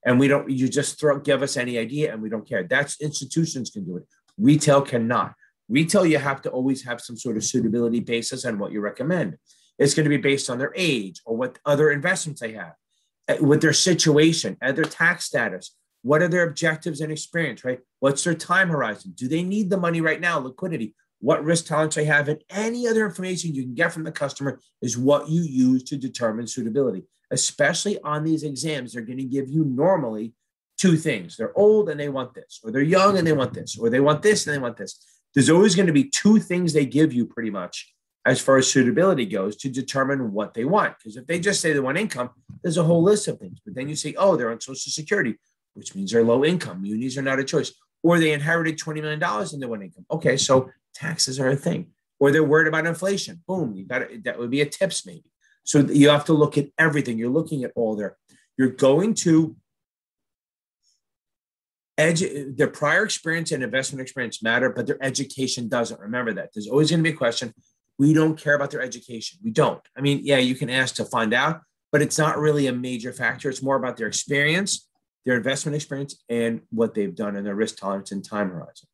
and 0.06 0.20
we 0.20 0.28
don't 0.28 0.50
you 0.50 0.70
just 0.70 1.00
throw 1.00 1.20
give 1.20 1.42
us 1.42 1.58
any 1.58 1.78
idea 1.78 2.14
and 2.14 2.22
we 2.22 2.30
don't 2.30 2.48
care. 2.48 2.64
That's 2.64 3.02
institutions 3.02 3.70
can 3.70 3.84
do 3.84 3.98
it. 3.98 4.04
Retail 4.38 4.82
cannot. 4.82 5.34
Retail 5.68 6.06
you 6.06 6.20
have 6.20 6.42
to 6.44 6.50
always 6.50 6.84
have 6.84 7.02
some 7.02 7.18
sort 7.18 7.38
of 7.38 7.44
suitability 7.44 8.00
basis 8.00 8.46
on 8.46 8.60
what 8.60 8.72
you 8.72 8.82
recommend. 8.82 9.38
It's 9.78 9.94
going 9.94 10.06
to 10.06 10.10
be 10.10 10.18
based 10.18 10.50
on 10.50 10.60
their 10.60 10.74
age 10.76 11.22
or 11.26 11.36
what 11.36 11.60
other 11.66 11.92
investments 11.92 12.40
they 12.42 12.54
have 12.54 12.74
eh, 13.28 13.40
with 13.40 13.62
their 13.62 13.74
situation 13.74 14.58
and 14.62 14.78
their 14.78 14.86
tax 14.86 15.26
status. 15.26 15.76
What 16.04 16.22
are 16.22 16.28
their 16.28 16.48
objectives 16.48 17.02
and 17.02 17.12
experience 17.12 17.66
right? 17.66 17.80
What's 18.00 18.24
their 18.24 18.36
time 18.36 18.70
horizon? 18.70 19.14
Do 19.16 19.28
they 19.28 19.42
need 19.42 19.72
the 19.72 19.78
money 19.78 20.02
right 20.02 20.22
now 20.22 20.38
liquidity 20.40 20.94
what 21.26 21.44
risk 21.44 21.66
tolerance 21.66 21.96
they 21.96 22.06
have 22.06 22.28
and 22.28 22.44
any 22.50 22.88
other 22.88 23.06
information 23.06 23.56
you 23.56 23.64
can 23.64 23.74
get 23.74 23.92
from 23.92 24.04
the 24.04 24.12
customer 24.12 24.60
is 24.82 24.98
what 24.98 25.30
you 25.30 25.42
use 25.42 25.84
to 25.84 25.98
determine 25.98 26.48
suitability 26.48 27.04
especially 27.32 28.00
on 28.02 28.24
these 28.24 28.44
exams, 28.44 28.94
they're 28.94 29.02
going 29.02 29.18
to 29.18 29.24
give 29.24 29.50
you 29.50 29.66
normally 29.66 30.34
two 30.78 30.98
things. 30.98 31.38
They're 31.38 31.58
old 31.58 31.90
and 31.90 32.00
they 32.00 32.10
want 32.10 32.34
this, 32.34 32.60
or 32.64 32.72
they're 32.72 32.82
young 32.82 33.18
and 33.18 33.26
they 33.26 33.34
want 33.34 33.54
this, 33.54 33.78
or 33.78 33.90
they 33.90 34.00
want 34.00 34.22
this 34.22 34.46
and 34.46 34.56
they 34.56 34.60
want 34.60 34.78
this. 34.78 35.04
There's 35.34 35.50
always 35.50 35.76
going 35.76 35.88
to 35.88 35.94
be 35.94 36.10
two 36.10 36.40
things 36.40 36.74
they 36.74 36.86
give 36.86 37.14
you 37.14 37.26
pretty 37.26 37.50
much 37.50 37.94
as 38.26 38.42
far 38.42 38.58
as 38.58 38.72
suitability 38.72 39.26
goes 39.26 39.56
to 39.58 39.70
determine 39.70 40.32
what 40.32 40.54
they 40.54 40.66
want. 40.66 40.98
Because 40.98 41.16
if 41.18 41.28
they 41.28 41.40
just 41.40 41.62
say 41.62 41.74
they 41.74 41.80
want 41.80 41.98
income, 41.98 42.32
there's 42.64 42.78
a 42.78 42.84
whole 42.84 43.04
list 43.04 43.28
of 43.28 43.38
things. 43.38 43.60
But 43.64 43.76
then 43.76 43.88
you 43.88 43.96
say, 43.96 44.16
oh, 44.18 44.36
they're 44.36 44.50
on 44.50 44.62
Social 44.62 44.92
Security, 44.92 45.36
which 45.74 45.94
means 45.94 46.12
they're 46.12 46.24
low 46.24 46.44
income. 46.44 46.82
Munis 46.82 47.18
are 47.18 47.22
not 47.22 47.40
a 47.40 47.44
choice. 47.44 47.74
Or 48.04 48.20
they 48.20 48.34
inherited 48.34 48.78
$20 48.78 49.02
million 49.02 49.22
and 49.24 49.62
they 49.62 49.66
want 49.66 49.84
income. 49.84 50.06
Okay, 50.12 50.38
so 50.38 50.70
taxes 50.94 51.40
are 51.40 51.50
a 51.50 51.56
thing. 51.56 51.92
Or 52.20 52.32
they're 52.32 52.44
worried 52.44 52.68
about 52.68 52.86
inflation. 52.86 53.44
Boom, 53.48 53.76
you 53.76 53.86
got. 53.86 54.04
That 54.24 54.40
would 54.40 54.52
be 54.52 54.62
a 54.62 54.66
TIPS 54.66 55.06
maybe. 55.06 55.26
So 55.64 55.80
you 55.80 56.10
have 56.10 56.26
to 56.26 56.34
look 56.34 56.58
at 56.58 56.68
everything. 56.78 57.18
You're 57.18 57.30
looking 57.30 57.64
at 57.64 57.72
all 57.76 57.96
their, 57.96 58.16
You're 58.58 58.70
going 58.70 59.16
to 59.16 59.56
edu- 62.00 62.56
their 62.56 62.68
prior 62.68 63.04
experience 63.04 63.52
and 63.52 63.64
investment 63.64 64.02
experience 64.02 64.44
matter, 64.44 64.70
but 64.70 64.88
their 64.88 65.04
education 65.04 65.68
doesn't. 65.68 66.00
Remember 66.00 66.34
that. 66.34 66.52
There's 66.54 66.68
always 66.68 66.92
going 66.92 67.04
to 67.04 67.10
be 67.10 67.14
a 67.14 67.18
question. 67.18 67.54
We 67.98 68.14
don't 68.14 68.40
care 68.40 68.56
about 68.56 68.72
their 68.72 68.82
education. 68.82 69.40
We 69.44 69.52
don't. 69.52 69.82
I 69.98 70.02
mean, 70.02 70.22
yeah, 70.24 70.38
you 70.38 70.56
can 70.56 70.70
ask 70.70 70.96
to 70.96 71.06
find 71.06 71.34
out, 71.34 71.62
but 71.92 72.02
it's 72.02 72.18
not 72.18 72.38
really 72.38 72.68
a 72.68 72.74
major 72.74 73.14
factor. 73.14 73.50
It's 73.50 73.64
more 73.64 73.78
about 73.78 73.98
their 73.98 74.08
experience, 74.08 74.88
their 75.26 75.36
investment 75.36 75.76
experience, 75.76 76.24
and 76.30 76.62
what 76.70 76.94
they've 76.94 77.16
done 77.16 77.36
and 77.36 77.46
their 77.46 77.56
risk 77.56 77.78
tolerance 77.78 78.12
and 78.12 78.24
time 78.24 78.50
horizon. 78.50 78.88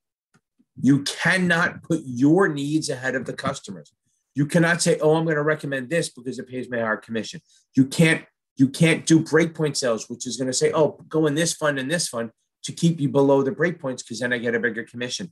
You 0.81 1.03
cannot 1.03 1.83
put 1.83 2.01
your 2.05 2.47
needs 2.47 2.89
ahead 2.89 3.15
of 3.15 3.25
the 3.25 3.33
customers. 3.33 3.93
You 4.33 4.45
cannot 4.45 4.81
say, 4.81 4.97
"Oh, 4.99 5.15
I'm 5.15 5.25
going 5.25 5.35
to 5.35 5.43
recommend 5.43 5.89
this 5.89 6.09
because 6.09 6.39
it 6.39 6.47
pays 6.47 6.69
me 6.69 6.79
a 6.79 6.85
higher 6.85 6.97
commission." 6.97 7.41
You 7.75 7.85
can't 7.85 8.25
you 8.57 8.69
can't 8.69 9.05
do 9.05 9.21
breakpoint 9.21 9.75
sales, 9.75 10.09
which 10.09 10.27
is 10.27 10.37
going 10.37 10.47
to 10.47 10.53
say, 10.53 10.71
"Oh, 10.71 10.99
go 11.09 11.25
in 11.25 11.35
this 11.35 11.53
fund 11.53 11.79
and 11.79 11.91
this 11.91 12.07
fund 12.07 12.31
to 12.63 12.71
keep 12.71 12.99
you 12.99 13.09
below 13.09 13.43
the 13.43 13.51
breakpoints 13.51 13.97
because 13.99 14.19
then 14.19 14.33
I 14.33 14.37
get 14.37 14.55
a 14.55 14.59
bigger 14.59 14.83
commission." 14.83 15.31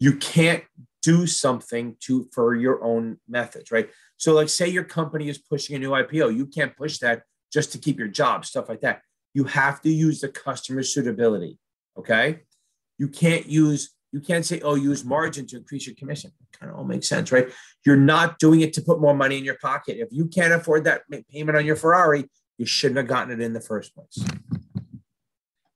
You 0.00 0.16
can't 0.16 0.64
do 1.02 1.26
something 1.26 1.96
to 2.00 2.28
for 2.32 2.54
your 2.54 2.82
own 2.82 3.18
methods, 3.28 3.70
right? 3.70 3.90
So, 4.16 4.34
like, 4.34 4.48
say 4.48 4.68
your 4.68 4.84
company 4.84 5.28
is 5.28 5.38
pushing 5.38 5.76
a 5.76 5.78
new 5.78 5.90
IPO, 5.90 6.36
you 6.36 6.46
can't 6.46 6.76
push 6.76 6.98
that 6.98 7.22
just 7.52 7.72
to 7.72 7.78
keep 7.78 7.98
your 7.98 8.08
job, 8.08 8.44
stuff 8.44 8.68
like 8.68 8.80
that. 8.80 9.02
You 9.34 9.44
have 9.44 9.82
to 9.82 9.90
use 9.90 10.20
the 10.20 10.28
customer 10.28 10.82
suitability. 10.82 11.58
Okay, 11.98 12.40
you 12.98 13.08
can't 13.08 13.46
use 13.46 13.94
you 14.14 14.20
can't 14.20 14.46
say, 14.46 14.60
oh, 14.60 14.76
use 14.76 15.04
margin 15.04 15.44
to 15.48 15.56
increase 15.56 15.86
your 15.86 15.96
commission. 15.96 16.30
Kind 16.52 16.70
of 16.70 16.78
all 16.78 16.84
makes 16.84 17.08
sense, 17.08 17.32
right? 17.32 17.48
You're 17.84 17.96
not 17.96 18.38
doing 18.38 18.60
it 18.60 18.72
to 18.74 18.80
put 18.80 19.00
more 19.00 19.12
money 19.12 19.36
in 19.38 19.44
your 19.44 19.58
pocket. 19.60 19.96
If 19.98 20.10
you 20.12 20.28
can't 20.28 20.52
afford 20.52 20.84
that 20.84 21.02
payment 21.32 21.58
on 21.58 21.66
your 21.66 21.74
Ferrari, 21.74 22.30
you 22.56 22.64
shouldn't 22.64 22.98
have 22.98 23.08
gotten 23.08 23.32
it 23.32 23.44
in 23.44 23.54
the 23.54 23.60
first 23.60 23.92
place. 23.92 24.24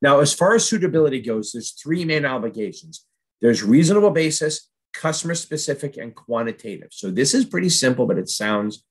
Now, 0.00 0.20
as 0.20 0.32
far 0.32 0.54
as 0.54 0.64
suitability 0.64 1.20
goes, 1.20 1.50
there's 1.50 1.72
three 1.72 2.04
main 2.04 2.24
obligations. 2.24 3.04
There's 3.40 3.64
reasonable 3.64 4.12
basis, 4.12 4.70
customer 4.94 5.34
specific, 5.34 5.96
and 5.96 6.14
quantitative. 6.14 6.90
So 6.92 7.10
this 7.10 7.34
is 7.34 7.44
pretty 7.44 7.70
simple, 7.70 8.06
but 8.06 8.18
it 8.18 8.28
sounds 8.28 8.84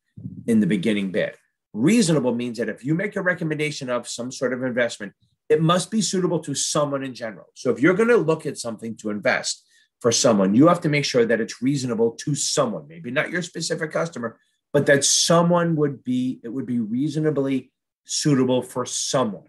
in 0.45 0.59
the 0.59 0.67
beginning 0.67 1.11
bit. 1.11 1.37
Reasonable 1.73 2.33
means 2.33 2.57
that 2.57 2.69
if 2.69 2.83
you 2.83 2.95
make 2.95 3.15
a 3.15 3.21
recommendation 3.21 3.89
of 3.89 4.07
some 4.07 4.31
sort 4.31 4.53
of 4.53 4.63
investment, 4.63 5.13
it 5.49 5.61
must 5.61 5.91
be 5.91 6.01
suitable 6.01 6.39
to 6.39 6.55
someone 6.55 7.03
in 7.03 7.13
general. 7.13 7.47
So 7.53 7.71
if 7.71 7.79
you're 7.79 7.93
going 7.93 8.09
to 8.09 8.17
look 8.17 8.45
at 8.45 8.57
something 8.57 8.95
to 8.97 9.09
invest 9.09 9.65
for 10.01 10.11
someone, 10.11 10.55
you 10.55 10.67
have 10.67 10.81
to 10.81 10.89
make 10.89 11.05
sure 11.05 11.25
that 11.25 11.39
it's 11.39 11.61
reasonable 11.61 12.11
to 12.11 12.35
someone, 12.35 12.87
maybe 12.87 13.11
not 13.11 13.29
your 13.29 13.41
specific 13.41 13.91
customer, 13.91 14.39
but 14.73 14.85
that 14.87 15.05
someone 15.05 15.75
would 15.75 16.03
be, 16.03 16.39
it 16.43 16.49
would 16.49 16.65
be 16.65 16.79
reasonably 16.79 17.71
suitable 18.05 18.61
for 18.61 18.85
someone. 18.85 19.47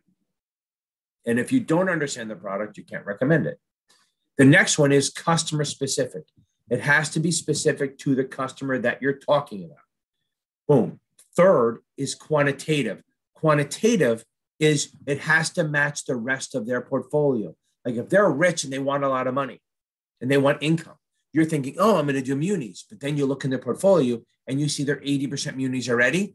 And 1.27 1.39
if 1.39 1.53
you 1.53 1.61
don't 1.61 1.89
understand 1.89 2.31
the 2.31 2.37
product, 2.37 2.79
you 2.79 2.85
can't 2.85 3.05
recommend 3.05 3.47
it. 3.47 3.59
The 4.37 4.45
next 4.45 4.79
one 4.79 4.93
is 4.93 5.11
customer 5.11 5.65
specific. 5.65 6.25
It 6.71 6.81
has 6.81 7.11
to 7.11 7.21
be 7.21 7.33
specific 7.33 7.99
to 7.99 8.15
the 8.15 8.25
customer 8.25 8.79
that 8.79 9.03
you're 9.03 9.19
talking 9.19 9.65
about. 9.65 9.79
Boom. 10.69 11.01
Third 11.39 11.83
is 11.97 12.17
quantitative. 12.17 13.01
Quantitative 13.37 14.25
is 14.59 14.91
it 15.07 15.21
has 15.21 15.51
to 15.51 15.63
match 15.63 16.05
the 16.05 16.17
rest 16.17 16.57
of 16.57 16.67
their 16.67 16.81
portfolio. 16.81 17.55
Like 17.85 17.95
if 17.95 18.09
they're 18.09 18.29
rich 18.29 18.65
and 18.65 18.73
they 18.73 18.81
want 18.81 19.05
a 19.05 19.09
lot 19.09 19.29
of 19.29 19.35
money 19.35 19.63
and 20.21 20.29
they 20.29 20.37
want 20.37 20.59
income, 20.63 20.97
you're 21.33 21.45
thinking, 21.45 21.77
oh, 21.79 21.97
I'm 21.97 22.07
going 22.07 22.17
to 22.17 22.23
do 22.23 22.35
munis. 22.35 22.85
But 22.91 22.99
then 22.99 23.17
you 23.17 23.25
look 23.25 23.45
in 23.45 23.51
their 23.51 23.61
portfolio 23.61 24.21
and 24.49 24.61
you 24.61 24.69
see 24.69 24.83
they're 24.83 24.97
80% 24.97 25.55
munis 25.55 25.89
already. 25.89 26.35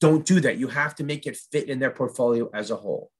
Don't 0.00 0.26
do 0.26 0.40
that. 0.40 0.58
You 0.58 0.66
have 0.66 0.96
to 0.96 1.04
make 1.04 1.28
it 1.28 1.38
fit 1.52 1.68
in 1.68 1.78
their 1.78 1.92
portfolio 1.92 2.50
as 2.52 2.72
a 2.72 2.76
whole. 2.76 3.12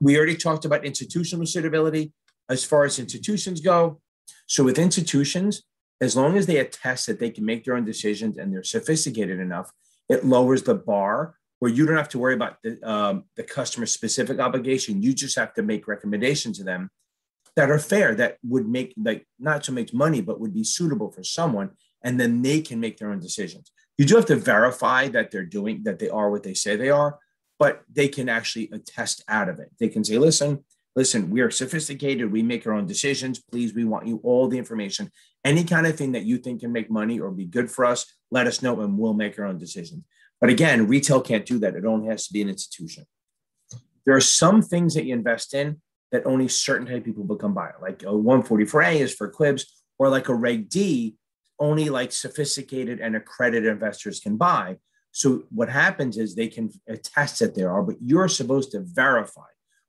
We 0.00 0.16
already 0.16 0.36
talked 0.36 0.64
about 0.64 0.84
institutional 0.84 1.46
suitability 1.46 2.12
as 2.48 2.64
far 2.64 2.84
as 2.84 2.98
institutions 2.98 3.60
go. 3.60 4.00
So 4.48 4.64
with 4.64 4.76
institutions, 4.76 5.62
as 6.02 6.16
long 6.16 6.36
as 6.36 6.46
they 6.46 6.58
attest 6.58 7.06
that 7.06 7.20
they 7.20 7.30
can 7.30 7.44
make 7.44 7.64
their 7.64 7.76
own 7.76 7.84
decisions 7.84 8.36
and 8.36 8.52
they're 8.52 8.64
sophisticated 8.64 9.38
enough, 9.38 9.70
it 10.08 10.24
lowers 10.24 10.64
the 10.64 10.74
bar 10.74 11.36
where 11.60 11.70
you 11.70 11.86
don't 11.86 11.96
have 11.96 12.08
to 12.08 12.18
worry 12.18 12.34
about 12.34 12.56
the, 12.64 12.76
um, 12.82 13.22
the 13.36 13.44
customer 13.44 13.86
specific 13.86 14.40
obligation. 14.40 15.00
You 15.00 15.14
just 15.14 15.38
have 15.38 15.54
to 15.54 15.62
make 15.62 15.86
recommendations 15.86 16.58
to 16.58 16.64
them 16.64 16.90
that 17.54 17.70
are 17.70 17.78
fair, 17.78 18.16
that 18.16 18.38
would 18.42 18.68
make 18.68 18.92
like 18.96 19.28
not 19.38 19.64
so 19.64 19.72
much 19.72 19.94
money, 19.94 20.20
but 20.20 20.40
would 20.40 20.52
be 20.52 20.64
suitable 20.64 21.12
for 21.12 21.22
someone. 21.22 21.70
And 22.02 22.18
then 22.18 22.42
they 22.42 22.60
can 22.60 22.80
make 22.80 22.96
their 22.96 23.12
own 23.12 23.20
decisions. 23.20 23.70
You 23.96 24.04
do 24.04 24.16
have 24.16 24.26
to 24.26 24.36
verify 24.36 25.06
that 25.08 25.30
they're 25.30 25.44
doing 25.44 25.84
that 25.84 26.00
they 26.00 26.08
are 26.08 26.32
what 26.32 26.42
they 26.42 26.54
say 26.54 26.74
they 26.74 26.90
are, 26.90 27.20
but 27.60 27.82
they 27.92 28.08
can 28.08 28.28
actually 28.28 28.68
attest 28.72 29.22
out 29.28 29.48
of 29.48 29.60
it. 29.60 29.70
They 29.78 29.88
can 29.88 30.02
say, 30.02 30.18
listen, 30.18 30.64
listen, 30.96 31.30
we 31.30 31.42
are 31.42 31.50
sophisticated. 31.50 32.32
We 32.32 32.42
make 32.42 32.66
our 32.66 32.72
own 32.72 32.86
decisions. 32.86 33.40
Please, 33.40 33.72
we 33.72 33.84
want 33.84 34.08
you 34.08 34.20
all 34.24 34.48
the 34.48 34.58
information. 34.58 35.12
Any 35.44 35.64
kind 35.64 35.86
of 35.86 35.96
thing 35.96 36.12
that 36.12 36.24
you 36.24 36.38
think 36.38 36.60
can 36.60 36.72
make 36.72 36.90
money 36.90 37.18
or 37.18 37.30
be 37.30 37.46
good 37.46 37.70
for 37.70 37.84
us, 37.84 38.06
let 38.30 38.46
us 38.46 38.62
know 38.62 38.80
and 38.80 38.96
we'll 38.96 39.14
make 39.14 39.38
our 39.38 39.46
own 39.46 39.58
decisions. 39.58 40.04
But 40.40 40.50
again, 40.50 40.86
retail 40.86 41.20
can't 41.20 41.46
do 41.46 41.58
that. 41.60 41.74
It 41.74 41.84
only 41.84 42.08
has 42.08 42.26
to 42.26 42.32
be 42.32 42.42
an 42.42 42.48
institution. 42.48 43.04
There 44.04 44.16
are 44.16 44.20
some 44.20 44.62
things 44.62 44.94
that 44.94 45.04
you 45.04 45.14
invest 45.14 45.54
in 45.54 45.80
that 46.10 46.26
only 46.26 46.48
certain 46.48 46.86
type 46.86 46.98
of 46.98 47.04
people 47.04 47.24
become 47.24 47.54
buyer, 47.54 47.76
like 47.80 48.02
a 48.02 48.06
144A 48.06 48.96
is 48.96 49.14
for 49.14 49.32
QIBs, 49.32 49.64
or 49.98 50.08
like 50.08 50.28
a 50.28 50.34
Reg 50.34 50.68
D, 50.68 51.16
only 51.58 51.88
like 51.88 52.12
sophisticated 52.12 53.00
and 53.00 53.16
accredited 53.16 53.70
investors 53.70 54.20
can 54.20 54.36
buy. 54.36 54.76
So 55.12 55.44
what 55.50 55.68
happens 55.68 56.18
is 56.18 56.34
they 56.34 56.48
can 56.48 56.70
attest 56.88 57.38
that 57.38 57.54
there 57.54 57.70
are, 57.70 57.82
but 57.82 57.96
you're 58.00 58.28
supposed 58.28 58.72
to 58.72 58.80
verify 58.80 59.46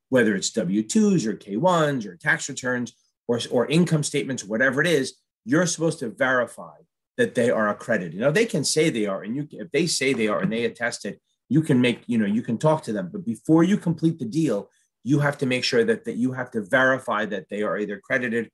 whether 0.09 0.35
it's 0.35 0.51
W-2s 0.51 1.25
or 1.25 1.33
K-1s 1.33 2.05
or 2.05 2.15
tax 2.15 2.47
returns 2.47 2.93
or, 3.27 3.39
or 3.49 3.65
income 3.67 4.03
statements, 4.03 4.43
whatever 4.43 4.79
it 4.81 4.87
is, 4.87 5.15
you're 5.45 5.65
supposed 5.65 5.99
to 5.99 6.09
verify 6.09 6.75
that 7.17 7.35
they 7.35 7.49
are 7.49 7.69
accredited. 7.69 8.19
Now 8.19 8.31
they 8.31 8.45
can 8.45 8.63
say 8.63 8.89
they 8.89 9.05
are, 9.05 9.23
and 9.23 9.35
you 9.35 9.47
if 9.51 9.71
they 9.71 9.87
say 9.87 10.13
they 10.13 10.27
are 10.27 10.39
and 10.39 10.51
they 10.51 10.65
attest 10.65 11.05
it, 11.05 11.21
you 11.49 11.61
can 11.61 11.79
make 11.79 12.03
you 12.07 12.17
know 12.17 12.25
you 12.25 12.41
can 12.41 12.57
talk 12.57 12.83
to 12.83 12.93
them. 12.93 13.09
But 13.11 13.25
before 13.25 13.63
you 13.63 13.77
complete 13.77 14.19
the 14.19 14.25
deal, 14.25 14.69
you 15.03 15.19
have 15.19 15.37
to 15.39 15.45
make 15.45 15.63
sure 15.63 15.83
that 15.83 16.05
that 16.05 16.15
you 16.15 16.31
have 16.31 16.51
to 16.51 16.61
verify 16.61 17.25
that 17.25 17.49
they 17.49 17.61
are 17.61 17.77
either 17.77 17.97
accredited 17.97 18.49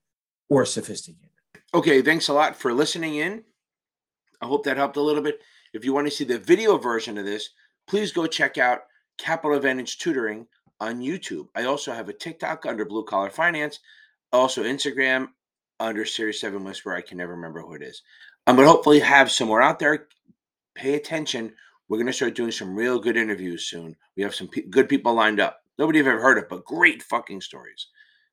or 0.50 0.66
sophisticated. 0.66 1.30
Okay, 1.74 2.02
thanks 2.02 2.28
a 2.28 2.34
lot 2.34 2.56
for 2.56 2.74
listening 2.74 3.16
in. 3.16 3.44
I 4.42 4.48
hope 4.48 4.64
that 4.66 4.78
helped 4.78 4.98
a 4.98 5.02
little 5.02 5.22
bit. 5.22 5.42
If 5.74 5.86
you 5.86 5.94
want 5.94 6.08
to 6.08 6.12
see 6.12 6.24
the 6.24 6.40
video 6.40 6.78
version 6.78 7.18
of 7.18 7.26
this, 7.26 7.50
please 7.88 8.12
go 8.12 8.26
check 8.26 8.58
out 8.58 8.82
Capital 9.18 9.56
Advantage 9.56 10.00
Tutoring 10.00 10.48
on 10.80 11.02
YouTube. 11.02 11.48
I 11.56 11.66
also 11.66 11.92
have 11.92 12.10
a 12.10 12.14
TikTok 12.14 12.66
under 12.66 12.86
Blue 12.86 13.04
Collar 13.04 13.30
Finance, 13.30 13.80
also 14.32 14.64
Instagram 14.64 15.28
under 15.80 16.06
Series 16.06 16.40
7 16.40 16.64
Whisper. 16.64 16.94
I 16.94 17.02
can 17.02 17.18
never 17.18 17.34
remember 17.34 17.62
who 17.62 17.74
it 17.74 17.82
is. 17.82 18.02
I'm 18.48 18.56
going 18.56 18.68
to 18.68 18.72
hopefully 18.72 19.00
have 19.00 19.32
somewhere 19.32 19.62
out 19.62 19.80
there. 19.80 20.08
Pay 20.76 20.96
attention. 20.96 21.54
We're 21.88 21.98
going 21.98 22.08
to 22.08 22.14
start 22.14 22.36
doing 22.36 22.52
some 22.52 22.76
real 22.76 23.00
good 23.00 23.18
interviews 23.18 23.66
soon. 23.68 23.96
We 24.16 24.24
have 24.24 24.36
some 24.36 24.50
good 24.70 24.90
people 24.90 25.14
lined 25.14 25.40
up. 25.40 25.62
Nobody 25.78 26.00
have 26.00 26.08
ever 26.08 26.22
heard 26.22 26.38
of, 26.38 26.50
but 26.50 26.66
great 26.66 27.02
fucking 27.04 27.42
stories. 27.42 27.88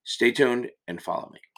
Stay 0.05 0.33
tuned 0.33 0.69
and 0.89 1.03
follow 1.03 1.31
me. 1.33 1.41